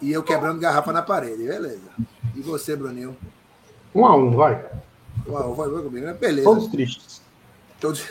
E 0.01 0.11
eu 0.11 0.21
quebrando 0.23 0.59
garrafa 0.59 0.93
na 0.93 1.01
parede, 1.01 1.43
beleza. 1.43 1.81
E 2.35 2.41
você, 2.41 2.75
Bruninho? 2.75 3.17
Um 3.95 4.05
a 4.05 4.15
um, 4.15 4.31
vai. 4.35 4.63
Uau, 5.27 5.53
vai, 5.55 5.69
vai 5.69 5.83
comigo, 5.83 6.05
né? 6.05 6.13
Beleza. 6.13 6.43
Todos 6.43 6.67
tristes. 6.67 7.21
Todos. 7.79 8.05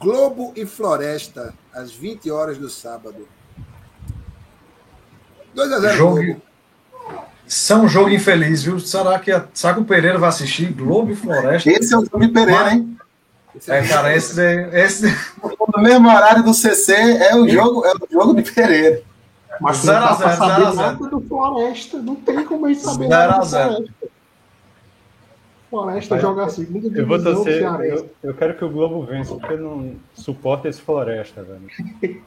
Globo 0.00 0.52
e 0.54 0.66
Floresta, 0.66 1.54
às 1.72 1.90
20 1.92 2.30
horas 2.30 2.58
do 2.58 2.68
sábado. 2.68 3.26
2x0 5.54 5.92
Jogo- 5.96 6.22
Globo. 6.22 6.42
Isso 7.46 7.72
é 7.72 7.76
um 7.76 7.88
jogo 7.88 8.10
infeliz, 8.10 8.64
viu? 8.64 8.78
Será 8.80 9.18
que, 9.20 9.30
a- 9.30 9.46
será 9.54 9.74
que 9.74 9.80
o 9.80 9.84
Pereira 9.84 10.18
vai 10.18 10.28
assistir? 10.28 10.72
Globo 10.72 11.12
e 11.12 11.16
Floresta? 11.16 11.70
Esse 11.70 11.94
é 11.94 11.96
o 11.98 12.04
Júlio 12.04 12.32
Pereira, 12.32 12.72
hein? 12.72 12.98
É, 13.68 13.86
cara, 13.86 14.14
esse, 14.14 14.38
esse 14.72 15.06
No 15.76 15.82
mesmo 15.82 16.08
horário 16.08 16.42
do 16.42 16.52
CC 16.52 16.92
é 16.94 17.34
o 17.36 17.48
jogo, 17.48 17.86
é 17.86 17.92
o 17.92 18.06
jogo 18.12 18.34
de 18.42 18.50
Pereira. 18.50 19.02
Mas 19.60 19.78
Zero 19.78 20.00
não 20.00 20.06
a 20.08 20.10
dá 20.10 20.16
pra 20.16 20.26
zero, 20.28 20.36
saber 20.38 20.54
zero 20.56 20.68
a 20.68 20.74
nada 20.92 21.06
do 21.08 21.20
Floresta. 21.22 21.96
Não 22.02 22.14
tem 22.16 22.44
como 22.44 22.66
a 22.66 22.68
gente 22.68 22.82
saber 22.82 23.08
Zero 23.08 23.10
nada 23.30 23.34
a 23.36 23.38
do 23.38 23.46
zero. 23.46 23.84
Floresta. 25.70 26.18
Joga 26.18 26.44
a 26.44 26.48
segunda 26.48 26.86
Eu 26.98 27.06
vou 27.06 27.18
divisão. 27.18 27.82
Eu, 27.84 28.10
eu 28.22 28.34
quero 28.34 28.56
que 28.56 28.64
o 28.64 28.70
Globo 28.70 29.04
vença, 29.04 29.34
porque 29.34 29.54
eu 29.54 29.58
não 29.60 29.96
suporto 30.14 30.68
esse 30.68 30.80
Floresta, 30.80 31.42
velho. 31.42 32.22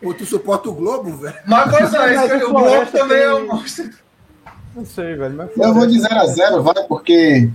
Pô, 0.00 0.14
tu 0.14 0.24
suporta 0.24 0.68
o 0.68 0.74
Globo, 0.74 1.16
velho? 1.16 1.36
Mas, 1.46 1.74
é, 1.94 2.16
Mas 2.16 2.32
isso, 2.32 2.46
o 2.46 2.52
Globo 2.52 2.90
também 2.92 3.18
é 3.18 3.34
um. 3.34 3.46
Não 4.74 4.84
sei, 4.84 5.14
velho. 5.14 5.36
Mas 5.36 5.56
Eu 5.56 5.72
vou 5.72 5.86
de 5.86 6.00
0 6.00 6.14
a 6.16 6.26
0 6.26 6.62
vai, 6.62 6.74
porque. 6.88 7.48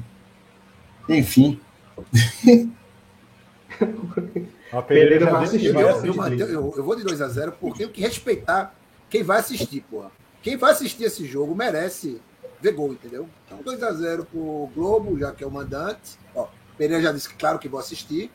Enfim. 1.10 1.60
A 4.72 4.82
Pereira 4.82 5.26
vai 5.30 5.44
assistir, 5.44 5.74
vai 5.74 5.84
Eu, 5.84 5.90
assistir. 5.90 6.40
eu, 6.40 6.48
eu- 6.48 6.74
eu 6.78 6.84
vou 6.84 6.96
de 6.96 7.04
2x0 7.04 7.54
porque 7.60 7.80
tenho 7.80 7.90
que 7.90 8.02
respeitar 8.02 8.74
quem 9.10 9.24
vai 9.24 9.40
assistir, 9.40 9.82
porra. 9.90 10.12
Quem 10.44 10.56
vai 10.58 10.72
assistir 10.72 11.04
esse 11.06 11.26
jogo 11.26 11.56
merece 11.56 12.22
ver 12.62 12.74
gol, 12.74 12.92
entendeu? 12.94 13.28
Então 13.46 13.60
2x0 13.64 14.26
pro 14.26 14.70
Globo, 14.76 15.18
já 15.18 15.32
que 15.32 15.44
é 15.44 15.48
o 15.48 15.52
mandante. 15.52 16.18
Ó, 16.36 16.48
Pereira 16.78 17.02
já 17.04 17.12
disse 17.12 17.30
que 17.30 17.36
claro 17.36 17.60
que 17.60 17.68
vou 17.70 17.80
assistir. 17.80 18.32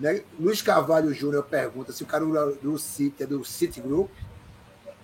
Né? 0.00 0.22
Luiz 0.40 0.60
Carvalho 0.62 1.12
Júnior 1.14 1.44
pergunta 1.44 1.92
se 1.92 2.02
o 2.02 2.06
cara 2.06 2.24
do, 2.24 2.78
City 2.78 3.22
é 3.22 3.26
do 3.26 3.44
City 3.44 3.80
Group. 3.80 4.10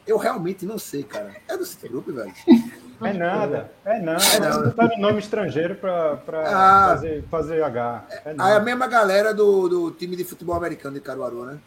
Eu 0.07 0.17
realmente 0.17 0.65
não 0.65 0.79
sei, 0.79 1.03
cara. 1.03 1.37
É 1.47 1.57
do 1.57 1.65
City 1.67 1.89
Group, 1.89 2.09
velho? 2.09 2.33
É 3.01 3.13
nada, 3.13 3.71
é 3.85 4.01
nada. 4.01 4.21
É 4.25 4.41
não. 4.41 4.63
Botaram 4.65 4.99
nome 4.99 5.21
estrangeiro 5.21 5.77
pra, 5.77 6.17
pra 6.17 6.41
Ah. 6.49 6.89
fazer, 6.89 7.23
fazer 7.31 7.63
H. 7.63 8.05
É 8.11 8.23
Aí 8.25 8.31
a 8.33 8.35
nada. 8.35 8.61
mesma 8.65 8.89
galera 8.89 9.33
do, 9.33 9.69
do 9.69 9.91
time 9.93 10.17
de 10.17 10.25
futebol 10.25 10.57
americano 10.57 10.95
de 10.97 11.01
Caruaru, 11.01 11.45
né? 11.45 11.59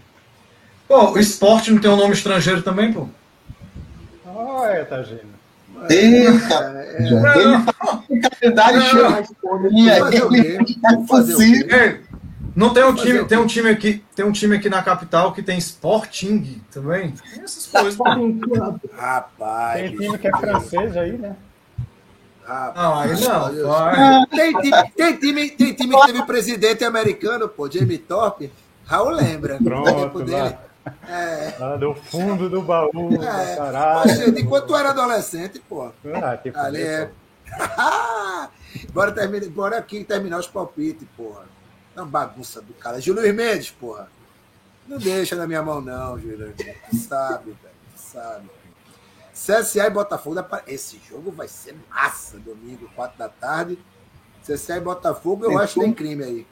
Pô, 0.89 1.11
o 1.11 1.17
esporte 1.17 1.71
não 1.71 1.79
tem 1.79 1.89
um 1.89 1.95
nome 1.95 2.11
estrangeiro 2.11 2.61
também, 2.61 2.91
pô? 2.91 3.07
Ah, 4.25 4.67
é, 4.67 4.83
Tagina. 4.83 5.39
Eita! 5.89 6.85
É, 6.97 7.05
já. 7.05 7.37
Ele 7.37 7.63
tá 7.63 7.73
com 7.73 8.13
o 8.13 8.21
calendário 8.21 8.81
cheio. 8.81 9.25
E 9.71 9.89
é? 9.89 11.85
Ei, 11.85 12.01
não 12.55 12.73
tem 12.73 12.83
um 12.83 12.93
time, 12.93 13.25
tem 13.25 13.37
um 13.37 13.47
time 13.47 13.69
aqui, 13.69 14.03
tem 14.15 14.25
um 14.25 14.31
time 14.31 14.55
aqui 14.57 14.69
na 14.69 14.83
capital 14.83 15.33
que 15.33 15.41
tem 15.41 15.57
Sporting 15.57 16.61
também. 16.71 17.13
Tem 17.33 17.43
essas 17.43 17.65
coisas. 17.67 17.97
Rapaz. 18.97 19.81
Tem 19.81 19.97
time 19.97 20.17
que 20.17 20.27
é 20.27 20.31
francês 20.31 20.97
aí, 20.97 21.17
né? 21.17 21.35
rapaz. 22.51 23.21
Não, 23.21 23.45
aí 23.45 23.55
não. 23.97 24.25
Tem, 24.27 24.53
tem 24.95 25.17
time, 25.17 25.49
tem 25.49 25.73
time 25.73 25.95
que 25.95 26.05
teve 26.05 26.23
presidente 26.23 26.83
americano, 26.83 27.47
pô, 27.47 27.69
Jamie 27.69 27.97
Thorpe. 27.97 28.51
Raul 28.85 29.11
lembra. 29.11 29.57
Pronto, 29.63 29.89
do 29.89 29.95
tempo 29.95 30.23
dele. 30.23 30.55
É, 31.07 31.55
Lá 31.59 31.75
do 31.77 31.93
fundo 31.93 32.49
do 32.49 32.61
baú, 32.61 33.13
é. 33.21 33.55
caralho. 33.55 34.47
Quando 34.47 34.67
tu 34.67 34.75
era 34.75 34.89
adolescente, 34.89 35.59
pô. 35.59 35.91
Ah, 36.13 36.39
Ali 36.65 36.81
é. 36.81 37.11
bora, 38.91 39.11
terminar, 39.11 39.49
bora 39.49 39.77
aqui 39.77 40.03
terminar 40.03 40.39
os 40.39 40.47
palpites, 40.47 41.07
porra. 41.15 41.45
É 41.95 42.01
uma 42.01 42.07
bagunça 42.07 42.61
do 42.61 42.73
cara. 42.73 42.99
Júlio 42.99 43.33
Mendes, 43.33 43.69
porra. 43.71 44.09
Não 44.87 44.97
deixa 44.97 45.35
na 45.35 45.45
minha 45.45 45.61
mão, 45.61 45.81
não, 45.81 46.19
Júlio. 46.19 46.53
Tu 46.55 46.95
sabe, 46.95 47.51
velho. 47.51 47.75
Tu 47.95 47.99
sabe. 47.99 48.49
CSA 49.33 49.87
e 49.87 49.89
Botafogo. 49.89 50.43
Esse 50.67 50.99
jogo 51.07 51.31
vai 51.31 51.47
ser 51.47 51.75
massa, 51.89 52.37
domingo, 52.39 52.89
4 52.95 53.17
da 53.17 53.29
tarde. 53.29 53.77
CSA 54.45 54.77
e 54.77 54.81
Botafogo, 54.81 55.45
eu 55.45 55.49
Tem 55.49 55.59
acho 55.59 55.73
que 55.75 55.79
tem 55.81 55.93
crime 55.93 56.23
aí. 56.23 56.47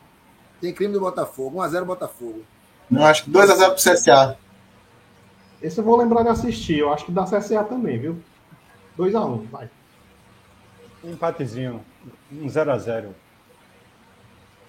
Tem 0.61 0.73
crime 0.73 0.93
do 0.93 0.99
Botafogo. 0.99 1.59
1x0 1.59 1.84
Botafogo. 1.86 2.43
Não, 2.89 3.05
acho 3.05 3.23
que 3.23 3.29
2 3.29 3.49
a 3.49 3.55
0 3.55 3.73
pro 3.73 3.83
CSA. 3.83 4.37
Esse 5.61 5.79
eu 5.79 5.83
vou 5.83 5.97
lembrar 5.97 6.23
de 6.23 6.29
assistir. 6.29 6.79
Eu 6.79 6.91
acho 6.91 7.05
que 7.05 7.11
dá 7.11 7.23
CSA 7.23 7.63
também, 7.63 7.99
viu? 7.99 8.17
2x1, 8.97 9.47
vai. 9.49 9.69
Um 11.03 11.11
empatezinho, 11.11 11.83
um 12.31 12.47
0x0. 12.47 13.09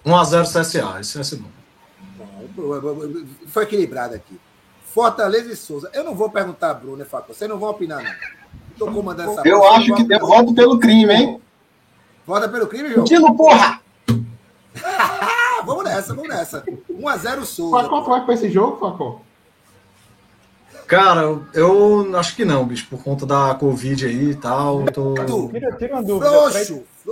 1x0 0.05 0.43
CSA, 0.43 0.99
esse 0.99 1.15
vai 1.15 1.23
ser 1.23 1.35
bom. 1.37 1.49
Foi 3.47 3.63
equilibrado 3.63 4.15
aqui. 4.15 4.39
Fortaleza 4.85 5.51
e 5.51 5.55
Souza. 5.55 5.89
Eu 5.93 6.03
não 6.03 6.15
vou 6.15 6.29
perguntar 6.29 6.73
Bruno, 6.73 7.05
Faco. 7.05 7.33
Vocês 7.33 7.49
não 7.49 7.57
vão 7.57 7.69
opinar, 7.69 8.03
não. 8.03 8.11
Tô 8.77 8.91
comandando 8.91 9.31
essa 9.31 9.47
Eu 9.47 9.59
porra, 9.59 9.77
acho 9.77 9.95
que 9.95 10.13
eu 10.13 10.19
voto 10.19 10.53
pelo 10.53 10.79
crime, 10.79 11.13
hein? 11.13 11.41
Vota 12.25 12.49
pelo 12.49 12.67
crime, 12.67 12.89
João? 12.93 13.05
Tilo, 13.05 13.35
porra! 13.35 13.80
Vamos 16.07 16.27
nessa, 16.29 16.63
vamos 16.65 16.79
nessa. 17.19 17.29
1x0 17.39 17.43
Souza. 17.45 17.83
Facó, 17.83 18.01
tu 18.01 18.09
vai 18.09 18.25
pra 18.25 18.33
esse 18.33 18.49
jogo, 18.49 18.77
Facó? 18.77 19.21
Cara, 20.87 21.39
eu, 21.53 22.17
acho 22.17 22.35
que 22.35 22.43
não, 22.43 22.65
bicho, 22.65 22.85
por 22.89 23.01
conta 23.01 23.25
da 23.25 23.55
Covid 23.55 24.05
aí 24.05 24.31
e 24.31 24.35
tal. 24.35 24.81
eu 24.81 24.91
Tô... 24.91 25.47
Tira, 25.49 25.71
tira 25.73 25.93
uma 25.95 26.03
dúvida. 26.03 26.29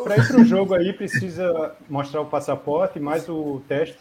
Pra 0.04 0.18
ir, 0.18 0.28
pro 0.28 0.44
jogo 0.44 0.74
aí, 0.74 0.92
precisa 0.92 1.72
mostrar 1.90 2.22
o 2.22 2.26
passaporte 2.26 3.00
mais 3.00 3.30
o 3.30 3.62
teste. 3.70 3.98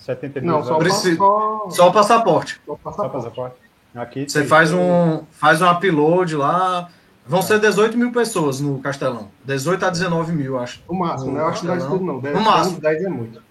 72 0.00 0.44
Não, 0.44 0.64
só, 0.64 0.80
só, 0.80 1.70
Só 1.70 1.88
o 1.88 1.92
passaporte. 1.92 2.60
só 2.66 2.72
Só 2.72 2.76
passaporte. 2.82 3.12
passaporte. 3.12 3.56
Aqui 3.94 4.28
Você 4.28 4.44
faz 4.44 4.72
um, 4.72 5.22
faz 5.30 5.60
um 5.62 5.70
upload 5.70 6.34
lá. 6.36 6.88
Vão 7.26 7.42
ser 7.42 7.60
18 7.60 7.96
mil 7.96 8.10
pessoas 8.10 8.60
no 8.60 8.80
Castelão. 8.80 9.28
18 9.44 9.84
a 9.86 9.90
19 9.90 10.32
mil, 10.32 10.58
acho. 10.58 10.82
O 10.88 10.94
máximo, 10.94 11.32
né? 11.32 11.40
Eu 11.40 11.46
acho 11.46 11.60
que 11.60 11.66
não 11.66 11.74
dá 11.74 11.80
isso 11.80 11.88
tudo, 11.90 12.04
não. 12.04 12.18
10, 12.18 12.34
No 12.34 12.40
máximo. 12.40 12.80
10 12.80 13.04
é 13.04 13.08
muito. 13.08 13.42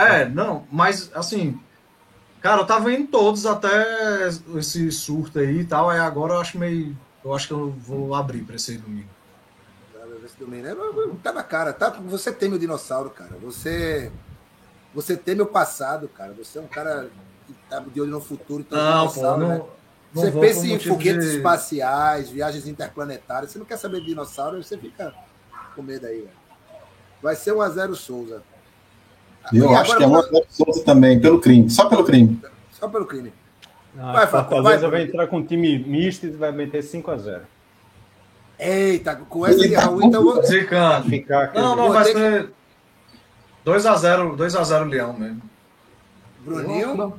É, 0.00 0.28
não, 0.28 0.66
mas 0.70 1.10
assim. 1.14 1.58
Cara, 2.40 2.60
eu 2.60 2.66
tava 2.66 2.92
indo 2.92 3.08
todos 3.08 3.44
até 3.46 4.28
esse 4.56 4.92
surto 4.92 5.40
aí 5.40 5.60
e 5.60 5.64
tal. 5.64 5.90
Aí 5.90 5.98
agora 5.98 6.34
eu 6.34 6.40
acho 6.40 6.56
meio. 6.58 6.96
Eu 7.24 7.34
acho 7.34 7.48
que 7.48 7.52
eu 7.52 7.70
vou 7.70 8.14
abrir 8.14 8.42
pra 8.44 8.54
esse 8.56 8.78
domingo. 8.78 9.08
Esse 10.24 10.36
domingo, 10.38 10.62
né? 10.62 10.74
Tá 11.22 11.32
na 11.32 11.42
cara, 11.42 11.72
tá? 11.72 11.90
Você 11.90 12.30
teme 12.32 12.54
o 12.54 12.58
dinossauro, 12.58 13.10
cara. 13.10 13.32
Você. 13.42 14.12
Você 14.94 15.16
teme 15.16 15.42
o 15.42 15.46
passado, 15.46 16.06
cara. 16.08 16.32
Você 16.34 16.58
é 16.58 16.62
um 16.62 16.66
cara 16.68 17.10
que 17.46 17.54
tá 17.68 17.80
de 17.80 18.00
olho 18.00 18.10
no 18.12 18.20
futuro. 18.20 18.60
Então, 18.66 18.78
Não, 18.78 19.12
pô, 19.12 19.22
não. 19.22 19.38
né? 19.38 19.58
não 20.14 20.22
Você 20.22 20.30
pensa 20.30 20.66
em 20.66 20.78
foguetes 20.78 21.30
de- 21.30 21.36
espaciais, 21.38 22.30
viagens 22.30 22.66
interplanetárias. 22.68 23.50
Você 23.50 23.58
não 23.58 23.66
quer 23.66 23.78
saber 23.78 24.00
de 24.00 24.06
dinossauro, 24.06 24.62
você 24.62 24.78
fica 24.78 25.12
com 25.74 25.82
medo 25.82 26.06
aí, 26.06 26.18
velho. 26.20 26.30
Vai 27.22 27.34
ser 27.34 27.52
1x0 27.52 27.94
Souza. 27.94 28.42
Eu 29.52 29.70
E 29.70 29.74
acho 29.74 29.96
que 29.96 30.02
é 30.02 30.06
agora, 30.06 30.26
1 30.26 30.28
a 30.28 30.32
0 30.40 30.46
Souza 30.50 30.84
também, 30.84 31.20
pelo 31.20 31.40
crime. 31.40 31.68
Só 31.70 31.86
pelo 31.86 32.04
crime. 32.04 32.40
Só 32.72 32.88
pelo 32.88 33.06
crime. 33.06 33.32
Ah, 33.98 34.12
Vai, 34.12 34.26
Fortaleza 34.26 34.80
vai. 34.82 34.90
vai 34.90 35.02
entrar 35.08 35.26
com 35.26 35.38
um 35.38 35.42
time 35.44 35.78
misto 35.78 36.26
e 36.26 36.30
vai 36.30 36.52
meter 36.52 36.82
5x0. 36.82 37.40
Eita, 38.58 39.16
com 39.16 39.46
essa 39.46 39.66
de 39.68 39.74
Raul, 39.74 40.02
então. 40.02 40.20
eu 40.26 40.34
vou- 40.34 40.42
Zicando. 40.44 41.08
Ficar 41.08 41.44
aqui. 41.44 41.56
Não, 41.58 41.76
não, 41.76 41.84
Vou 41.84 41.92
vai 41.92 42.04
ser 42.04 42.50
2x0, 43.64 44.36
2x0 44.36 44.88
Leão 44.88 45.12
mesmo. 45.12 45.42
Bruninho, 46.44 47.14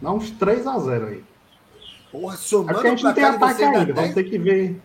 Dá, 0.00 0.10
uns 0.12 0.30
3x0 0.32 1.08
aí. 1.08 1.24
porra, 2.12 2.34
É 2.34 2.36
somando 2.36 2.72
porque 2.74 2.86
a 2.86 2.90
gente 2.90 3.04
não 3.04 3.14
tem 3.14 3.24
ataque 3.24 3.62
ainda. 3.64 3.84
10. 3.86 3.96
Vamos 3.96 4.14
ter 4.14 4.24
que 4.24 4.38
ver. 4.38 4.80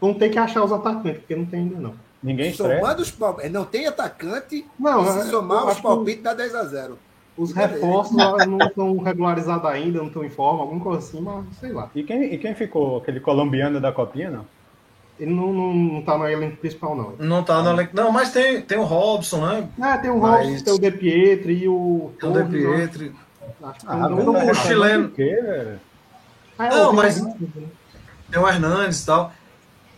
Vamos 0.00 0.18
ter 0.18 0.28
que 0.30 0.38
achar 0.38 0.64
os 0.64 0.72
atacantes, 0.72 1.18
porque 1.20 1.36
não 1.36 1.44
tem 1.46 1.60
ainda, 1.60 1.78
não. 1.80 1.94
Ninguém. 2.24 2.54
Somando 2.54 3.02
os 3.02 3.10
palpites. 3.10 3.52
Não 3.52 3.64
tem 3.66 3.86
atacante. 3.86 4.66
Não, 4.80 5.04
se 5.12 5.18
é- 5.20 5.24
somar 5.30 5.66
os 5.68 5.76
que 5.76 5.82
palpites, 5.82 6.22
dá 6.24 6.34
10x0. 6.34 6.92
Os 7.36 7.52
reforços 7.52 8.16
não 8.16 8.58
estão 8.58 8.96
regularizados 8.98 9.66
ainda, 9.68 9.98
não 9.98 10.06
estão 10.06 10.24
em 10.24 10.30
forma, 10.30 10.62
alguma 10.62 10.80
coisa 10.80 10.98
assim, 11.00 11.20
mas 11.20 11.44
sei 11.60 11.72
lá. 11.72 11.90
E 11.94 12.02
quem, 12.02 12.32
e 12.32 12.38
quem 12.38 12.54
ficou? 12.54 12.96
Aquele 12.98 13.20
colombiano 13.20 13.80
da 13.80 13.92
copinha, 13.92 14.30
não? 14.30 14.46
Ele 15.20 15.32
não, 15.34 15.52
não, 15.52 15.74
não 15.74 16.02
tá 16.02 16.16
no 16.16 16.26
elenco 16.28 16.56
principal, 16.56 16.96
não. 16.96 17.12
Não 17.18 17.42
tá 17.44 17.60
no 17.62 17.70
elenco. 17.70 17.90
Não, 17.94 18.10
mas 18.10 18.32
tem, 18.32 18.62
tem 18.62 18.78
o 18.78 18.84
Robson, 18.84 19.44
né? 19.46 19.68
É, 19.80 19.96
tem 19.98 20.10
o 20.10 20.18
Mas- 20.18 20.46
Robson, 20.48 20.64
tem 20.64 20.74
o 20.74 20.78
De 20.78 20.90
Pietri 20.92 21.52
e 21.64 21.68
o. 21.68 22.10
Tem 22.18 22.30
o 22.30 22.32
De 22.32 22.38
eu 22.62 22.72
Pietri. 22.74 23.12
Acho 23.62 23.80
que 23.80 23.86
Ah, 23.88 24.06
tem 24.06 24.16
mas 24.16 24.26
um- 24.28 24.50
o 24.50 24.54
chileno. 24.54 25.08
Quê, 25.10 25.38
velho? 25.42 25.80
Ah, 26.58 26.66
é, 26.66 26.70
Não, 26.70 26.90
o 26.90 26.94
mas- 26.94 27.20
né? 27.22 27.34
Tem 28.30 28.40
o 28.42 28.48
Hernandes 28.48 29.02
e 29.02 29.06
tal. 29.06 29.32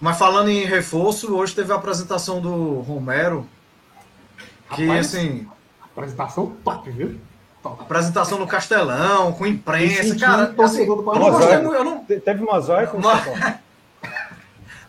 Mas 0.00 0.18
falando 0.18 0.48
em 0.48 0.64
reforço, 0.64 1.34
hoje 1.34 1.54
teve 1.54 1.72
a 1.72 1.76
apresentação 1.76 2.40
do 2.40 2.80
Romero. 2.80 3.46
Que, 4.74 4.86
Rapaz. 4.86 5.06
assim, 5.14 5.46
Apresentação 5.96 6.54
top, 6.64 6.90
viu? 6.90 7.18
Top. 7.62 7.82
apresentação 7.82 8.38
no 8.38 8.46
Castelão, 8.46 9.32
com 9.32 9.46
imprensa. 9.46 10.02
Sentindo 10.02 10.20
Cara, 10.20 10.46
torcedor 10.48 10.98
assim, 11.00 11.08
eu 11.08 11.20
não 11.20 11.30
gostei. 11.30 11.56
Eu 11.56 11.84
não, 11.84 12.04
Te- 12.04 12.20
Teve 12.20 12.42
mosaico? 12.44 12.98
Mo- 13.00 13.08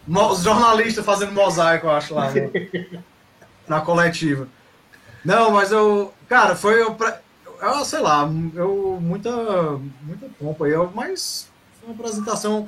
Mo- 0.05 0.31
Os 0.31 0.41
jornalistas 0.43 1.05
fazendo 1.05 1.31
mosaico, 1.31 1.87
eu 1.87 1.91
acho, 1.91 2.13
lá 2.13 2.29
no- 2.31 3.01
na 3.67 3.81
coletiva. 3.81 4.47
Não, 5.23 5.51
mas 5.51 5.71
eu. 5.71 6.13
Cara, 6.29 6.55
foi. 6.55 6.81
Eu, 6.81 7.85
sei 7.85 7.99
lá, 7.99 8.29
eu. 8.55 8.99
Muita. 9.01 9.31
Muita 10.03 10.27
pompa 10.39 10.65
aí, 10.65 10.73
mas 10.93 11.49
foi 11.79 11.89
uma 11.89 11.95
apresentação. 11.99 12.67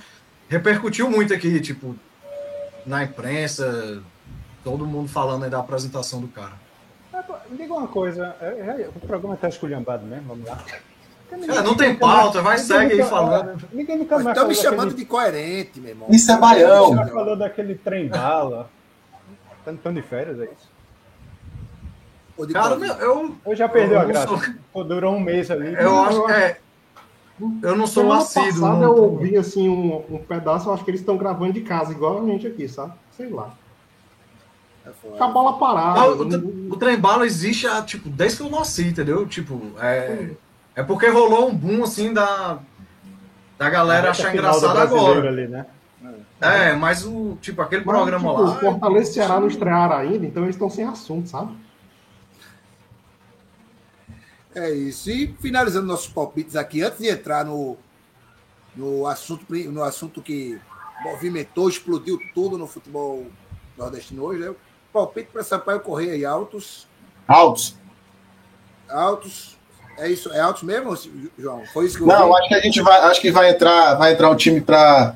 Repercutiu 0.49 1.09
muito 1.09 1.33
aqui, 1.33 1.59
tipo, 1.59 1.95
na 2.89 3.03
imprensa, 3.03 4.01
todo 4.63 4.85
mundo 4.85 5.07
falando 5.07 5.43
aí 5.43 5.49
da 5.49 5.59
apresentação 5.59 6.19
do 6.19 6.27
cara. 6.27 6.53
É, 7.13 7.17
Me 7.51 7.57
diga 7.57 7.73
uma 7.73 7.87
coisa, 7.87 8.35
é, 8.41 8.45
é, 8.81 8.89
o 8.93 8.99
programa 8.99 9.37
tá 9.37 9.47
esculhambado 9.47 10.05
mesmo, 10.05 10.27
vamos 10.29 10.45
lá. 10.47 10.57
É, 11.31 11.61
não 11.61 11.77
tem 11.77 11.95
pauta, 11.95 12.41
vai, 12.41 12.57
segue 12.57 12.93
aí 12.99 13.03
falando. 13.07 13.61
Ninguém 13.71 13.99
nunca 13.99 14.15
mais 14.15 14.27
Estão 14.29 14.47
me 14.47 14.55
falou 14.55 14.69
chamando 14.71 14.89
daquele- 14.89 15.03
de 15.03 15.05
coerente, 15.05 15.79
meu 15.79 15.89
irmão. 15.91 16.07
Isso 16.09 16.31
é 16.31 16.37
baião. 16.37 16.95
já 16.95 17.05
falou 17.07 17.35
daquele 17.37 17.75
trem 17.75 18.07
bala. 18.07 18.67
Tá 19.63 19.71
tão 19.83 19.93
de 19.93 20.01
férias, 20.01 20.39
é 20.39 20.45
isso? 20.45 20.69
Cara, 22.53 22.75
eu, 22.75 23.35
Eu 23.45 23.55
já 23.55 23.67
perdeu 23.69 23.97
Eu 23.97 24.01
a 24.01 24.05
graça. 24.05 24.27
sou- 24.27 24.41
Pô, 24.73 24.83
durou 24.83 25.13
um 25.13 25.19
mês 25.19 25.51
ali. 25.51 25.73
eu 25.75 25.99
acho 26.03 26.25
que 26.25 26.31
é. 26.31 26.59
Eu 27.63 27.75
não 27.75 27.87
sou 27.87 28.03
um 28.03 28.07
Semana 28.07 28.21
assíduo. 28.21 28.61
passada 28.61 28.73
não- 28.85 28.95
eu 28.97 29.03
ouvi 29.03 29.37
assim 29.37 29.69
um, 29.69 30.03
um 30.09 30.17
pedaço, 30.17 30.67
eu 30.69 30.73
acho 30.73 30.83
que 30.83 30.91
eles 30.91 30.99
estão 31.01 31.17
gravando 31.17 31.53
de 31.53 31.61
casa, 31.61 31.91
igual 31.91 32.21
a 32.21 32.25
gente 32.25 32.45
aqui, 32.47 32.67
sabe? 32.67 32.93
Sei 33.15 33.29
lá. 33.29 33.53
É. 34.85 34.89
Com 35.17 35.23
a 35.23 35.27
bola 35.27 35.57
parada. 35.57 35.99
Ah, 36.01 36.07
o, 36.07 36.15
não- 36.25 36.29
tre- 36.29 36.67
o 36.71 36.75
trem 36.77 36.97
bala 36.99 37.25
existe 37.25 37.67
há, 37.67 37.81
tipo, 37.81 38.09
desde 38.09 38.37
que 38.37 38.43
eu 38.43 38.49
nasci, 38.49 38.87
entendeu? 38.87 39.25
Tipo, 39.27 39.61
é, 39.79 40.31
é 40.75 40.83
porque 40.83 41.07
rolou 41.09 41.49
um 41.49 41.55
boom, 41.55 41.83
assim, 41.83 42.13
da, 42.13 42.59
da 43.57 43.69
galera 43.69 44.11
achar 44.11 44.33
engraçado 44.33 44.77
agora. 44.77 45.29
Ali, 45.29 45.47
né? 45.47 45.65
É, 46.41 46.73
mas 46.73 47.05
o, 47.05 47.37
tipo, 47.41 47.61
aquele 47.61 47.83
Mas, 47.85 47.93
programa 47.97 48.29
tipo, 48.29 48.41
lá... 48.41 48.49
O 48.51 48.59
Fortaleza 48.59 49.09
e 49.09 49.13
Ceará 49.13 49.39
não 49.41 49.47
estrearam 49.49 49.97
ainda, 49.97 50.25
então 50.25 50.43
eles 50.43 50.55
estão 50.55 50.69
sem 50.69 50.85
assunto, 50.85 51.27
sabe? 51.27 51.51
É 54.55 54.69
isso. 54.71 55.09
E 55.09 55.35
finalizando 55.39 55.87
nossos 55.87 56.07
palpites 56.07 56.55
aqui, 56.55 56.81
antes 56.81 56.99
de 56.99 57.07
entrar 57.07 57.45
no, 57.45 57.77
no, 58.75 59.05
assunto, 59.05 59.45
no 59.49 59.83
assunto 59.83 60.21
que 60.21 60.59
movimentou, 61.03 61.69
explodiu 61.69 62.19
tudo 62.33 62.57
no 62.57 62.67
futebol 62.67 63.27
nordestino 63.77 64.23
hoje, 64.23 64.41
né? 64.41 64.53
Palpite 64.91 65.29
para 65.31 65.43
Sampaio 65.43 65.79
Correia 65.79 66.15
e 66.15 66.25
Altos. 66.25 66.87
Altos. 67.27 67.75
Altos. 68.89 69.57
É 69.97 70.09
isso, 70.09 70.31
é 70.31 70.39
altos 70.39 70.63
mesmo, 70.63 70.97
João? 71.37 71.63
Foi 71.73 71.85
isso 71.85 71.97
que 71.97 72.03
eu 72.03 72.07
Não, 72.07 72.27
vi? 72.27 72.39
acho 72.39 72.47
que 72.47 72.55
a 72.55 72.61
gente 72.61 72.81
vai, 72.81 72.99
acho 73.01 73.21
que 73.21 73.31
vai 73.31 73.49
entrar, 73.49 73.95
vai 73.95 74.13
entrar 74.13 74.29
um 74.29 74.35
time 74.35 74.61
para 74.61 75.15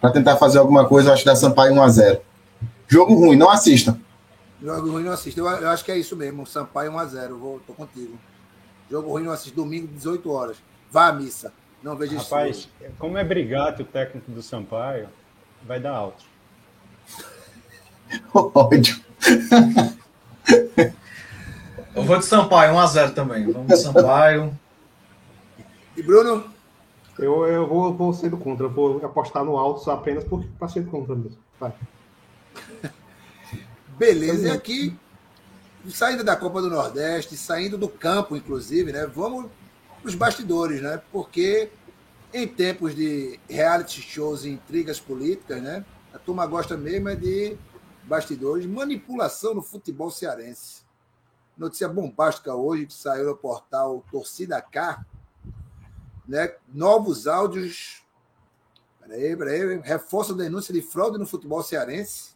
para 0.00 0.10
tentar 0.10 0.36
fazer 0.36 0.58
alguma 0.58 0.88
coisa, 0.88 1.12
acho 1.12 1.22
que 1.22 1.28
da 1.28 1.36
Sampaio 1.36 1.74
1 1.74 1.82
a 1.82 1.88
0. 1.88 2.20
Jogo 2.88 3.14
ruim, 3.14 3.36
não 3.36 3.50
assistam. 3.50 4.00
Jogo 4.62 4.90
ruim 4.90 5.04
não 5.04 5.12
assiste. 5.12 5.38
Eu, 5.38 5.46
eu 5.46 5.68
acho 5.68 5.84
que 5.84 5.92
é 5.92 5.98
isso 5.98 6.16
mesmo. 6.16 6.46
Sampaio 6.46 6.92
1x0. 6.92 7.30
Eu 7.30 7.38
vou, 7.38 7.60
tô 7.66 7.72
contigo. 7.72 8.18
Jogo 8.90 9.10
ruim 9.10 9.24
não 9.24 9.32
assiste. 9.32 9.54
Domingo, 9.54 9.86
18 9.86 10.30
horas. 10.30 10.56
Vá 10.90 11.08
à 11.08 11.12
missa. 11.12 11.52
Não 11.82 11.96
veja 11.96 12.16
isso. 12.16 12.24
Rapaz, 12.24 12.68
como 12.98 13.16
é 13.16 13.24
brigado 13.24 13.82
o 13.82 13.86
técnico 13.86 14.30
do 14.30 14.42
Sampaio, 14.42 15.08
vai 15.62 15.80
dar 15.80 15.92
alto. 15.92 16.24
Ódio. 18.34 19.00
Eu 21.94 22.02
vou 22.02 22.18
de 22.18 22.24
Sampaio, 22.24 22.74
1x0 22.74 23.14
também. 23.14 23.50
Vamos 23.50 23.68
de 23.68 23.76
Sampaio. 23.76 24.58
E 25.96 26.02
Bruno? 26.02 26.44
Eu, 27.18 27.46
eu 27.46 27.66
vou, 27.66 27.94
vou 27.94 28.12
ser 28.14 28.30
do 28.30 28.38
contra, 28.38 28.64
eu 28.64 28.70
vou 28.70 29.04
apostar 29.04 29.44
no 29.44 29.58
alto 29.58 29.90
apenas 29.90 30.24
para 30.58 30.68
ser 30.68 30.80
do 30.80 30.90
contra 30.90 31.14
mesmo. 31.14 31.38
Vai. 31.58 31.72
Beleza. 33.98 34.48
E 34.48 34.50
aqui, 34.50 34.96
saindo 35.88 36.22
da 36.22 36.36
Copa 36.36 36.60
do 36.60 36.68
Nordeste, 36.68 37.36
saindo 37.36 37.78
do 37.78 37.88
campo, 37.88 38.36
inclusive, 38.36 38.92
né? 38.92 39.06
Vamos 39.06 39.50
os 40.04 40.14
bastidores, 40.14 40.82
né? 40.82 41.00
Porque 41.10 41.70
em 42.32 42.46
tempos 42.46 42.94
de 42.94 43.38
reality 43.48 44.00
shows 44.02 44.44
e 44.44 44.50
intrigas 44.50 45.00
políticas, 45.00 45.62
né? 45.62 45.84
A 46.12 46.18
turma 46.18 46.46
gosta 46.46 46.76
mesmo 46.76 47.08
é 47.08 47.16
de 47.16 47.56
bastidores, 48.04 48.66
manipulação 48.66 49.54
no 49.54 49.62
futebol 49.62 50.10
cearense. 50.10 50.82
Notícia 51.56 51.88
bombástica 51.88 52.54
hoje 52.54 52.86
que 52.86 52.94
saiu 52.94 53.26
no 53.26 53.36
portal 53.36 54.04
Torcida 54.10 54.60
K, 54.60 55.04
né? 56.26 56.54
Novos 56.72 57.26
áudios. 57.26 58.02
Peraí, 59.00 59.36
peraí. 59.36 59.80
Reforça 59.80 60.32
a 60.32 60.36
denúncia 60.36 60.72
de 60.72 60.82
fraude 60.82 61.18
no 61.18 61.26
futebol 61.26 61.62
cearense 61.62 62.29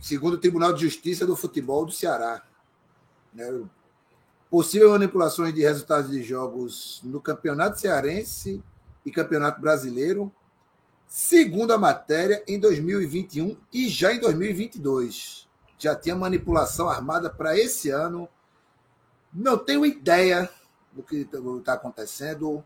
segundo 0.00 0.34
o 0.34 0.38
Tribunal 0.38 0.72
de 0.72 0.82
Justiça 0.82 1.26
do 1.26 1.36
Futebol 1.36 1.84
do 1.84 1.92
Ceará. 1.92 2.42
Né? 3.32 3.62
Possível 4.50 4.90
manipulações 4.90 5.54
de 5.54 5.62
resultados 5.62 6.10
de 6.10 6.22
jogos 6.22 7.00
no 7.04 7.20
Campeonato 7.20 7.78
Cearense 7.78 8.62
e 9.04 9.10
Campeonato 9.10 9.60
Brasileiro, 9.60 10.32
segundo 11.06 11.72
a 11.72 11.78
matéria, 11.78 12.42
em 12.46 12.58
2021 12.58 13.56
e 13.72 13.88
já 13.88 14.12
em 14.12 14.20
2022. 14.20 15.48
Já 15.78 15.94
tinha 15.94 16.16
manipulação 16.16 16.88
armada 16.88 17.30
para 17.30 17.56
esse 17.56 17.90
ano. 17.90 18.28
Não 19.32 19.58
tenho 19.58 19.84
ideia 19.84 20.50
do 20.92 21.02
que 21.02 21.28
está 21.58 21.74
acontecendo. 21.74 22.64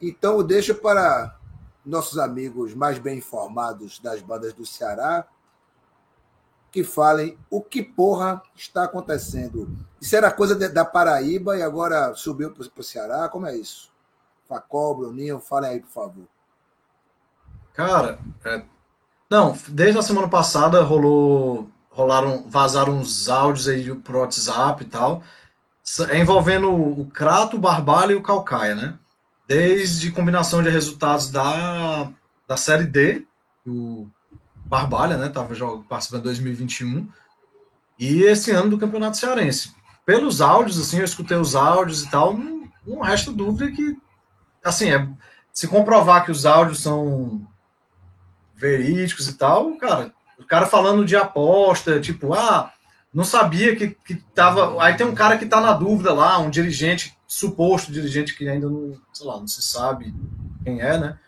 Então, 0.00 0.42
deixo 0.42 0.74
para 0.74 1.38
nossos 1.84 2.18
amigos 2.18 2.74
mais 2.74 2.98
bem 2.98 3.18
informados 3.18 3.98
das 3.98 4.20
bandas 4.20 4.52
do 4.52 4.66
Ceará 4.66 5.26
que 6.78 6.84
falem 6.84 7.36
o 7.50 7.60
que 7.60 7.82
porra 7.82 8.40
está 8.54 8.84
acontecendo. 8.84 9.76
Isso 10.00 10.14
era 10.14 10.30
coisa 10.30 10.54
de, 10.54 10.68
da 10.68 10.84
Paraíba 10.84 11.56
e 11.56 11.62
agora 11.62 12.14
subiu 12.14 12.52
para 12.52 12.62
o 12.62 12.84
Ceará? 12.84 13.28
Como 13.28 13.46
é 13.46 13.56
isso? 13.56 13.90
Facol, 14.48 14.96
Bruninho, 14.96 15.40
falem 15.40 15.70
aí, 15.70 15.80
por 15.80 15.90
favor. 15.90 16.24
Cara, 17.74 18.20
é... 18.44 18.62
não, 19.28 19.58
desde 19.66 19.98
a 19.98 20.02
semana 20.02 20.28
passada 20.28 20.80
rolou, 20.82 21.68
rolaram, 21.90 22.44
vazaram 22.48 22.98
uns 22.98 23.28
áudios 23.28 23.66
aí 23.66 23.92
pro 23.96 24.20
WhatsApp 24.20 24.84
e 24.84 24.86
tal, 24.86 25.24
envolvendo 26.14 26.72
o 26.72 27.06
Crato, 27.06 27.56
o 27.56 27.60
Barbalho 27.60 28.12
e 28.12 28.14
o 28.14 28.22
Calcaia, 28.22 28.76
né? 28.76 28.98
Desde 29.48 30.12
combinação 30.12 30.62
de 30.62 30.70
resultados 30.70 31.28
da, 31.28 32.08
da 32.46 32.56
Série 32.56 32.84
D, 32.84 33.26
o 33.66 34.06
Barbalha, 34.68 35.16
né? 35.16 35.28
Tava 35.28 35.54
participando 35.88 36.20
em 36.20 36.24
2021. 36.24 37.08
E 37.98 38.22
esse 38.22 38.50
ano 38.50 38.70
do 38.70 38.78
Campeonato 38.78 39.16
Cearense. 39.16 39.74
Pelos 40.04 40.40
áudios, 40.40 40.78
assim, 40.78 40.98
eu 40.98 41.04
escutei 41.04 41.36
os 41.36 41.56
áudios 41.56 42.02
e 42.02 42.10
tal, 42.10 42.36
não, 42.36 42.68
não 42.86 43.00
resta 43.00 43.32
dúvida 43.32 43.70
que, 43.70 43.96
assim, 44.64 44.90
é, 44.90 45.08
se 45.52 45.66
comprovar 45.66 46.24
que 46.24 46.30
os 46.30 46.46
áudios 46.46 46.80
são 46.80 47.46
verídicos 48.54 49.28
e 49.28 49.34
tal, 49.34 49.76
cara, 49.76 50.12
o 50.38 50.44
cara 50.44 50.66
falando 50.66 51.04
de 51.04 51.16
aposta, 51.16 52.00
tipo, 52.00 52.32
ah, 52.32 52.72
não 53.12 53.24
sabia 53.24 53.74
que, 53.74 53.88
que 53.88 54.14
tava. 54.34 54.82
Aí 54.82 54.96
tem 54.96 55.06
um 55.06 55.14
cara 55.14 55.36
que 55.36 55.46
tá 55.46 55.60
na 55.60 55.72
dúvida 55.72 56.12
lá, 56.12 56.38
um 56.38 56.50
dirigente, 56.50 57.16
suposto 57.26 57.92
dirigente 57.92 58.36
que 58.36 58.48
ainda 58.48 58.68
não, 58.68 58.96
sei 59.12 59.26
lá, 59.26 59.38
não 59.38 59.48
se 59.48 59.62
sabe 59.62 60.14
quem 60.64 60.80
é, 60.80 60.98
né? 60.98 61.18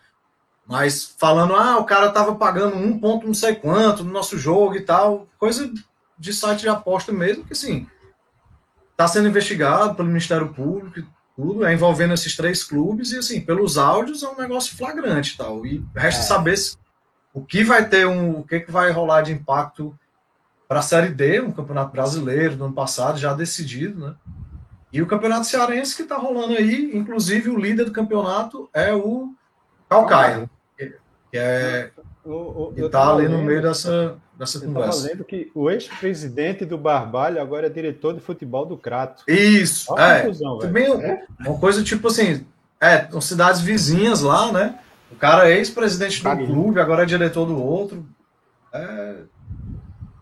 Mas 0.71 1.13
falando, 1.19 1.53
ah, 1.53 1.79
o 1.79 1.83
cara 1.83 2.09
tava 2.11 2.33
pagando 2.35 2.77
um 2.77 2.97
ponto 2.97 3.27
não 3.27 3.33
sei 3.33 3.55
quanto 3.55 4.05
no 4.05 4.11
nosso 4.13 4.37
jogo 4.37 4.75
e 4.75 4.79
tal, 4.79 5.27
coisa 5.37 5.69
de 6.17 6.33
site 6.33 6.61
de 6.61 6.69
aposta 6.69 7.11
mesmo, 7.11 7.43
que 7.43 7.51
assim, 7.51 7.85
tá 8.95 9.05
sendo 9.05 9.27
investigado 9.27 9.95
pelo 9.95 10.07
Ministério 10.07 10.53
Público 10.53 10.99
e 10.99 11.05
tudo, 11.35 11.65
é 11.65 11.73
envolvendo 11.73 12.13
esses 12.13 12.37
três 12.37 12.63
clubes, 12.63 13.11
e 13.11 13.17
assim, 13.17 13.41
pelos 13.41 13.77
áudios 13.77 14.23
é 14.23 14.29
um 14.29 14.37
negócio 14.37 14.77
flagrante 14.77 15.33
e 15.33 15.37
tal. 15.37 15.65
E 15.65 15.85
resta 15.93 16.21
é. 16.21 16.25
saber 16.25 16.55
se, 16.55 16.77
o 17.33 17.43
que 17.43 17.65
vai 17.65 17.89
ter 17.89 18.07
um. 18.07 18.39
o 18.39 18.43
que, 18.45 18.61
que 18.61 18.71
vai 18.71 18.91
rolar 18.91 19.23
de 19.23 19.33
impacto 19.33 19.93
para 20.69 20.79
a 20.79 20.83
Série 20.83 21.09
D, 21.09 21.41
um 21.41 21.51
campeonato 21.51 21.91
brasileiro 21.91 22.55
do 22.55 22.63
ano 22.63 22.73
passado, 22.73 23.19
já 23.19 23.33
decidido, 23.33 24.07
né? 24.07 24.15
E 24.93 25.01
o 25.01 25.07
campeonato 25.07 25.45
cearense 25.47 25.97
que 25.97 26.03
está 26.03 26.15
rolando 26.15 26.53
aí, 26.53 26.91
inclusive 26.93 27.49
o 27.49 27.59
líder 27.59 27.83
do 27.83 27.91
campeonato 27.91 28.69
é 28.73 28.93
o 28.93 29.33
Calcaia, 29.91 30.49
que, 31.31 31.37
é 31.37 31.91
o, 32.25 32.71
que 32.73 32.81
está 32.81 33.13
ali 33.13 33.27
no 33.27 33.41
meio 33.41 33.61
dessa, 33.61 34.17
dessa 34.37 34.57
eu 34.57 34.71
conversa. 34.71 35.07
lendo 35.07 35.23
que 35.23 35.49
o 35.55 35.69
ex-presidente 35.71 36.65
do 36.65 36.77
Barbalho 36.77 37.41
agora 37.41 37.67
é 37.67 37.69
diretor 37.69 38.13
de 38.13 38.19
futebol 38.19 38.65
do 38.65 38.77
Crato. 38.77 39.23
Isso, 39.27 39.91
Olha 39.93 40.03
é. 40.03 40.21
confusão, 40.21 40.59
velho. 40.59 40.67
Também 40.67 41.05
É? 41.05 41.25
uma 41.39 41.57
coisa 41.57 41.83
tipo 41.83 42.07
assim, 42.07 42.45
é, 42.79 43.09
são 43.09 43.21
cidades 43.21 43.61
vizinhas 43.61 44.21
lá, 44.21 44.51
né? 44.51 44.79
O 45.11 45.15
cara 45.15 45.49
é 45.49 45.57
ex-presidente 45.57 46.19
do 46.19 46.23
Carinho. 46.23 46.47
clube, 46.47 46.79
agora 46.79 47.03
é 47.03 47.05
diretor 47.05 47.45
do 47.45 47.61
outro. 47.61 48.05
É 48.73 49.15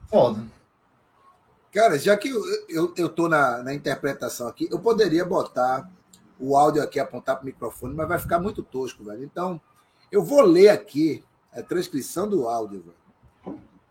foda. 0.09 0.43
Cara, 1.71 1.99
já 1.99 2.17
que 2.17 2.29
eu, 2.29 2.41
eu, 2.67 2.93
eu 2.97 3.09
tô 3.09 3.29
na, 3.29 3.61
na 3.61 3.73
interpretação 3.73 4.47
aqui, 4.47 4.67
eu 4.71 4.79
poderia 4.79 5.23
botar 5.23 5.87
o 6.39 6.57
áudio 6.57 6.81
aqui, 6.81 6.99
apontar 6.99 7.35
para 7.35 7.43
o 7.43 7.45
microfone, 7.45 7.93
mas 7.93 8.07
vai 8.07 8.17
ficar 8.17 8.39
muito 8.39 8.63
tosco, 8.63 9.03
velho. 9.03 9.23
Então, 9.23 9.61
eu 10.11 10.23
vou 10.23 10.41
ler 10.41 10.69
aqui 10.69 11.23
a 11.51 11.61
transcrição 11.61 12.27
do 12.27 12.47
áudio. 12.47 12.93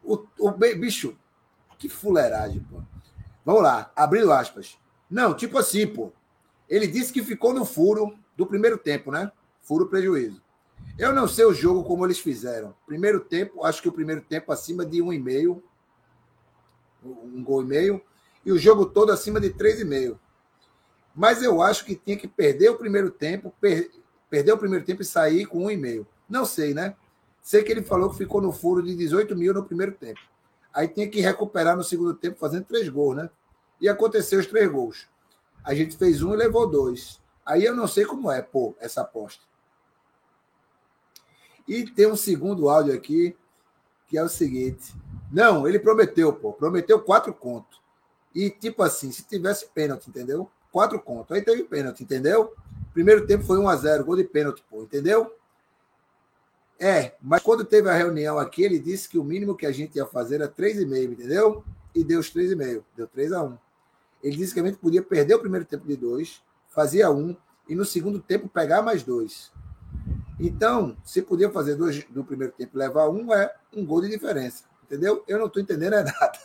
O, 0.02 0.24
o 0.38 0.50
bicho, 0.52 1.16
que 1.78 1.88
fuleiragem, 1.88 2.60
pô. 2.70 2.80
Vamos 3.44 3.62
lá, 3.62 3.90
abrindo 3.94 4.32
aspas. 4.32 4.78
Não, 5.10 5.34
tipo 5.34 5.58
assim, 5.58 5.86
pô. 5.86 6.12
Ele 6.68 6.86
disse 6.86 7.12
que 7.12 7.22
ficou 7.22 7.52
no 7.54 7.64
furo 7.64 8.16
do 8.36 8.46
primeiro 8.46 8.76
tempo, 8.76 9.10
né? 9.10 9.32
Furo 9.62 9.86
prejuízo. 9.88 10.42
Eu 10.98 11.12
não 11.12 11.26
sei 11.28 11.44
o 11.44 11.54
jogo 11.54 11.84
como 11.84 12.04
eles 12.04 12.18
fizeram. 12.18 12.74
Primeiro 12.86 13.20
tempo, 13.20 13.64
acho 13.64 13.80
que 13.80 13.88
o 13.88 13.92
primeiro 13.92 14.20
tempo 14.20 14.52
acima 14.52 14.84
de 14.84 15.00
um 15.00 15.12
e 15.12 15.18
meio, 15.18 15.62
um 17.04 17.42
gol 17.42 17.62
e 17.62 17.66
meio, 17.66 18.02
e 18.44 18.52
o 18.52 18.58
jogo 18.58 18.86
todo 18.86 19.12
acima 19.12 19.40
de 19.40 19.50
três 19.50 19.80
e 19.80 19.84
meio. 19.84 20.18
Mas 21.14 21.42
eu 21.42 21.62
acho 21.62 21.84
que 21.84 21.94
tinha 21.96 22.16
que 22.16 22.28
perder 22.28 22.70
o 22.70 22.76
primeiro 22.78 23.10
tempo, 23.10 23.52
per- 23.60 23.90
perder 24.28 24.52
o 24.52 24.58
primeiro 24.58 24.84
tempo 24.84 25.02
e 25.02 25.04
sair 25.04 25.46
com 25.46 25.64
um 25.64 25.70
e 25.70 25.76
meio. 25.76 26.06
Não 26.28 26.44
sei, 26.44 26.74
né? 26.74 26.94
Sei 27.42 27.62
que 27.62 27.72
ele 27.72 27.82
falou 27.82 28.10
que 28.10 28.16
ficou 28.16 28.40
no 28.40 28.52
furo 28.52 28.82
de 28.82 28.94
18 28.94 29.34
mil 29.36 29.54
no 29.54 29.64
primeiro 29.64 29.92
tempo. 29.92 30.20
Aí 30.72 30.86
tinha 30.86 31.08
que 31.08 31.20
recuperar 31.20 31.76
no 31.76 31.82
segundo 31.82 32.14
tempo 32.14 32.38
fazendo 32.38 32.64
três 32.64 32.88
gols, 32.88 33.16
né? 33.16 33.30
E 33.80 33.88
aconteceu 33.88 34.38
os 34.38 34.46
três 34.46 34.70
gols. 34.70 35.08
A 35.64 35.74
gente 35.74 35.96
fez 35.96 36.22
um 36.22 36.34
e 36.34 36.36
levou 36.36 36.68
dois. 36.68 37.20
Aí 37.44 37.64
eu 37.64 37.74
não 37.74 37.88
sei 37.88 38.04
como 38.04 38.30
é, 38.30 38.42
pô, 38.42 38.76
essa 38.78 39.00
aposta. 39.00 39.42
E 41.66 41.84
tem 41.84 42.06
um 42.06 42.16
segundo 42.16 42.68
áudio 42.68 42.94
aqui, 42.94 43.36
que 44.06 44.16
é 44.16 44.22
o 44.22 44.28
seguinte. 44.28 44.94
Não, 45.30 45.68
ele 45.68 45.78
prometeu, 45.78 46.32
pô. 46.32 46.52
Prometeu 46.52 47.00
quatro 47.00 47.32
contos. 47.32 47.80
E, 48.34 48.50
tipo 48.50 48.82
assim, 48.82 49.10
se 49.10 49.24
tivesse 49.24 49.68
pênalti, 49.68 50.08
entendeu? 50.08 50.50
Quatro 50.72 51.00
contos. 51.00 51.36
Aí 51.36 51.42
teve 51.42 51.64
pênalti, 51.64 52.02
entendeu? 52.02 52.52
Primeiro 52.92 53.26
tempo 53.26 53.44
foi 53.44 53.58
1 53.58 53.68
a 53.68 53.76
0 53.76 54.04
gol 54.04 54.16
de 54.16 54.24
pênalti, 54.24 54.62
pô, 54.68 54.82
entendeu? 54.82 55.34
É, 56.78 57.14
mas 57.20 57.42
quando 57.42 57.64
teve 57.64 57.88
a 57.90 57.94
reunião 57.94 58.38
aqui, 58.38 58.62
ele 58.62 58.78
disse 58.78 59.08
que 59.08 59.18
o 59.18 59.24
mínimo 59.24 59.56
que 59.56 59.66
a 59.66 59.72
gente 59.72 59.96
ia 59.96 60.06
fazer 60.06 60.36
era 60.36 60.48
3,5, 60.48 61.12
entendeu? 61.12 61.64
E 61.94 62.04
deu 62.04 62.20
os 62.20 62.32
3,5, 62.32 62.82
deu 62.96 63.06
3 63.06 63.32
a 63.32 63.42
1. 63.42 63.58
Ele 64.22 64.36
disse 64.36 64.54
que 64.54 64.60
a 64.60 64.64
gente 64.64 64.78
podia 64.78 65.02
perder 65.02 65.34
o 65.34 65.40
primeiro 65.40 65.64
tempo 65.64 65.86
de 65.86 65.96
2, 65.96 66.42
fazia 66.68 67.10
um, 67.10 67.36
e 67.68 67.74
no 67.74 67.84
segundo 67.84 68.20
tempo 68.20 68.48
pegar 68.48 68.82
mais 68.82 69.02
dois. 69.02 69.52
Então, 70.40 70.96
se 71.04 71.20
podia 71.20 71.50
fazer 71.50 71.74
dois 71.74 72.06
no 72.10 72.24
primeiro 72.24 72.52
tempo 72.52 72.78
levar 72.78 73.08
um, 73.08 73.32
é 73.34 73.52
um 73.74 73.84
gol 73.84 74.00
de 74.00 74.08
diferença. 74.08 74.64
Entendeu? 74.84 75.22
Eu 75.28 75.38
não 75.38 75.46
estou 75.46 75.60
entendendo 75.60 75.94
é 75.94 76.04
nada. 76.04 76.38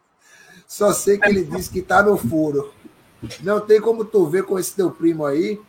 Só 0.66 0.92
sei 0.92 1.16
que 1.18 1.28
ele 1.28 1.44
disse 1.44 1.70
que 1.70 1.78
está 1.78 2.02
no 2.02 2.16
furo. 2.16 2.74
Não 3.42 3.60
tem 3.60 3.80
como 3.80 4.04
tu 4.04 4.26
ver 4.26 4.44
com 4.44 4.58
esse 4.58 4.74
teu 4.74 4.90
primo 4.90 5.24
aí, 5.24 5.60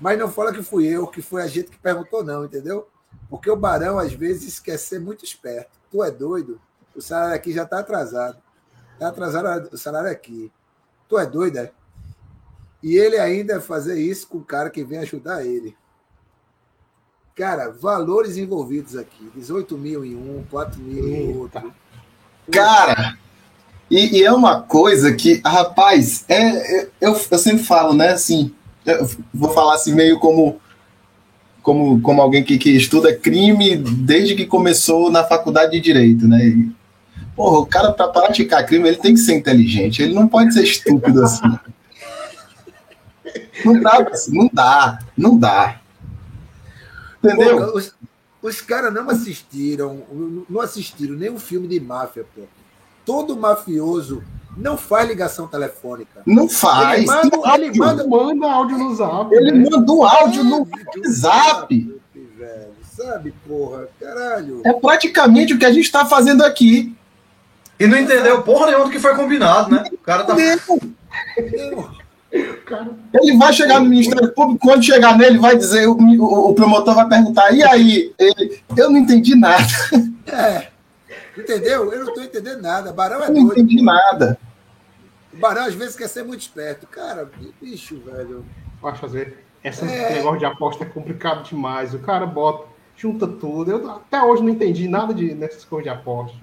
mas 0.00 0.18
não 0.18 0.30
fala 0.30 0.52
que 0.52 0.62
fui 0.62 0.86
eu, 0.86 1.06
que 1.06 1.22
foi 1.22 1.42
a 1.42 1.46
gente 1.46 1.70
que 1.70 1.78
perguntou, 1.78 2.24
não, 2.24 2.44
entendeu? 2.44 2.88
Porque 3.28 3.50
o 3.50 3.56
Barão, 3.56 3.98
às 3.98 4.12
vezes, 4.12 4.58
quer 4.58 4.78
ser 4.78 4.98
muito 4.98 5.24
esperto. 5.24 5.70
Tu 5.90 6.02
é 6.02 6.10
doido? 6.10 6.60
O 6.94 7.00
salário 7.00 7.34
aqui 7.34 7.52
já 7.52 7.62
está 7.62 7.80
atrasado. 7.80 8.38
Está 8.94 9.08
atrasado 9.08 9.70
o 9.72 9.78
salário 9.78 10.10
aqui. 10.10 10.50
Tu 11.08 11.18
é 11.18 11.26
doido, 11.26 11.58
é? 11.58 11.72
E 12.82 12.96
ele 12.96 13.18
ainda 13.18 13.60
fazer 13.60 14.00
isso 14.00 14.26
com 14.28 14.38
o 14.38 14.44
cara 14.44 14.70
que 14.70 14.82
vem 14.82 14.98
ajudar 14.98 15.44
ele. 15.44 15.76
Cara, 17.34 17.70
valores 17.70 18.36
envolvidos 18.36 18.96
aqui: 18.96 19.30
18 19.34 19.76
mil 19.78 20.04
em 20.04 20.14
um, 20.14 20.44
4 20.50 20.80
mil 20.80 21.08
em 21.08 21.36
outro. 21.36 21.72
Cara, 22.50 23.18
e, 23.90 24.18
e, 24.18 24.24
é 24.24 24.32
uma 24.32 24.62
coisa 24.62 25.12
que, 25.12 25.40
rapaz, 25.44 26.24
é, 26.28 26.36
é, 26.38 26.88
eu, 27.00 27.20
eu 27.30 27.38
sempre 27.38 27.64
falo, 27.64 27.92
né? 27.92 28.10
Assim, 28.10 28.52
vou 29.34 29.50
falar 29.50 29.74
assim, 29.74 29.92
meio 29.92 30.18
como, 30.20 30.60
como, 31.60 32.00
como 32.00 32.22
alguém 32.22 32.44
que, 32.44 32.56
que 32.56 32.70
estuda 32.70 33.16
crime 33.16 33.76
desde 33.76 34.36
que 34.36 34.46
começou 34.46 35.10
na 35.10 35.24
faculdade 35.24 35.72
de 35.72 35.80
direito, 35.80 36.28
né? 36.28 36.46
E, 36.46 36.70
porra, 37.34 37.58
o 37.58 37.66
cara, 37.66 37.92
para 37.92 38.08
praticar 38.08 38.64
crime, 38.64 38.88
ele 38.88 38.98
tem 38.98 39.14
que 39.14 39.20
ser 39.20 39.34
inteligente, 39.34 40.02
ele 40.02 40.14
não 40.14 40.28
pode 40.28 40.54
ser 40.54 40.62
estúpido 40.62 41.24
assim. 41.24 41.58
Não 43.64 43.80
dá, 43.80 44.06
não 44.28 44.50
dá, 44.52 44.98
não 45.16 45.38
dá. 45.38 45.80
Entendeu? 47.22 47.66
Pô, 47.66 47.76
os, 47.76 47.94
os 48.40 48.60
caras 48.60 48.92
não 48.94 49.10
assistiram, 49.10 50.02
não 50.48 50.60
assistiram 50.60 51.14
nem 51.14 51.30
um 51.30 51.38
filme 51.38 51.68
de 51.68 51.80
máfia, 51.80 52.24
pô. 52.34 52.42
Todo 53.10 53.36
mafioso 53.36 54.22
não 54.56 54.78
faz 54.78 55.08
ligação 55.08 55.48
telefônica. 55.48 56.22
Não 56.24 56.48
faz. 56.48 57.00
Ele 57.00 57.06
manda, 57.06 57.54
ele 57.56 57.76
manda, 57.76 58.06
manda 58.06 58.46
áudio 58.46 58.78
no 58.78 58.94
zap. 58.94 59.34
Ele 59.34 59.50
né? 59.50 59.68
manda 59.68 59.92
um 59.92 60.04
áudio 60.04 60.44
no 60.44 60.68
zap. 61.08 61.98
Velho, 62.38 62.72
sabe, 62.96 63.34
porra, 63.48 63.88
caralho. 63.98 64.62
É 64.64 64.72
praticamente 64.72 65.52
o 65.52 65.58
que 65.58 65.64
a 65.64 65.72
gente 65.72 65.86
está 65.86 66.06
fazendo 66.06 66.44
aqui. 66.44 66.94
E 67.80 67.86
não 67.88 67.98
entendeu 67.98 68.42
porra 68.42 68.66
nenhuma 68.66 68.84
do 68.84 68.92
que 68.92 69.00
foi 69.00 69.16
combinado, 69.16 69.74
né? 69.74 69.82
O 69.92 69.98
cara 69.98 70.22
tá. 70.22 70.36
Não. 70.36 71.90
Ele 72.32 73.36
vai 73.36 73.52
chegar 73.52 73.80
no 73.80 73.88
Ministério 73.88 74.32
Público, 74.32 74.64
quando 74.64 74.84
chegar 74.84 75.18
nele, 75.18 75.36
vai 75.36 75.56
dizer, 75.56 75.88
o, 75.88 75.96
o, 75.98 76.50
o 76.50 76.54
promotor 76.54 76.94
vai 76.94 77.08
perguntar, 77.08 77.50
e 77.50 77.60
aí? 77.64 78.12
Ele, 78.16 78.60
eu 78.76 78.88
não 78.88 78.98
entendi 78.98 79.34
nada. 79.34 79.66
É, 80.32 80.68
entendeu? 81.40 81.92
Eu 81.92 82.00
não 82.00 82.08
estou 82.08 82.22
entendendo 82.22 82.62
nada. 82.62 82.92
Barão 82.92 83.22
é 83.22 83.28
eu 83.28 83.34
doido. 83.34 83.46
Não 83.46 83.52
entendi 83.52 83.82
nada. 83.82 84.38
O 85.32 85.36
Barão 85.36 85.64
às 85.64 85.74
vezes 85.74 85.96
quer 85.96 86.08
ser 86.08 86.24
muito 86.24 86.40
esperto. 86.40 86.86
Cara, 86.86 87.30
bicho, 87.60 88.00
velho. 88.00 88.44
Pode 88.80 88.98
fazer. 88.98 89.44
Esse 89.62 89.84
é... 89.84 90.14
negócio 90.14 90.38
de 90.38 90.44
aposta 90.44 90.84
é 90.84 90.86
complicado 90.86 91.44
demais. 91.44 91.94
O 91.94 91.98
cara 91.98 92.26
bota, 92.26 92.68
junta 92.96 93.26
tudo. 93.26 93.70
Eu 93.70 93.90
até 93.90 94.22
hoje 94.22 94.42
não 94.42 94.50
entendi 94.50 94.88
nada 94.88 95.12
de, 95.12 95.34
nessas 95.34 95.64
coisas 95.64 95.84
de 95.84 95.90
aposta. 95.90 96.38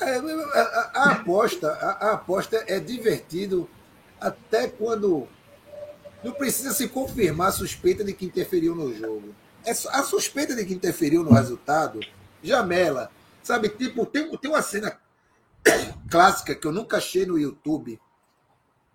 É, 0.00 0.16
a, 0.16 0.90
a, 0.94 1.12
aposta, 1.12 1.70
a, 1.70 2.08
a 2.08 2.12
aposta 2.12 2.62
é 2.66 2.78
divertido 2.78 3.68
até 4.20 4.68
quando 4.68 5.26
não 6.22 6.32
precisa 6.32 6.72
se 6.72 6.88
confirmar 6.88 7.48
a 7.48 7.52
suspeita 7.52 8.04
de 8.04 8.12
que 8.12 8.26
interferiu 8.26 8.74
no 8.74 8.94
jogo. 8.94 9.34
É 9.64 9.70
a 9.70 10.02
suspeita 10.02 10.54
de 10.54 10.64
que 10.64 10.74
interferiu 10.74 11.22
no 11.22 11.32
resultado, 11.32 12.00
jamela. 12.42 13.10
Sabe, 13.46 13.68
tipo, 13.68 14.04
tem, 14.04 14.28
tem 14.38 14.50
uma 14.50 14.60
cena 14.60 15.00
clássica 16.10 16.52
que 16.52 16.66
eu 16.66 16.72
nunca 16.72 16.96
achei 16.96 17.24
no 17.24 17.38
YouTube 17.38 17.96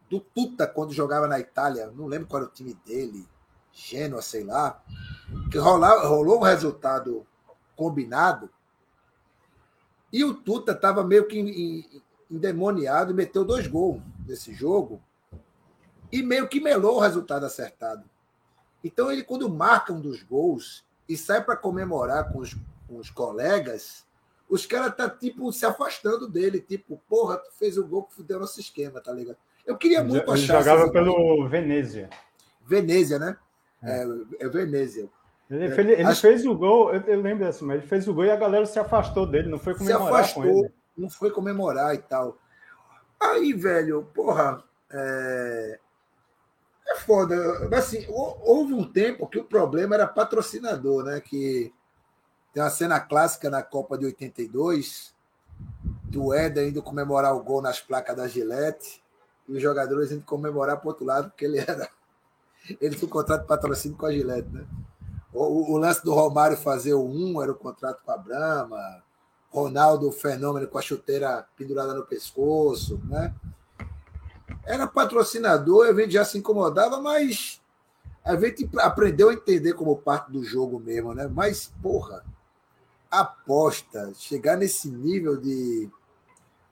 do 0.09 0.19
Tuta 0.19 0.67
quando 0.67 0.91
jogava 0.91 1.25
na 1.25 1.39
Itália, 1.39 1.89
não 1.95 2.05
lembro 2.05 2.27
qual 2.27 2.41
era 2.41 2.51
o 2.51 2.53
time 2.53 2.73
dele, 2.85 3.25
Genoa, 3.71 4.21
sei 4.21 4.43
lá, 4.43 4.83
que 5.49 5.57
rolava, 5.57 6.05
rolou 6.05 6.39
um 6.39 6.43
resultado 6.43 7.25
combinado 7.77 8.49
e 10.11 10.21
o 10.21 10.33
Tuta 10.33 10.73
estava 10.73 11.01
meio 11.01 11.29
que 11.29 12.03
endemoniado 12.29 13.11
e 13.11 13.15
meteu 13.15 13.45
dois 13.45 13.67
gols 13.67 14.01
nesse 14.27 14.53
jogo 14.53 15.01
e 16.11 16.21
meio 16.21 16.49
que 16.49 16.59
melou 16.59 16.97
o 16.97 16.99
resultado 16.99 17.45
acertado. 17.45 18.03
Então, 18.83 19.09
ele, 19.09 19.23
quando 19.23 19.49
marca 19.49 19.93
um 19.93 20.01
dos 20.01 20.21
gols 20.21 20.83
e 21.07 21.15
sai 21.15 21.41
para 21.41 21.55
comemorar 21.55 22.33
com 22.33 22.39
os, 22.39 22.53
com 22.85 22.97
os 22.97 23.09
colegas, 23.09 24.10
os 24.51 24.65
caras 24.65 24.93
tá 24.93 25.09
tipo 25.09 25.49
se 25.53 25.65
afastando 25.65 26.27
dele, 26.27 26.59
tipo, 26.59 27.01
porra, 27.07 27.37
tu 27.37 27.49
fez 27.57 27.77
o 27.77 27.87
gol 27.87 28.03
que 28.03 28.15
fudeu 28.15 28.37
nosso 28.37 28.59
esquema, 28.59 28.99
tá 28.99 29.13
ligado? 29.13 29.37
Eu 29.65 29.77
queria 29.77 30.03
muito 30.03 30.29
ele 30.29 30.43
achar. 30.43 30.55
Ele 30.55 30.63
jogava 30.63 30.91
pelo 30.91 31.47
Venezia. 31.47 32.09
Venezia, 32.67 33.17
né? 33.17 33.37
É, 33.81 34.05
é 34.41 34.49
Venezia. 34.49 35.09
Ele, 35.49 35.65
é, 35.65 35.79
ele 35.79 36.03
acho... 36.03 36.19
fez 36.19 36.45
o 36.45 36.53
gol, 36.53 36.93
eu, 36.93 37.01
eu 37.01 37.21
lembro 37.21 37.47
assim, 37.47 37.63
mas 37.63 37.77
ele 37.77 37.87
fez 37.87 38.05
o 38.09 38.13
gol 38.13 38.25
e 38.25 38.31
a 38.31 38.35
galera 38.35 38.65
se 38.65 38.77
afastou 38.77 39.25
dele, 39.25 39.47
não 39.47 39.57
foi 39.57 39.73
comemorar 39.73 40.07
se 40.07 40.13
afastou, 40.13 40.43
com 40.43 40.49
ele. 40.49 40.73
Não 40.97 41.09
foi 41.09 41.31
comemorar 41.31 41.95
e 41.95 41.99
tal. 41.99 42.37
Aí, 43.21 43.53
velho, 43.53 44.05
porra, 44.13 44.61
é, 44.91 45.79
é 46.89 46.95
foda. 46.95 47.69
Assim, 47.73 48.05
houve 48.09 48.73
um 48.73 48.83
tempo 48.83 49.27
que 49.27 49.39
o 49.39 49.45
problema 49.45 49.95
era 49.95 50.07
patrocinador, 50.07 51.05
né? 51.05 51.21
Que 51.21 51.73
tem 52.53 52.61
uma 52.61 52.69
cena 52.69 52.99
clássica 52.99 53.49
na 53.49 53.63
Copa 53.63 53.97
de 53.97 54.05
82, 54.05 55.13
do 56.03 56.33
Éder 56.33 56.67
indo 56.67 56.81
comemorar 56.83 57.35
o 57.35 57.43
gol 57.43 57.61
nas 57.61 57.79
placas 57.79 58.15
da 58.15 58.27
Gillette, 58.27 59.01
e 59.47 59.53
os 59.53 59.61
jogadores 59.61 60.11
indo 60.11 60.23
comemorar 60.23 60.77
para 60.77 60.89
outro 60.89 61.05
lado, 61.05 61.29
porque 61.29 61.45
ele 61.45 61.59
era. 61.59 61.89
Ele 62.79 62.95
tinha 62.95 63.07
um 63.07 63.11
contrato 63.11 63.41
de 63.41 63.47
patrocínio 63.47 63.97
com 63.97 64.05
a 64.05 64.11
Gillette, 64.11 64.49
né? 64.49 64.65
O, 65.33 65.73
o, 65.73 65.77
lance 65.77 66.03
do 66.03 66.13
Romário 66.13 66.57
fazer 66.57 66.93
o 66.93 67.03
1 67.03 67.41
era 67.41 67.51
o 67.51 67.55
contrato 67.55 68.03
com 68.05 68.11
a 68.11 68.17
Brahma, 68.17 69.01
Ronaldo 69.49 70.11
Fenômeno 70.11 70.67
com 70.67 70.77
a 70.77 70.81
chuteira 70.81 71.47
pendurada 71.55 71.93
no 71.93 72.05
pescoço, 72.05 73.01
né? 73.05 73.33
era 74.65 74.87
patrocinador, 74.87 75.87
a 75.87 75.93
gente 75.93 76.13
já 76.13 76.25
se 76.25 76.37
incomodava, 76.37 77.01
mas 77.01 77.61
a 78.23 78.35
gente 78.35 78.69
aprendeu 78.77 79.29
a 79.29 79.33
entender 79.33 79.73
como 79.73 79.97
parte 79.97 80.31
do 80.31 80.43
jogo 80.43 80.79
mesmo, 80.79 81.13
né? 81.13 81.27
Mas, 81.27 81.71
porra, 81.81 82.23
aposta, 83.11 84.13
chegar 84.15 84.55
nesse 84.55 84.89
nível 84.89 85.35
de. 85.35 85.89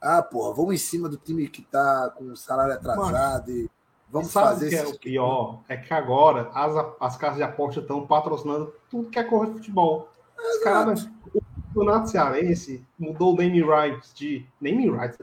Ah, 0.01 0.23
porra, 0.23 0.53
vamos 0.53 0.75
em 0.75 0.77
cima 0.77 1.09
do 1.09 1.17
time 1.17 1.47
que 1.49 1.61
tá 1.61 2.09
com 2.15 2.25
o 2.25 2.37
salário 2.37 2.73
atrasado 2.73 3.49
Mano, 3.49 3.65
e 3.65 3.69
vamos 4.09 4.31
fazer 4.31 4.69
que 4.69 4.75
é 4.75 4.87
o 4.87 4.97
pior? 4.97 5.61
É 5.67 5.75
que 5.75 5.93
agora 5.93 6.49
as, 6.53 6.93
as 7.01 7.17
casas 7.17 7.37
de 7.37 7.43
aposta 7.43 7.81
estão 7.81 8.07
patrocinando 8.07 8.73
tudo 8.89 9.09
que 9.09 9.19
é 9.19 9.23
correr 9.23 9.47
de 9.47 9.55
futebol. 9.55 10.09
Os 10.37 10.63
caras, 10.63 11.09
o 11.33 11.41
campeonato 11.67 12.09
cearense 12.09 12.85
mudou 12.97 13.33
o 13.33 13.37
name 13.37 13.61
rights 13.61 14.13
de. 14.13 14.45
Name 14.61 14.89
rights, 14.89 15.17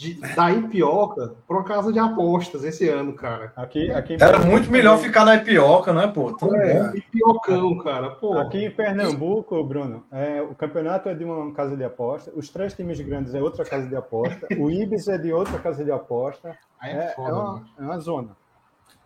de, 0.00 0.14
da 0.14 0.50
Ipioca 0.50 1.34
para 1.46 1.56
uma 1.56 1.64
casa 1.64 1.92
de 1.92 1.98
apostas 1.98 2.64
esse 2.64 2.88
ano, 2.88 3.12
cara. 3.12 3.52
Aqui, 3.54 3.90
aqui 3.90 4.16
Era 4.18 4.38
muito 4.38 4.70
melhor 4.70 4.98
ficar 4.98 5.26
na 5.26 5.36
Ipioca, 5.36 5.92
né, 5.92 6.06
pô? 6.06 6.32
Tão 6.32 6.56
é, 6.56 6.84
bom. 6.84 6.96
Ipiocão, 6.96 7.78
cara. 7.78 8.10
Pô. 8.12 8.38
Aqui 8.38 8.64
em 8.64 8.70
Pernambuco, 8.70 9.62
Bruno, 9.62 10.02
é, 10.10 10.40
o 10.40 10.54
campeonato 10.54 11.10
é 11.10 11.14
de 11.14 11.22
uma 11.22 11.52
casa 11.52 11.76
de 11.76 11.84
aposta, 11.84 12.32
os 12.34 12.48
três 12.48 12.72
times 12.72 12.98
grandes 13.00 13.34
é 13.34 13.42
outra 13.42 13.62
casa 13.62 13.86
de 13.86 13.94
aposta, 13.94 14.48
o 14.56 14.70
Ibis 14.70 15.06
é 15.06 15.18
de 15.18 15.34
outra 15.34 15.58
casa 15.58 15.84
de 15.84 15.92
aposta. 15.92 16.56
É, 16.82 16.92
é, 16.92 17.08
foda, 17.10 17.28
é, 17.28 17.32
uma, 17.34 17.68
é, 17.78 17.82
uma, 17.82 17.98
zona. 17.98 18.36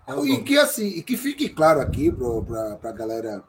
É 0.07 0.15
uma 0.15 0.25
e 0.25 0.29
zona. 0.29 0.45
que 0.45 0.59
assim, 0.59 0.87
e 0.87 1.03
que 1.03 1.17
fique 1.17 1.49
claro 1.49 1.81
aqui 1.81 2.13
para 2.81 2.91
a 2.91 2.93
galera 2.93 3.43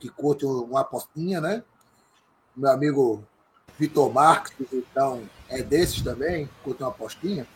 que 0.00 0.08
curte 0.08 0.44
uma 0.44 0.80
apostinha, 0.80 1.40
né? 1.40 1.62
Meu 2.56 2.70
amigo 2.72 3.22
Vitor 3.78 4.12
Marques, 4.12 4.54
então 4.72 5.22
é 5.48 5.62
desses 5.62 6.02
também, 6.02 6.48
curte 6.62 6.82
uma 6.82 6.90
apostinha. 6.90 7.46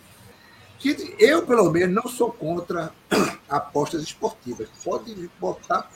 Que 0.78 1.14
eu, 1.18 1.46
pelo 1.46 1.70
menos, 1.70 1.94
não 1.94 2.10
sou 2.10 2.32
contra 2.32 2.92
apostas 3.48 4.02
esportivas. 4.02 4.68
Pode 4.82 5.30
botar 5.38 5.90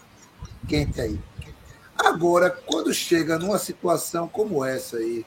quente 0.68 1.00
aí. 1.00 1.18
Agora, 1.96 2.50
quando 2.50 2.92
chega 2.92 3.38
numa 3.38 3.58
situação 3.58 4.28
como 4.28 4.64
essa 4.64 4.96
aí, 4.96 5.24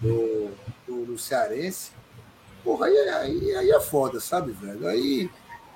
do, 0.00 0.50
do, 0.86 1.06
do 1.06 1.18
Cearense, 1.18 1.90
porra, 2.62 2.86
aí, 2.86 2.96
aí, 2.96 3.56
aí 3.56 3.70
é 3.70 3.80
foda, 3.80 4.20
sabe, 4.20 4.52
velho? 4.52 4.86
Aí, 4.86 5.30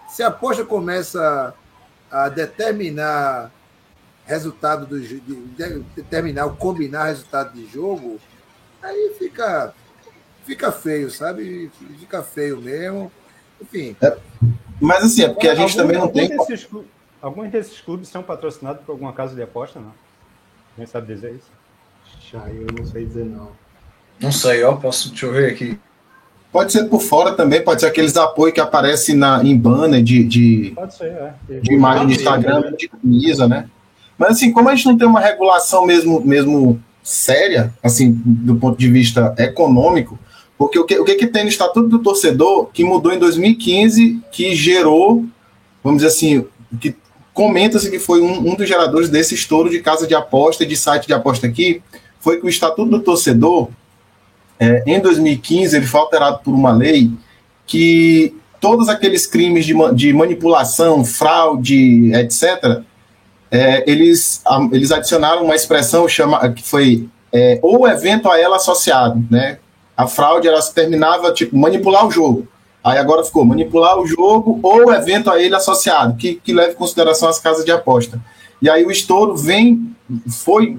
se 0.09 0.23
a 0.23 0.29
aposta 0.29 0.65
começa 0.65 1.55
a 2.11 2.29
determinar 2.29 3.51
resultado 4.25 4.87
do 4.87 5.01
de, 5.01 5.21
de, 5.21 5.79
determinar 5.97 6.47
o 6.47 6.57
combinar 6.57 7.05
resultado 7.07 7.55
de 7.55 7.67
jogo, 7.67 8.21
aí 8.83 9.15
fica 9.19 9.75
fica 10.45 10.73
feio, 10.73 11.11
sabe? 11.11 11.71
Fica 11.99 12.23
feio 12.23 12.61
mesmo. 12.61 13.11
Enfim. 13.61 13.97
É, 14.01 14.17
mas 14.81 15.05
assim, 15.05 15.23
é 15.23 15.29
porque 15.29 15.49
a 15.49 15.55
gente 15.55 15.79
algum, 15.79 15.83
também 15.83 15.99
não 15.99 16.09
tem. 16.09 16.29
Desses, 16.29 16.69
alguns 17.21 17.51
desses 17.51 17.81
clubes 17.81 18.09
são 18.09 18.23
patrocinados 18.23 18.83
por 18.85 18.93
alguma 18.93 19.13
casa 19.13 19.35
de 19.35 19.43
aposta, 19.43 19.79
não? 19.79 19.93
Quem 20.77 20.87
sabe 20.87 21.15
dizer 21.15 21.35
isso? 21.35 21.51
Já 22.31 22.49
eu 22.49 22.67
não 22.77 22.87
sei 22.87 23.05
dizer 23.05 23.25
não. 23.25 23.51
Não 24.19 24.33
sei, 24.33 24.63
ó, 24.65 24.77
posso, 24.77 25.09
deixa 25.11 25.27
eu 25.27 25.33
ver 25.33 25.53
aqui. 25.53 25.79
Pode 26.53 26.73
ser 26.73 26.85
por 26.85 27.01
fora 27.01 27.35
também, 27.35 27.63
pode 27.63 27.81
ser 27.81 27.87
aqueles 27.87 28.17
apoios 28.17 28.53
que 28.53 28.61
aparecem 28.61 29.15
na, 29.15 29.43
em 29.43 29.57
banner 29.57 30.03
de, 30.03 30.25
de, 30.25 30.73
pode 30.75 30.95
ser, 30.95 31.07
é. 31.07 31.35
de 31.61 31.73
imagem 31.73 32.09
de 32.09 32.15
Instagram, 32.15 32.73
de 32.77 32.89
camisa, 32.89 33.47
né? 33.47 33.71
Mas 34.19 34.33
assim, 34.33 34.53
como 34.53 34.69
a 34.69 34.75
gente 34.75 34.87
não 34.87 34.99
tem 34.99 35.07
uma 35.07 35.21
regulação 35.21 35.87
mesmo, 35.87 36.21
mesmo 36.21 36.83
séria, 37.11 37.75
assim, 37.83 38.13
do 38.25 38.55
ponto 38.55 38.79
de 38.79 38.89
vista 38.89 39.35
econômico, 39.37 40.17
porque 40.57 40.79
o 40.79 40.85
que, 40.85 40.97
o 40.97 41.05
que, 41.05 41.17
que 41.17 41.27
tem 41.27 41.43
no 41.43 41.49
Estatuto 41.49 41.89
do 41.89 41.99
Torcedor 41.99 42.67
que 42.67 42.85
mudou 42.85 43.13
em 43.13 43.19
2015, 43.19 44.21
que 44.31 44.55
gerou, 44.55 45.25
vamos 45.83 46.03
dizer 46.03 46.15
assim, 46.15 46.47
que 46.81 46.95
comenta-se 47.35 47.91
que 47.91 47.99
foi 47.99 48.21
um, 48.21 48.51
um 48.51 48.55
dos 48.55 48.69
geradores 48.69 49.09
desse 49.09 49.35
estouro 49.35 49.69
de 49.69 49.81
casa 49.81 50.07
de 50.07 50.15
aposta 50.15 50.63
e 50.63 50.67
de 50.67 50.77
site 50.77 51.09
de 51.09 51.13
aposta 51.13 51.49
aqui, 51.49 51.83
foi 52.21 52.39
que 52.39 52.47
o 52.47 52.49
Estatuto 52.49 52.89
do 52.89 53.01
Torcedor, 53.01 53.71
é, 54.61 54.85
em 54.87 55.01
2015, 55.01 55.77
ele 55.77 55.87
foi 55.87 56.01
alterado 56.01 56.39
por 56.45 56.55
uma 56.55 56.71
lei 56.71 57.11
que 57.67 58.37
todos 58.61 58.89
aqueles 58.89 59.27
crimes 59.27 59.67
de, 59.67 59.75
de 59.95 60.13
manipulação, 60.13 61.05
fraude, 61.05 62.13
etc., 62.15 62.85
é, 63.51 63.91
eles, 63.91 64.43
eles 64.73 64.93
adicionaram 64.93 65.45
uma 65.45 65.57
expressão 65.57 66.09
chama, 66.09 66.49
que 66.53 66.63
foi 66.63 67.09
é, 67.33 67.59
ou 67.63 67.89
evento 67.89 68.31
a 68.31 68.39
ela 68.39 68.57
associado, 68.57 69.25
né? 69.31 69.59
A 69.97 70.07
fraude 70.07 70.49
ela 70.49 70.63
terminava 70.63 71.33
tipo 71.33 71.57
manipular 71.57 72.07
o 72.07 72.11
jogo. 72.11 72.49
Aí 72.83 72.97
agora 72.97 73.23
ficou 73.23 73.45
manipular 73.45 73.99
o 73.99 74.07
jogo 74.07 74.59
ou 74.63 74.93
evento 74.93 75.31
a 75.31 75.41
ele 75.41 75.55
associado, 75.55 76.17
que, 76.17 76.37
que 76.37 76.53
leva 76.53 76.73
em 76.73 76.77
consideração 76.77 77.29
as 77.29 77.39
casas 77.39 77.65
de 77.65 77.71
aposta. 77.71 78.21
E 78.63 78.71
aí 78.71 78.85
o 78.85 78.91
estouro 78.91 79.37
vem, 79.37 79.95
foi, 80.29 80.79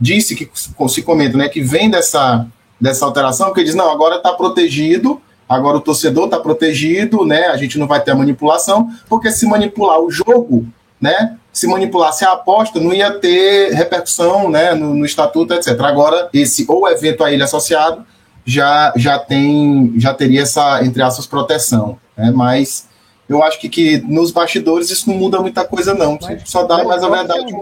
disse 0.00 0.34
que 0.34 0.50
se 0.88 1.02
comenta, 1.02 1.36
né, 1.36 1.48
que 1.48 1.60
vem 1.60 1.88
dessa, 1.88 2.46
dessa 2.80 3.04
alteração, 3.04 3.52
que 3.52 3.62
diz, 3.62 3.74
não, 3.74 3.90
agora 3.90 4.16
está 4.16 4.32
protegido, 4.32 5.20
agora 5.48 5.76
o 5.76 5.80
torcedor 5.80 6.24
está 6.24 6.40
protegido, 6.40 7.24
né, 7.24 7.46
a 7.46 7.56
gente 7.56 7.78
não 7.78 7.86
vai 7.86 8.02
ter 8.02 8.10
a 8.10 8.16
manipulação, 8.16 8.90
porque 9.08 9.30
se 9.30 9.46
manipular 9.46 10.00
o 10.00 10.10
jogo, 10.10 10.66
né, 11.00 11.36
se 11.56 11.66
manipulasse 11.66 12.22
a 12.22 12.32
aposta, 12.32 12.78
não 12.78 12.92
ia 12.92 13.18
ter 13.18 13.72
repercussão, 13.72 14.50
né, 14.50 14.74
no, 14.74 14.92
no 14.92 15.06
estatuto, 15.06 15.54
etc. 15.54 15.68
Agora, 15.80 16.28
esse 16.30 16.66
ou 16.68 16.86
evento 16.86 17.24
a 17.24 17.32
ele 17.32 17.42
associado, 17.42 18.04
já, 18.44 18.92
já 18.94 19.18
tem, 19.18 19.94
já 19.96 20.12
teria 20.12 20.42
essa, 20.42 20.84
entre 20.84 21.02
aspas, 21.02 21.26
proteção, 21.26 21.98
né, 22.14 22.30
mas 22.30 22.86
eu 23.26 23.42
acho 23.42 23.58
que, 23.58 23.70
que 23.70 23.96
nos 24.02 24.30
bastidores 24.30 24.90
isso 24.90 25.08
não 25.08 25.16
muda 25.16 25.40
muita 25.40 25.64
coisa, 25.64 25.94
não. 25.94 26.18
Mas, 26.20 26.42
Só 26.44 26.64
dá, 26.64 26.84
mas 26.84 27.02
a 27.02 27.08
verdade. 27.08 27.56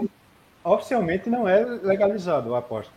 Oficialmente 0.61 1.29
não 1.29 1.47
é 1.47 1.63
legalizado 1.81 2.53
a 2.53 2.59
aposta. 2.59 2.91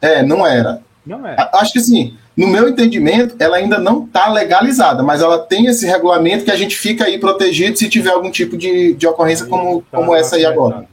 É, 0.00 0.22
não 0.22 0.46
era. 0.46 0.80
Não 1.04 1.26
é. 1.26 1.34
Acho 1.54 1.72
que 1.72 1.80
sim. 1.80 2.16
No 2.38 2.46
meu 2.46 2.68
entendimento, 2.68 3.34
ela 3.40 3.56
ainda 3.56 3.78
não 3.78 4.04
está 4.04 4.28
legalizada, 4.28 5.02
mas 5.02 5.20
ela 5.20 5.40
tem 5.40 5.66
esse 5.66 5.84
regulamento 5.84 6.44
que 6.44 6.52
a 6.52 6.56
gente 6.56 6.76
fica 6.76 7.04
aí 7.04 7.18
protegido 7.18 7.76
se 7.76 7.88
tiver 7.88 8.10
algum 8.10 8.30
tipo 8.30 8.56
de, 8.56 8.94
de 8.94 9.08
ocorrência 9.08 9.44
como, 9.46 9.82
tá, 9.82 9.98
como 9.98 10.14
essa 10.14 10.36
aí 10.36 10.46
agora. 10.46 10.86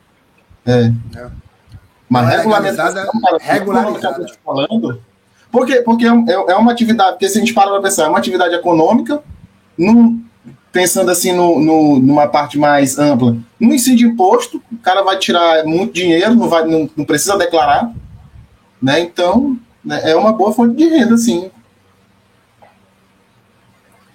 É. 0.65 0.91
é. 1.15 1.27
Mas 2.09 2.29
é 2.29 2.37
regulamentada, 2.37 3.07
regularizada. 3.39 4.25
falando, 4.43 4.99
porque, 5.51 5.75
porque 5.81 6.07
é, 6.07 6.33
é 6.33 6.55
uma 6.55 6.71
atividade, 6.71 7.11
porque 7.11 7.29
se 7.29 7.37
a 7.37 7.41
gente 7.41 7.53
para 7.53 7.69
para 7.69 7.81
pensar, 7.81 8.05
é 8.05 8.07
uma 8.07 8.17
atividade 8.17 8.55
econômica, 8.55 9.21
num, 9.77 10.23
pensando 10.71 11.11
assim 11.11 11.31
no, 11.31 11.59
no, 11.59 11.99
numa 11.99 12.27
parte 12.27 12.57
mais 12.57 12.97
ampla, 12.97 13.37
não 13.59 13.71
incide 13.71 14.03
imposto, 14.03 14.59
o 14.71 14.77
cara 14.77 15.03
vai 15.03 15.19
tirar 15.19 15.63
muito 15.63 15.93
dinheiro, 15.93 16.33
não, 16.33 16.49
vai, 16.49 16.65
não, 16.65 16.89
não 16.97 17.05
precisa 17.05 17.37
declarar, 17.37 17.91
né? 18.81 18.99
Então, 18.99 19.59
né, 19.85 20.01
é 20.03 20.15
uma 20.15 20.33
boa 20.33 20.51
fonte 20.51 20.75
de 20.75 20.87
renda, 20.87 21.17
sim. 21.17 21.51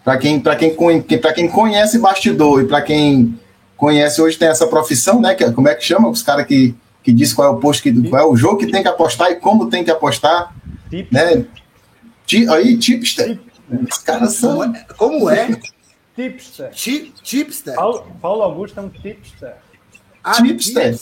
Para 0.02 0.18
quem, 0.18 0.40
quem, 0.40 1.02
quem 1.02 1.48
conhece 1.48 1.98
bastidor 1.98 2.62
e 2.62 2.66
para 2.66 2.82
quem 2.82 3.38
conhece 3.76 4.20
hoje 4.20 4.36
tem 4.36 4.48
essa 4.48 4.66
profissão, 4.66 5.20
né? 5.20 5.34
Que, 5.34 5.50
como 5.52 5.68
é 5.68 5.74
que 5.74 5.84
chama? 5.84 6.08
Os 6.08 6.22
caras 6.22 6.46
que, 6.46 6.74
que 7.02 7.12
diz 7.12 7.32
qual 7.32 7.48
é 7.48 7.50
o 7.50 7.60
posto, 7.60 7.82
que, 7.82 8.08
qual 8.08 8.22
é 8.22 8.26
o 8.26 8.36
jogo 8.36 8.58
que 8.58 8.70
tem 8.70 8.82
que 8.82 8.88
apostar 8.88 9.30
e 9.30 9.36
como 9.36 9.70
tem 9.70 9.84
que 9.84 9.90
apostar. 9.90 10.54
Tip. 10.90 11.12
Né? 11.12 11.46
Aí, 12.50 12.76
tipster. 12.78 13.38
Os 13.90 13.98
caras 13.98 14.34
são. 14.34 14.72
Como 14.96 15.30
é? 15.30 15.48
Tipster. 16.16 16.70
tipster. 17.22 17.74
Paulo, 17.74 18.06
Paulo 18.20 18.42
Augusto 18.42 18.80
é 18.80 18.82
um 18.82 18.88
tipster. 18.88 19.54
Ah, 20.22 20.42
tipster. 20.42 20.98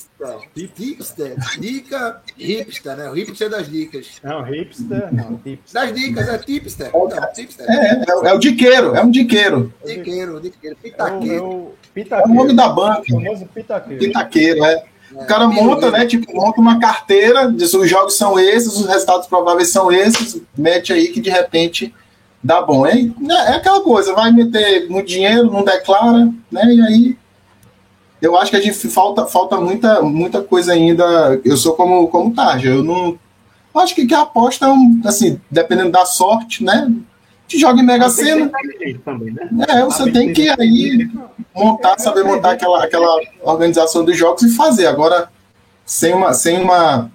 Tipster. 0.55 1.37
Dica 1.59 2.23
hipster, 2.37 2.97
né? 2.97 3.11
O 3.11 3.15
hipster 3.15 3.51
das 3.51 3.69
dicas. 3.69 4.21
Não, 4.23 4.43
hipster, 4.43 5.13
não. 5.13 5.37
Tipster. 5.39 5.73
Das 5.73 5.95
dicas, 5.95 6.29
é 6.29 6.39
tipster. 6.39 6.91
Não, 6.93 7.33
tipster. 7.33 7.67
É, 7.69 7.75
é, 7.75 8.05
é, 8.09 8.33
o 8.33 8.39
diqueiro, 8.39 8.95
é 8.95 9.03
um 9.03 9.11
diqueiro. 9.11 9.73
Diqueiro, 9.85 10.41
diqueiro. 10.41 10.77
Pitaqueiro. 10.77 11.35
É 11.35 11.41
o, 11.41 11.75
é 11.97 12.25
o 12.25 12.29
nome 12.29 12.53
da 12.55 12.69
banca. 12.69 13.03
O 13.03 13.07
famoso 13.07 13.47
pitaqueiro. 13.47 14.05
Pitaqueiro, 14.05 14.65
é. 14.65 14.85
O 15.13 15.25
cara 15.25 15.49
monta, 15.49 15.91
né? 15.91 16.07
Tipo, 16.07 16.35
monta 16.35 16.61
uma 16.61 16.79
carteira, 16.79 17.51
diz 17.51 17.73
os 17.75 17.89
jogos 17.89 18.17
são 18.17 18.39
esses, 18.39 18.77
os 18.77 18.87
resultados 18.87 19.27
prováveis 19.27 19.71
são 19.71 19.91
esses, 19.91 20.41
mete 20.57 20.93
aí 20.93 21.09
que 21.09 21.21
de 21.21 21.31
repente 21.31 21.95
dá 22.43 22.61
bom. 22.61 22.87
É, 22.87 22.93
é 22.93 23.55
aquela 23.55 23.81
coisa, 23.81 24.15
vai 24.15 24.31
meter 24.31 24.89
muito 24.89 25.09
dinheiro, 25.09 25.51
não 25.51 25.65
declara, 25.65 26.31
né? 26.53 26.65
E 26.67 26.81
aí 26.83 27.17
eu 28.21 28.37
acho 28.37 28.51
que 28.51 28.57
a 28.57 28.61
gente 28.61 28.77
falta, 28.89 29.27
falta 29.27 29.57
muita, 29.61 30.03
muita 30.03 30.43
coisa 30.43 30.73
ainda. 30.73 31.41
Eu 31.45 31.57
sou 31.57 31.75
como, 31.75 32.09
como 32.09 32.35
Tarja, 32.35 32.71
eu 32.71 32.83
não. 32.83 33.19
Acho 33.75 33.95
que, 33.95 34.07
que 34.07 34.15
a 34.15 34.23
aposta 34.23 34.67
é 34.67 34.69
um, 34.69 35.01
assim, 35.05 35.41
dependendo 35.49 35.93
da 35.93 36.05
sorte, 36.05 36.65
né? 36.65 36.93
Te 37.47 37.59
joga 37.59 37.81
em 37.81 37.85
Mega 37.85 38.11
Sena. 38.11 38.51
Né? 39.53 39.67
É, 39.69 39.85
você 39.85 40.11
tem 40.11 40.33
que 40.33 40.49
aí 40.49 41.09
montar, 41.55 41.99
saber 41.99 42.25
montar 42.25 42.53
aquela, 42.53 42.85
aquela 42.85 43.21
organização 43.41 44.05
dos 44.05 44.17
jogos 44.17 44.43
e 44.43 44.55
fazer. 44.55 44.87
Agora, 44.87 45.31
sem 45.87 46.13
uma, 46.13 46.35
sem 46.35 46.61
uma, 46.61 47.11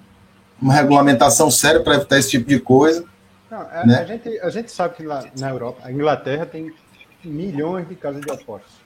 uma 0.60 0.74
regulamentação 0.74 1.51
séria 1.51 1.82
para 1.82 1.95
evitar 1.95 2.18
esse 2.18 2.32
tipo 2.32 2.47
de 2.47 2.60
coisa. 2.60 3.04
Não, 3.51 3.60
a, 3.60 3.86
né? 3.86 3.99
a, 3.99 4.06
gente, 4.06 4.39
a 4.39 4.49
gente 4.49 4.72
sabe 4.72 4.95
que 4.95 5.04
lá 5.04 5.24
na 5.38 5.49
Europa, 5.49 5.82
a 5.84 5.91
Inglaterra 5.91 6.45
tem 6.45 6.74
milhões 7.24 7.88
de 7.88 7.95
casas 7.95 8.22
de 8.22 8.32
apostas. 8.32 8.82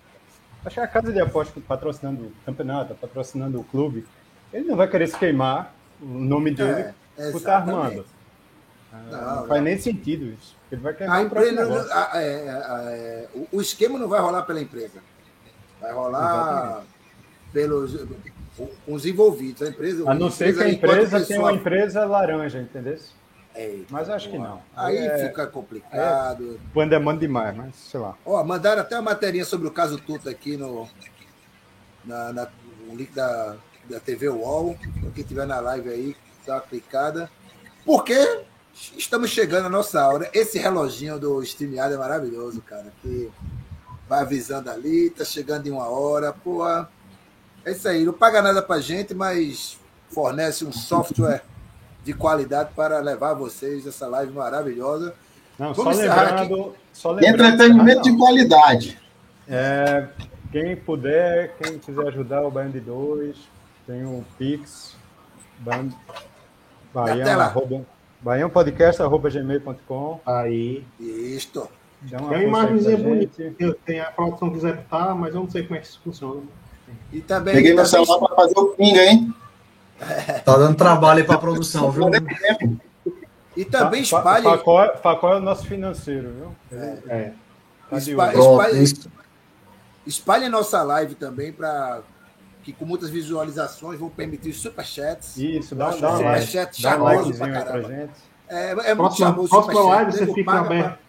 Acho 0.65 0.75
que 0.75 0.81
a 0.81 0.87
casa 0.87 1.11
de 1.11 1.19
apostas 1.19 1.63
patrocinando 1.63 2.25
o 2.25 2.31
campeonato, 2.45 2.95
patrocinando 2.95 3.59
o 3.59 3.63
clube, 3.63 4.05
ele 4.51 4.65
não 4.65 4.75
vai 4.75 4.89
querer 4.89 5.07
se 5.07 5.17
queimar 5.17 5.73
o 6.01 6.05
nome 6.05 6.51
dele 6.51 6.93
é, 7.17 7.31
por 7.31 7.37
estar 7.37 7.57
armando. 7.57 8.05
Não, 8.91 9.35
não, 9.35 9.47
faz 9.47 9.63
nem 9.63 9.77
sentido 9.77 10.25
isso. 10.25 10.55
Ele 10.71 10.81
vai 10.81 10.93
queimar 10.93 11.19
a 11.19 11.23
empresa, 11.23 11.87
a, 11.93 12.21
é, 12.21 12.27
é, 12.27 13.27
o, 13.33 13.57
o, 13.57 13.61
esquema 13.61 13.97
não 13.99 14.07
vai 14.07 14.19
rolar 14.19 14.43
pela 14.43 14.61
empresa. 14.61 14.99
Vai 15.79 15.93
rolar 15.93 16.63
Exatamente. 16.63 16.87
pelos 17.53 18.07
os 18.87 19.05
envolvidos. 19.05 19.61
A 19.61 19.69
empresa, 19.69 20.09
a 20.09 20.13
não 20.13 20.31
ser 20.31 20.55
que 20.55 20.63
a 20.63 20.69
empresa 20.69 21.25
tenha 21.25 21.39
uma 21.39 21.53
empresa 21.53 22.05
laranja, 22.05 22.59
entendeu? 22.59 22.97
Eita, 23.57 23.87
mas 23.89 24.07
acho 24.07 24.29
que 24.29 24.37
não. 24.37 24.61
Aí 24.75 24.97
é, 24.97 25.27
fica 25.27 25.47
complicado. 25.47 26.55
É, 26.55 26.73
quando 26.73 26.93
é 26.93 26.99
manda 26.99 27.19
demais, 27.19 27.55
mas 27.57 27.75
sei 27.75 27.99
lá. 27.99 28.15
Ó, 28.23 28.43
mandaram 28.43 28.83
até 28.83 28.95
uma 28.95 29.01
matéria 29.01 29.43
sobre 29.43 29.67
o 29.67 29.71
caso 29.71 29.97
Tuta 29.97 30.29
aqui 30.29 30.55
no, 30.55 30.87
na, 32.05 32.31
na, 32.31 32.47
no 32.85 32.95
link 32.95 33.11
da, 33.13 33.55
da 33.89 33.99
TV 33.99 34.29
UOL. 34.29 34.77
Então, 34.95 35.09
quem 35.09 35.23
estiver 35.23 35.47
na 35.47 35.59
live 35.59 35.89
aí, 35.89 36.15
tá 36.45 36.61
clicada. 36.61 37.31
Porque 37.83 38.43
estamos 38.95 39.31
chegando 39.31 39.65
à 39.65 39.69
nossa 39.69 40.07
hora. 40.07 40.29
Esse 40.33 40.59
reloginho 40.59 41.19
do 41.19 41.41
StreamYard 41.41 41.95
é 41.95 41.97
maravilhoso, 41.97 42.61
cara. 42.61 42.93
Que 43.01 43.31
vai 44.07 44.21
avisando 44.21 44.69
ali, 44.69 45.09
tá 45.09 45.25
chegando 45.25 45.65
em 45.65 45.71
uma 45.71 45.89
hora. 45.89 46.31
Pô, 46.31 46.63
é 46.67 47.71
isso 47.71 47.87
aí. 47.87 48.05
Não 48.05 48.13
paga 48.13 48.39
nada 48.39 48.61
pra 48.61 48.79
gente, 48.79 49.15
mas 49.15 49.79
fornece 50.09 50.63
um 50.63 50.71
software 50.71 51.43
de 52.07 52.13
qualidade 52.13 52.69
para 52.73 52.99
levar 52.99 53.31
a 53.31 53.33
vocês 53.33 53.85
essa 53.85 54.07
live 54.07 54.31
maravilhosa. 54.31 55.13
Não, 55.59 55.73
só 55.75 55.83
Vamos 55.83 55.99
encerrar 55.99 56.41
lembrando, 56.41 56.73
só 56.93 57.11
lembrando. 57.11 57.35
Entretenimento 57.43 57.99
Ah, 57.99 58.03
de 58.03 58.17
qualidade. 58.17 58.97
É, 59.47 60.07
quem 60.51 60.75
puder, 60.77 61.55
quem 61.61 61.77
quiser 61.77 62.07
ajudar 62.07 62.43
o 62.43 62.51
Baiano 62.51 62.71
de 62.73 62.79
2, 62.79 63.35
tem 63.85 64.05
o 64.05 64.23
Pix, 64.37 64.95
Baiano, 65.59 65.93
Baiano, 66.93 67.23
tela. 67.25 67.43
arroba, 67.43 67.81
baianopodcast.gmail.com. 68.21 70.19
Aí. 70.25 70.85
Isto. 70.99 71.67
Uma 72.11 72.29
Tem 72.29 72.47
uma 72.47 72.63
imagenzinha 72.63 72.97
bonita. 72.97 73.53
Eu 73.59 73.73
tenho 73.73 74.03
a 74.03 74.11
produção 74.11 74.49
quiser 74.51 74.75
botar, 74.75 75.13
mas 75.15 75.33
eu 75.35 75.41
não 75.41 75.49
sei 75.49 75.63
como 75.63 75.75
é 75.75 75.79
que 75.81 75.87
isso 75.87 75.99
funciona. 76.03 76.41
E 77.11 77.19
também. 77.19 77.53
Peguei 77.55 77.73
meu 77.73 77.85
celular 77.85 78.19
para 78.19 78.35
fazer 78.35 78.57
o 78.57 78.67
pinga, 78.67 79.01
hein? 79.03 79.33
Tá 80.45 80.57
dando 80.57 80.75
trabalho 80.75 81.19
aí 81.21 81.25
pra 81.25 81.37
produção, 81.37 81.91
viu? 81.91 82.05
E 83.55 83.65
também 83.65 84.05
Fa- 84.05 84.17
espalhe. 84.17 84.43
Facó, 84.43 84.95
Facó 85.01 85.33
é 85.33 85.37
o 85.37 85.39
nosso 85.39 85.65
financeiro, 85.65 86.29
viu? 86.31 86.55
É. 87.09 87.31
Tá 87.89 87.97
de 87.99 88.11
Espa- 88.11 88.23
olho. 88.25 88.33
Pronto, 88.33 88.75
espalhe, 88.75 89.11
espalhe 90.05 90.49
nossa 90.49 90.83
live 90.83 91.15
também 91.15 91.51
para 91.51 92.01
que 92.63 92.71
com 92.73 92.85
muitas 92.85 93.09
visualizações 93.09 93.99
vão 93.99 94.09
permitir 94.09 94.53
superchats. 94.53 95.37
Isso, 95.37 95.73
dá, 95.73 95.89
dá 95.91 95.95
um 96.17 96.21
like, 96.21 96.41
superchat 96.45 96.81
dá 96.83 96.89
charmoso 96.91 97.33
pra 97.37 97.47
pra 97.47 97.61
caramba. 97.63 97.87
gente. 97.87 98.11
É, 98.49 98.69
é 98.71 98.75
muito 98.75 98.95
Próxima, 98.97 99.27
charmoso 99.27 99.49
próxima 99.49 99.73
superchat, 99.73 99.95
live 99.95 100.11
você 100.11 100.19
nego 100.21 100.33
fica 100.33 100.51
aberto. 100.59 100.99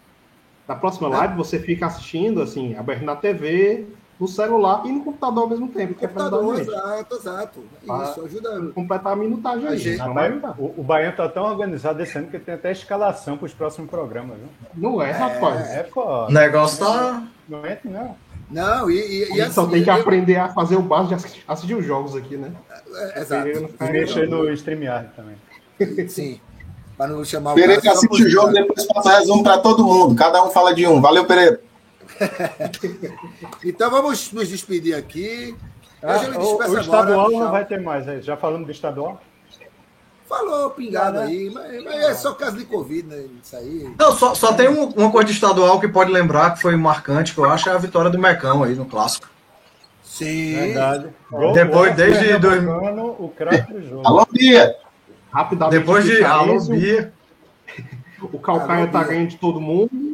Na 0.67 0.75
próxima 0.75 1.07
live 1.09 1.35
você 1.35 1.59
fica 1.59 1.85
assistindo, 1.87 2.41
assim, 2.41 2.75
aberto 2.75 3.03
na 3.03 3.15
TV, 3.15 3.87
no 4.19 4.27
celular 4.27 4.81
e 4.85 4.91
no 4.91 5.03
computador 5.03 5.43
ao 5.43 5.49
mesmo 5.49 5.67
tempo. 5.69 5.93
que 5.93 6.03
é 6.03 6.07
Computador, 6.07 6.57
gente. 6.57 6.67
exato, 6.69 7.15
exato. 7.15 7.63
Isso, 7.83 8.25
ajuda. 8.25 8.71
Completar 8.75 9.13
a 9.13 9.15
minutagem 9.15 9.67
A 9.67 9.71
aí. 9.71 9.77
gente- 9.77 9.97
Rapaz, 9.97 10.33
o, 10.57 10.73
o 10.77 10.83
Baiano 10.83 11.15
tá 11.15 11.29
tão 11.29 11.43
organizado 11.43 12.01
esse 12.03 12.17
ano 12.17 12.27
que 12.27 12.37
tem 12.37 12.55
até 12.55 12.71
escalação 12.71 13.37
para 13.37 13.45
os 13.45 13.53
próximos 13.53 13.89
programas, 13.89 14.37
viu? 14.37 14.47
Não 14.75 15.01
é, 15.01 15.11
rapaz. 15.11 15.69
É 15.71 15.85
O 15.89 15.91
foda. 15.93 16.33
negócio 16.33 16.85
tá. 16.85 17.23
Não 17.47 17.65
entra, 17.65 17.79
não. 17.89 18.15
Não, 18.51 18.89
e, 18.89 18.95
e, 18.95 19.23
e 19.23 19.25
gente 19.35 19.53
só 19.53 19.61
assim, 19.61 19.71
tem 19.71 19.83
que 19.83 19.89
eu- 19.89 19.93
aprender 19.93 20.35
a 20.37 20.49
fazer 20.49 20.75
o 20.75 20.81
básico 20.81 21.09
de 21.09 21.13
assistir, 21.15 21.43
assistir 21.47 21.75
os 21.75 21.85
jogos 21.85 22.15
aqui, 22.15 22.35
né? 22.35 22.51
é, 22.95 23.21
exato. 23.21 23.43
Pereira 23.43 23.59
não 23.79 23.87
E 23.87 23.91
mexer 23.91 24.27
no 24.27 24.51
StreamYard 24.51 25.09
também. 25.15 25.35
Sim. 26.09 26.39
Para 26.97 27.07
não 27.13 27.23
chamar 27.23 27.51
o 27.53 27.55
Pereira 27.55 27.81
só 27.81 27.91
assiste 27.91 28.23
o 28.23 28.29
jogo, 28.29 28.51
depois 28.51 28.85
passa 28.87 29.19
resumo 29.19 29.41
para 29.43 29.59
todo 29.59 29.83
mundo. 29.85 30.13
Cada 30.15 30.43
um 30.43 30.49
fala 30.49 30.73
de 30.75 30.85
um. 30.85 30.99
Valeu, 30.99 31.23
Pereira. 31.25 31.61
Então 33.63 33.89
vamos 33.89 34.31
nos 34.31 34.47
despedir 34.49 34.95
aqui. 34.95 35.55
Ah, 36.01 36.17
o, 36.37 36.57
o 36.57 36.61
agora. 36.61 36.81
estadual 36.81 37.29
não 37.31 37.51
vai 37.51 37.65
ter 37.65 37.81
mais. 37.81 38.07
aí. 38.07 38.21
Já 38.21 38.37
falamos 38.37 38.65
do 38.65 38.71
estadual? 38.71 39.21
Falou 40.27 40.69
pingado 40.69 41.19
né? 41.19 41.25
aí, 41.25 41.49
mas, 41.49 41.83
mas 41.83 41.95
é 41.95 42.13
só 42.13 42.33
caso 42.33 42.55
de 42.57 42.63
Covid, 42.65 43.07
né? 43.07 43.25
Isso 43.43 43.55
aí. 43.55 43.91
Não, 43.97 44.11
só, 44.15 44.35
só 44.35 44.53
tem 44.53 44.69
um- 44.69 44.89
uma 44.89 45.11
coisa 45.11 45.27
de 45.27 45.33
estadual 45.33 45.79
que 45.79 45.87
pode 45.87 46.11
lembrar 46.11 46.53
que 46.53 46.61
foi 46.61 46.75
marcante, 46.75 47.33
que 47.33 47.39
eu 47.39 47.49
acho, 47.49 47.67
é 47.67 47.73
a 47.73 47.77
vitória 47.79 48.11
do 48.11 48.19
Mecão 48.19 48.63
aí 48.63 48.75
no 48.75 48.85
clássico. 48.85 49.27
Sim. 50.03 50.53
Verdade. 50.55 51.09
Gol- 51.31 51.53
Depois, 51.53 51.87
gol 51.87 51.95
desde 51.95 52.25
pernambucano, 52.39 53.07
O 53.19 53.33
craque 53.35 53.73
do 53.73 53.81
jogo. 53.89 54.07
Alô, 54.07 54.27
Bia. 54.31 54.75
Rapidamente. 55.31 55.79
Depois 55.79 56.05
de 56.05 56.23
Alô 56.23 56.59
Bia. 56.61 57.11
O 58.21 58.37
Calcaia 58.37 58.83
Alô, 58.83 58.91
tá 58.91 59.01
ganhando 59.03 59.29
de 59.29 59.37
todo 59.37 59.61
mundo. 59.61 60.08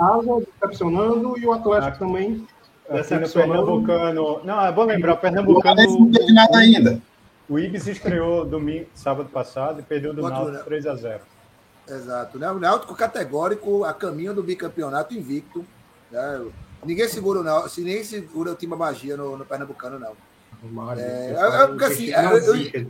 Casa 0.00 0.46
decepcionando 0.60 1.38
e 1.38 1.46
o 1.46 1.52
Atlético 1.52 1.98
também 1.98 2.46
Aqui 2.88 2.90
no 2.90 2.96
decepcionando. 2.96 3.52
Pernambucano. 3.86 4.40
Não, 4.44 4.64
é 4.66 4.72
bom 4.72 4.84
lembrar, 4.84 5.14
o 5.14 5.16
Pernambucano. 5.18 5.76
Não 5.82 6.10
teve 6.10 6.32
nada 6.32 6.58
ainda. 6.58 7.00
O 7.48 7.58
Ibis 7.58 7.86
estreou 7.86 8.44
domingo, 8.44 8.86
sábado 8.94 9.28
passado 9.28 9.80
e 9.80 9.82
perdeu 9.82 10.14
do 10.14 10.22
Náutico 10.22 10.64
3 10.64 10.86
a 10.86 10.94
0 10.94 11.20
Exato. 11.88 12.38
Né? 12.38 12.50
O 12.50 12.58
Náutico 12.60 12.94
categórico 12.94 13.84
a 13.84 13.92
caminho 13.92 14.32
do 14.32 14.42
bicampeonato 14.42 15.12
invicto. 15.14 15.64
né? 16.10 16.46
Ninguém 16.84 17.08
segura 17.08 17.40
o 17.40 17.42
Náutico, 17.42 17.68
se 17.70 17.80
nem 17.82 18.02
segura 18.04 18.52
o 18.52 18.54
time 18.54 18.74
magia 18.76 19.16
no, 19.16 19.36
no 19.36 19.44
Pernambucano, 19.44 19.98
não. 19.98 20.12
Mário, 20.62 21.02
É, 21.02 21.32
é, 21.32 21.66
porque 21.66 21.84
assim, 21.84 22.06
eu- 22.10 22.38
eu-. 22.54 22.86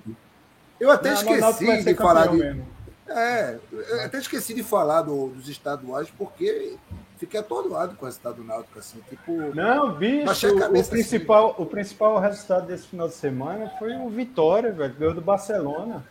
Eu 0.80 0.90
até 0.90 1.11
Não, 1.11 1.16
esqueci 1.16 1.84
de 1.84 1.94
falar 1.94 2.26
de. 2.28 2.36
mesmo. 2.38 2.66
É, 3.08 3.58
eu 3.72 4.04
até 4.04 4.18
esqueci 4.18 4.54
de 4.54 4.62
falar 4.62 5.02
do- 5.02 5.28
dos 5.28 5.48
estaduais, 5.48 6.08
porque 6.16 6.76
fiquei 7.20 7.38
atordoado 7.38 7.94
com 7.94 8.02
o 8.04 8.06
resultado 8.06 8.36
do 8.36 8.44
Náutico, 8.44 8.78
assim, 8.78 8.98
tipo. 9.08 9.54
Não, 9.54 9.92
bicho, 9.92 10.48
o, 10.48 10.58
cabeça 10.58 10.90
principal, 10.90 11.54
o 11.58 11.66
principal 11.66 12.18
resultado 12.18 12.66
desse 12.66 12.88
final 12.88 13.06
de 13.06 13.14
semana 13.14 13.70
foi 13.78 13.94
o 13.94 14.08
Vitória, 14.08 14.72
velho. 14.72 14.94
Ganhou 14.98 15.14
do 15.14 15.20
Barcelona. 15.20 16.02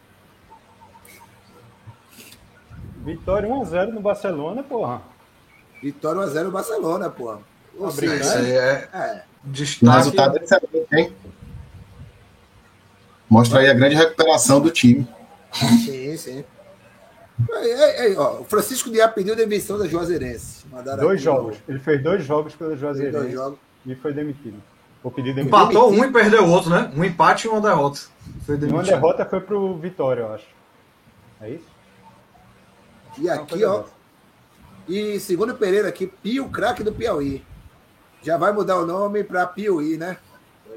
Vitória 3.03 3.49
1x0 3.49 3.87
no 3.91 4.01
Barcelona, 4.01 4.61
porra. 4.61 5.01
Vitória 5.81 6.21
1x0 6.21 6.43
no 6.43 6.51
Barcelona, 6.51 7.09
pô. 7.09 7.37
Ou 7.77 7.85
Tá 7.87 7.91
seja, 7.91 8.15
Isso 8.15 8.37
aí 8.37 8.51
é 8.51 8.89
é, 8.93 9.23
O 9.43 9.49
destaque. 9.49 9.97
resultado 9.97 10.37
é 10.37 10.43
excelente, 10.43 10.95
hein? 10.95 11.13
Mostra 13.29 13.59
aí 13.59 13.67
a 13.69 13.73
grande 13.73 13.95
recuperação 13.95 14.59
do 14.61 14.69
time. 14.69 15.07
sim, 15.53 16.17
sim. 16.17 16.45
É, 17.51 17.67
é, 18.07 18.13
é, 18.13 18.19
ó, 18.19 18.41
o 18.41 18.43
Francisco 18.43 18.89
Diá 18.91 19.07
pediu 19.07 19.35
demissão 19.35 19.77
da 19.77 19.87
Juazeirense. 19.87 20.65
Mandaram 20.71 20.99
Dois 21.03 21.15
aqui 21.15 21.23
jogos. 21.23 21.57
Ele 21.67 21.79
fez 21.79 22.03
dois 22.03 22.23
jogos 22.23 22.55
pelo 22.55 22.71
no- 22.71 22.77
Juazeirense 22.77 23.17
Dois 23.17 23.31
jogos. 23.33 23.59
e 23.85 23.95
foi 23.95 24.13
demitido. 24.13 24.61
Ou 25.01 25.09
pediu 25.09 25.33
demissão. 25.33 25.59
Empatou 25.61 25.91
um 25.91 26.03
e 26.03 26.11
perdeu 26.11 26.43
o 26.43 26.49
outro, 26.49 26.69
né? 26.69 26.91
Um 26.95 27.03
empate 27.05 27.47
e 27.47 27.49
uma 27.49 27.61
derrota. 27.61 27.99
Foi 28.45 28.55
E 28.55 28.57
uma 28.57 28.67
demitido. 28.67 28.93
derrota 28.93 29.25
foi 29.25 29.39
pro 29.39 29.77
Vitória, 29.77 30.21
eu 30.23 30.33
acho. 30.33 30.45
É 31.41 31.49
isso? 31.51 31.65
E 33.17 33.29
aqui, 33.29 33.63
ó. 33.63 33.77
dessa. 33.79 33.93
E 34.87 35.19
segundo 35.19 35.53
o 35.53 35.57
Pereira 35.57 35.87
aqui, 35.87 36.07
Pio 36.07 36.49
Craque 36.49 36.83
do 36.83 36.91
Piauí. 36.91 37.43
Já 38.21 38.37
vai 38.37 38.51
mudar 38.51 38.77
o 38.77 38.85
nome 38.85 39.23
para 39.23 39.45
Piauí, 39.47 39.95
né? 39.97 40.17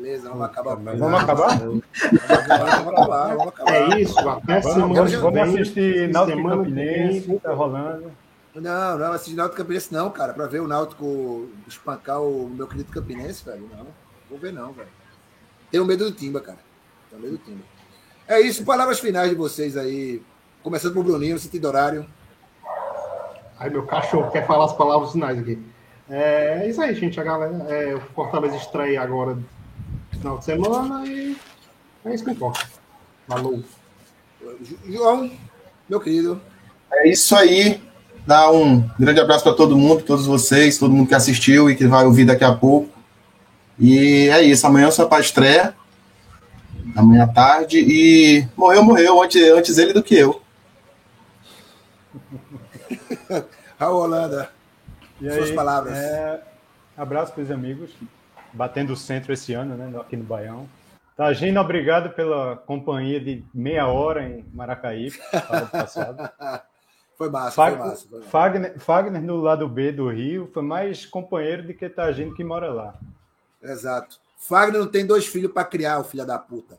Beleza, 0.02 0.30
vamos 0.30 0.46
acabar. 0.46 0.74
Vamos 0.74 1.22
acabar? 1.22 1.58
Vamos 1.60 1.84
acabar, 2.28 2.82
vamos 2.82 2.92
acabar, 2.92 3.36
vamos 3.36 3.48
acabar. 3.48 3.72
É 3.72 4.00
isso, 4.00 4.18
até 4.18 4.60
Vamos, 4.60 4.72
semana 4.72 4.94
vamos, 4.94 5.10
que 5.12 5.16
vamos 5.16 5.34
vem, 5.34 5.42
assistir 5.42 6.08
Náutico 6.08 6.48
Campinense, 6.48 7.38
tá 7.40 7.54
rolando. 7.54 8.12
Não, 8.52 8.98
não, 8.98 9.12
assistir 9.12 9.36
Náutico 9.36 9.58
Campinense 9.58 9.92
não, 9.92 10.10
cara. 10.10 10.32
Pra 10.32 10.48
ver 10.48 10.60
o 10.60 10.66
Náutico 10.66 11.48
espancar 11.68 12.20
o 12.20 12.50
meu 12.50 12.66
querido 12.66 12.90
Campinense, 12.90 13.44
velho. 13.44 13.70
Não, 13.70 13.86
vou 14.28 14.40
ver 14.40 14.52
não, 14.52 14.72
velho. 14.72 14.88
Tenho 15.70 15.84
medo 15.84 16.06
do 16.06 16.10
Timba, 16.10 16.40
cara. 16.40 16.58
Tenho 17.08 17.22
medo 17.22 17.36
do 17.36 17.44
Timba. 17.44 17.62
É 18.26 18.40
isso, 18.40 18.64
palavras 18.64 18.98
finais 18.98 19.30
de 19.30 19.36
vocês 19.36 19.76
aí. 19.76 20.20
Começando 20.64 20.94
por 20.94 21.04
Bruninho, 21.04 21.34
no 21.34 21.40
sentido 21.40 21.68
horário. 21.68 22.04
Aí 23.56 23.70
meu 23.70 23.86
cachorro 23.86 24.32
quer 24.32 24.48
falar 24.48 24.64
as 24.64 24.72
palavras 24.72 25.12
finais 25.12 25.38
aqui. 25.38 25.64
É 26.10 26.68
isso 26.68 26.82
aí, 26.82 26.92
gente. 26.92 27.20
A 27.20 27.22
galera, 27.22 27.54
é, 27.68 27.94
o 27.94 28.00
Fortaleza 28.00 28.56
estreia 28.56 29.00
agora 29.00 29.38
final 30.22 30.38
de 30.38 30.44
semana 30.44 31.04
e 31.06 31.36
é 32.04 32.14
isso 32.14 32.24
que 32.24 32.30
importa. 32.30 32.64
Falou. 33.26 33.62
João, 34.86 35.30
meu 35.88 36.00
querido. 36.00 36.40
É 36.92 37.08
isso 37.08 37.34
aí. 37.34 37.82
Dá 38.24 38.50
um 38.50 38.88
grande 38.98 39.20
abraço 39.20 39.42
para 39.42 39.54
todo 39.54 39.76
mundo, 39.76 40.04
todos 40.04 40.26
vocês, 40.26 40.78
todo 40.78 40.92
mundo 40.92 41.08
que 41.08 41.14
assistiu 41.14 41.68
e 41.68 41.74
que 41.74 41.86
vai 41.86 42.04
ouvir 42.04 42.24
daqui 42.24 42.44
a 42.44 42.54
pouco. 42.54 42.88
E 43.78 44.28
é 44.28 44.42
isso. 44.42 44.64
Amanhã 44.64 44.86
é 44.88 44.90
só 44.92 45.06
para 45.06 45.20
estreia. 45.20 45.74
Amanhã 46.94 47.24
à 47.24 47.28
tarde. 47.28 47.80
E 47.80 48.46
morreu, 48.56 48.84
morreu. 48.84 49.20
Antes, 49.22 49.42
antes 49.50 49.78
ele 49.78 49.92
do 49.92 50.02
que 50.04 50.14
eu. 50.14 50.40
Raul 53.78 54.02
Holanda. 54.02 54.50
E 55.20 55.30
Suas 55.32 55.50
aí, 55.50 55.56
palavras. 55.56 55.96
é, 55.96 56.40
abraço 56.96 57.32
para 57.32 57.42
os 57.42 57.50
amigos. 57.50 57.90
Batendo 58.52 58.92
o 58.92 58.96
centro 58.96 59.32
esse 59.32 59.52
ano, 59.54 59.76
né? 59.76 59.98
Aqui 60.00 60.16
no 60.16 60.24
Baião. 60.24 60.68
Tagina, 61.16 61.60
obrigado 61.60 62.10
pela 62.10 62.56
companhia 62.56 63.20
de 63.20 63.44
meia 63.52 63.86
hora 63.86 64.22
em 64.24 64.44
Maracaí, 64.52 65.10
sábado 65.10 65.70
passado. 65.70 66.30
Foi 67.16 67.28
massa, 67.30 67.50
Fag- 67.52 67.76
foi 67.76 67.86
massa. 67.88 68.06
Foi 68.08 68.18
massa. 68.18 68.30
Fagner, 68.30 68.78
Fagner, 68.80 69.22
no 69.22 69.36
lado 69.36 69.68
B 69.68 69.92
do 69.92 70.08
Rio, 70.08 70.50
foi 70.52 70.62
mais 70.62 71.04
companheiro 71.06 71.62
do 71.62 71.72
que 71.74 71.88
Tagino 71.88 72.34
que 72.34 72.42
mora 72.42 72.72
lá. 72.72 72.94
Exato. 73.62 74.18
Fagner 74.38 74.80
não 74.80 74.88
tem 74.88 75.06
dois 75.06 75.26
filhos 75.26 75.52
pra 75.52 75.62
criar, 75.64 76.00
o 76.00 76.04
filho 76.04 76.26
da 76.26 76.36
puta. 76.38 76.78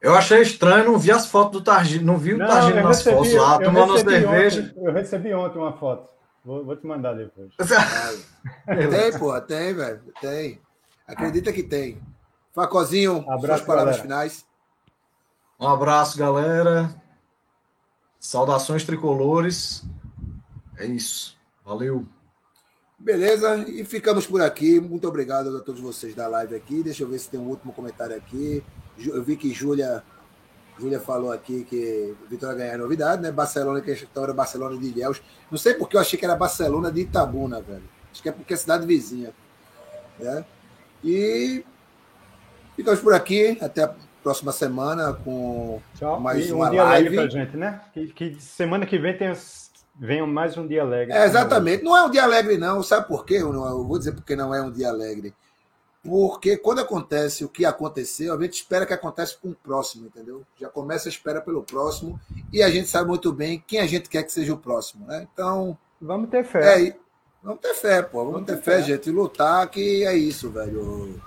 Eu 0.00 0.14
achei 0.14 0.42
estranho, 0.42 0.84
não 0.92 0.98
vi 0.98 1.10
as 1.10 1.26
fotos 1.26 1.52
do 1.52 1.64
Targino, 1.64 2.04
não 2.04 2.18
vi 2.18 2.34
o 2.34 2.38
Targino 2.38 2.82
nas 2.82 2.98
recebi- 2.98 3.16
fotos 3.16 3.34
lá, 3.34 3.54
eu 3.54 3.64
tomando 3.64 3.98
cerveja. 3.98 4.60
ontem- 4.60 4.84
eu 4.86 4.92
recebi 4.92 5.34
ontem 5.34 5.58
uma 5.58 5.72
foto. 5.72 6.08
Vou, 6.44 6.64
vou 6.64 6.76
te 6.76 6.86
mandar 6.86 7.14
depois. 7.14 7.50
Tem, 8.66 9.18
porra, 9.18 9.40
tem, 9.40 9.74
velho. 9.74 10.00
Tem. 10.20 10.60
Acredita 11.08 11.52
que 11.52 11.62
tem. 11.62 12.00
Facozinho, 12.54 13.18
Abraço, 13.20 13.46
suas 13.46 13.60
palavras 13.62 13.96
galera. 13.96 14.02
finais. 14.02 14.46
Um 15.58 15.66
abraço, 15.66 16.18
galera. 16.18 16.94
Saudações 18.20 18.84
tricolores. 18.84 19.82
É 20.76 20.86
isso. 20.86 21.36
Valeu. 21.64 22.06
Beleza, 22.98 23.56
e 23.68 23.84
ficamos 23.84 24.26
por 24.26 24.42
aqui. 24.42 24.80
Muito 24.80 25.08
obrigado 25.08 25.56
a 25.56 25.60
todos 25.60 25.80
vocês 25.80 26.14
da 26.14 26.26
live 26.28 26.54
aqui. 26.54 26.82
Deixa 26.82 27.04
eu 27.04 27.08
ver 27.08 27.18
se 27.18 27.30
tem 27.30 27.40
um 27.40 27.48
último 27.48 27.72
comentário 27.72 28.14
aqui. 28.14 28.62
Eu 28.98 29.22
vi 29.22 29.36
que 29.36 29.52
Júlia 29.52 30.02
Júlia 30.78 31.00
falou 31.00 31.32
aqui 31.32 31.64
que 31.64 32.14
Vitória 32.28 32.56
ganhar 32.56 32.74
é 32.74 32.76
novidade, 32.76 33.20
né? 33.22 33.32
Barcelona, 33.32 33.80
que 33.80 33.90
a 33.90 33.94
história 33.94 34.32
Barcelona 34.32 34.76
de 34.76 34.86
Ilhéus. 34.86 35.20
Não 35.50 35.58
sei 35.58 35.74
porque 35.74 35.96
eu 35.96 36.00
achei 36.00 36.18
que 36.18 36.24
era 36.24 36.36
Barcelona 36.36 36.90
de 36.90 37.00
Itabuna, 37.00 37.60
velho. 37.60 37.88
Acho 38.12 38.22
que 38.22 38.28
é 38.28 38.32
porque 38.32 38.54
é 38.54 38.56
cidade 38.56 38.86
vizinha. 38.86 39.32
Né? 40.18 40.44
E 41.04 41.64
ficamos 42.76 43.00
por 43.00 43.14
aqui. 43.14 43.56
Até 43.60 43.84
a 43.84 43.94
próxima 44.22 44.52
semana 44.52 45.12
com 45.12 45.80
Tchau. 45.96 46.20
mais 46.20 46.46
E 46.48 46.52
uma 46.52 46.68
um 46.68 46.70
dia 46.70 46.82
alegre 46.82 47.16
live. 47.16 47.30
pra 47.32 47.40
gente, 47.44 47.56
né? 47.56 47.80
Que, 47.92 48.06
que 48.08 48.40
semana 48.40 48.84
que 48.86 48.98
vem 48.98 49.16
tem, 49.16 49.32
venha 49.98 50.26
mais 50.26 50.56
um 50.56 50.66
dia 50.66 50.82
alegre. 50.82 51.14
É, 51.14 51.24
exatamente. 51.24 51.82
Não 51.84 51.96
é 51.96 52.02
um 52.04 52.10
dia 52.10 52.24
alegre, 52.24 52.58
não. 52.58 52.82
Sabe 52.82 53.06
por 53.08 53.24
quê? 53.24 53.34
Eu, 53.34 53.52
não- 53.52 53.66
eu 53.68 53.84
vou 53.84 53.98
dizer 53.98 54.12
porque 54.12 54.34
não 54.36 54.54
é 54.54 54.60
um 54.62 54.70
dia 54.70 54.88
alegre. 54.88 55.32
Porque 56.02 56.56
quando 56.56 56.78
acontece 56.80 57.44
o 57.44 57.48
que 57.48 57.64
aconteceu, 57.66 58.32
a 58.34 58.40
gente 58.40 58.54
espera 58.54 58.86
que 58.86 58.92
aconteça 58.94 59.36
com 59.42 59.48
o 59.50 59.54
próximo, 59.54 60.06
entendeu? 60.06 60.42
Já 60.58 60.68
começa 60.68 61.08
a 61.08 61.10
espera 61.10 61.40
pelo 61.40 61.62
próximo 61.62 62.18
e 62.52 62.62
a 62.62 62.70
gente 62.70 62.88
sabe 62.88 63.08
muito 63.08 63.32
bem 63.32 63.62
quem 63.66 63.80
a 63.80 63.86
gente 63.86 64.08
quer 64.08 64.22
que 64.22 64.32
seja 64.32 64.54
o 64.54 64.56
próximo, 64.58 65.06
né? 65.06 65.26
Então, 65.32 65.76
Vamos 66.00 66.30
ter 66.30 66.44
fé. 66.44 66.86
é. 66.88 66.96
Vamos 67.42 67.60
ter 67.60 67.74
fé, 67.74 68.02
pô. 68.02 68.18
Vamos, 68.18 68.32
Vamos 68.32 68.46
ter 68.46 68.56
ter 68.56 68.62
fé, 68.62 68.76
fé. 68.78 68.82
gente. 68.82 69.08
E 69.08 69.12
lutar 69.12 69.66
que 69.68 70.04
é 70.04 70.16
isso, 70.16 70.50
velho. 70.50 71.20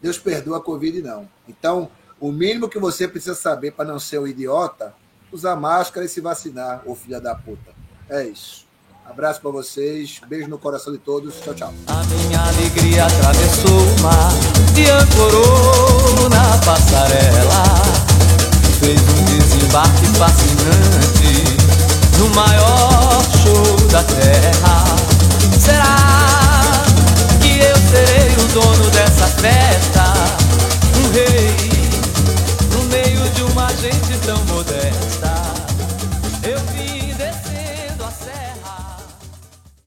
Deus 0.00 0.18
perdoa 0.18 0.58
a 0.58 0.60
Covid, 0.60 1.00
não. 1.02 1.28
Então, 1.48 1.88
o 2.20 2.32
mínimo 2.32 2.68
que 2.68 2.78
você 2.78 3.06
precisa 3.06 3.34
saber 3.34 3.72
para 3.72 3.84
não 3.84 3.98
ser 3.98 4.18
um 4.18 4.26
idiota, 4.26 4.94
usar 5.30 5.56
máscara 5.56 6.04
e 6.06 6.08
se 6.08 6.20
vacinar, 6.20 6.82
ô 6.86 6.94
filha 6.94 7.20
da 7.20 7.34
puta. 7.34 7.72
É 8.08 8.24
isso. 8.24 8.66
Abraço 9.04 9.40
para 9.40 9.50
vocês. 9.50 10.20
Beijo 10.28 10.48
no 10.48 10.58
coração 10.58 10.92
de 10.92 10.98
todos. 10.98 11.34
Tchau, 11.40 11.54
tchau. 11.54 11.74
A 11.86 12.04
minha 12.04 12.40
alegria 12.40 13.04
atravessou 13.06 13.70
o 13.70 14.00
mar 14.00 14.32
e 14.76 14.88
ancorou 14.90 16.28
na 16.28 16.58
passarela. 16.64 17.64
Fez 18.78 19.00
um 19.00 19.24
desembarque 19.24 20.06
fascinante 20.18 21.44
no 22.18 22.28
maior 22.30 23.22
show 23.42 23.88
da 23.88 24.02
terra. 24.04 24.81
Será 25.64 26.82
que 27.40 27.60
eu 27.60 27.76
serei 27.76 28.34
o 28.36 28.48
dono 28.48 28.90
dessa 28.90 29.28
festa? 29.28 30.12
Um 30.98 31.12
rei 31.12 31.54
no 32.72 32.82
meio 32.86 33.30
de 33.30 33.42
uma 33.44 33.68
gente 33.76 34.18
tão 34.26 34.44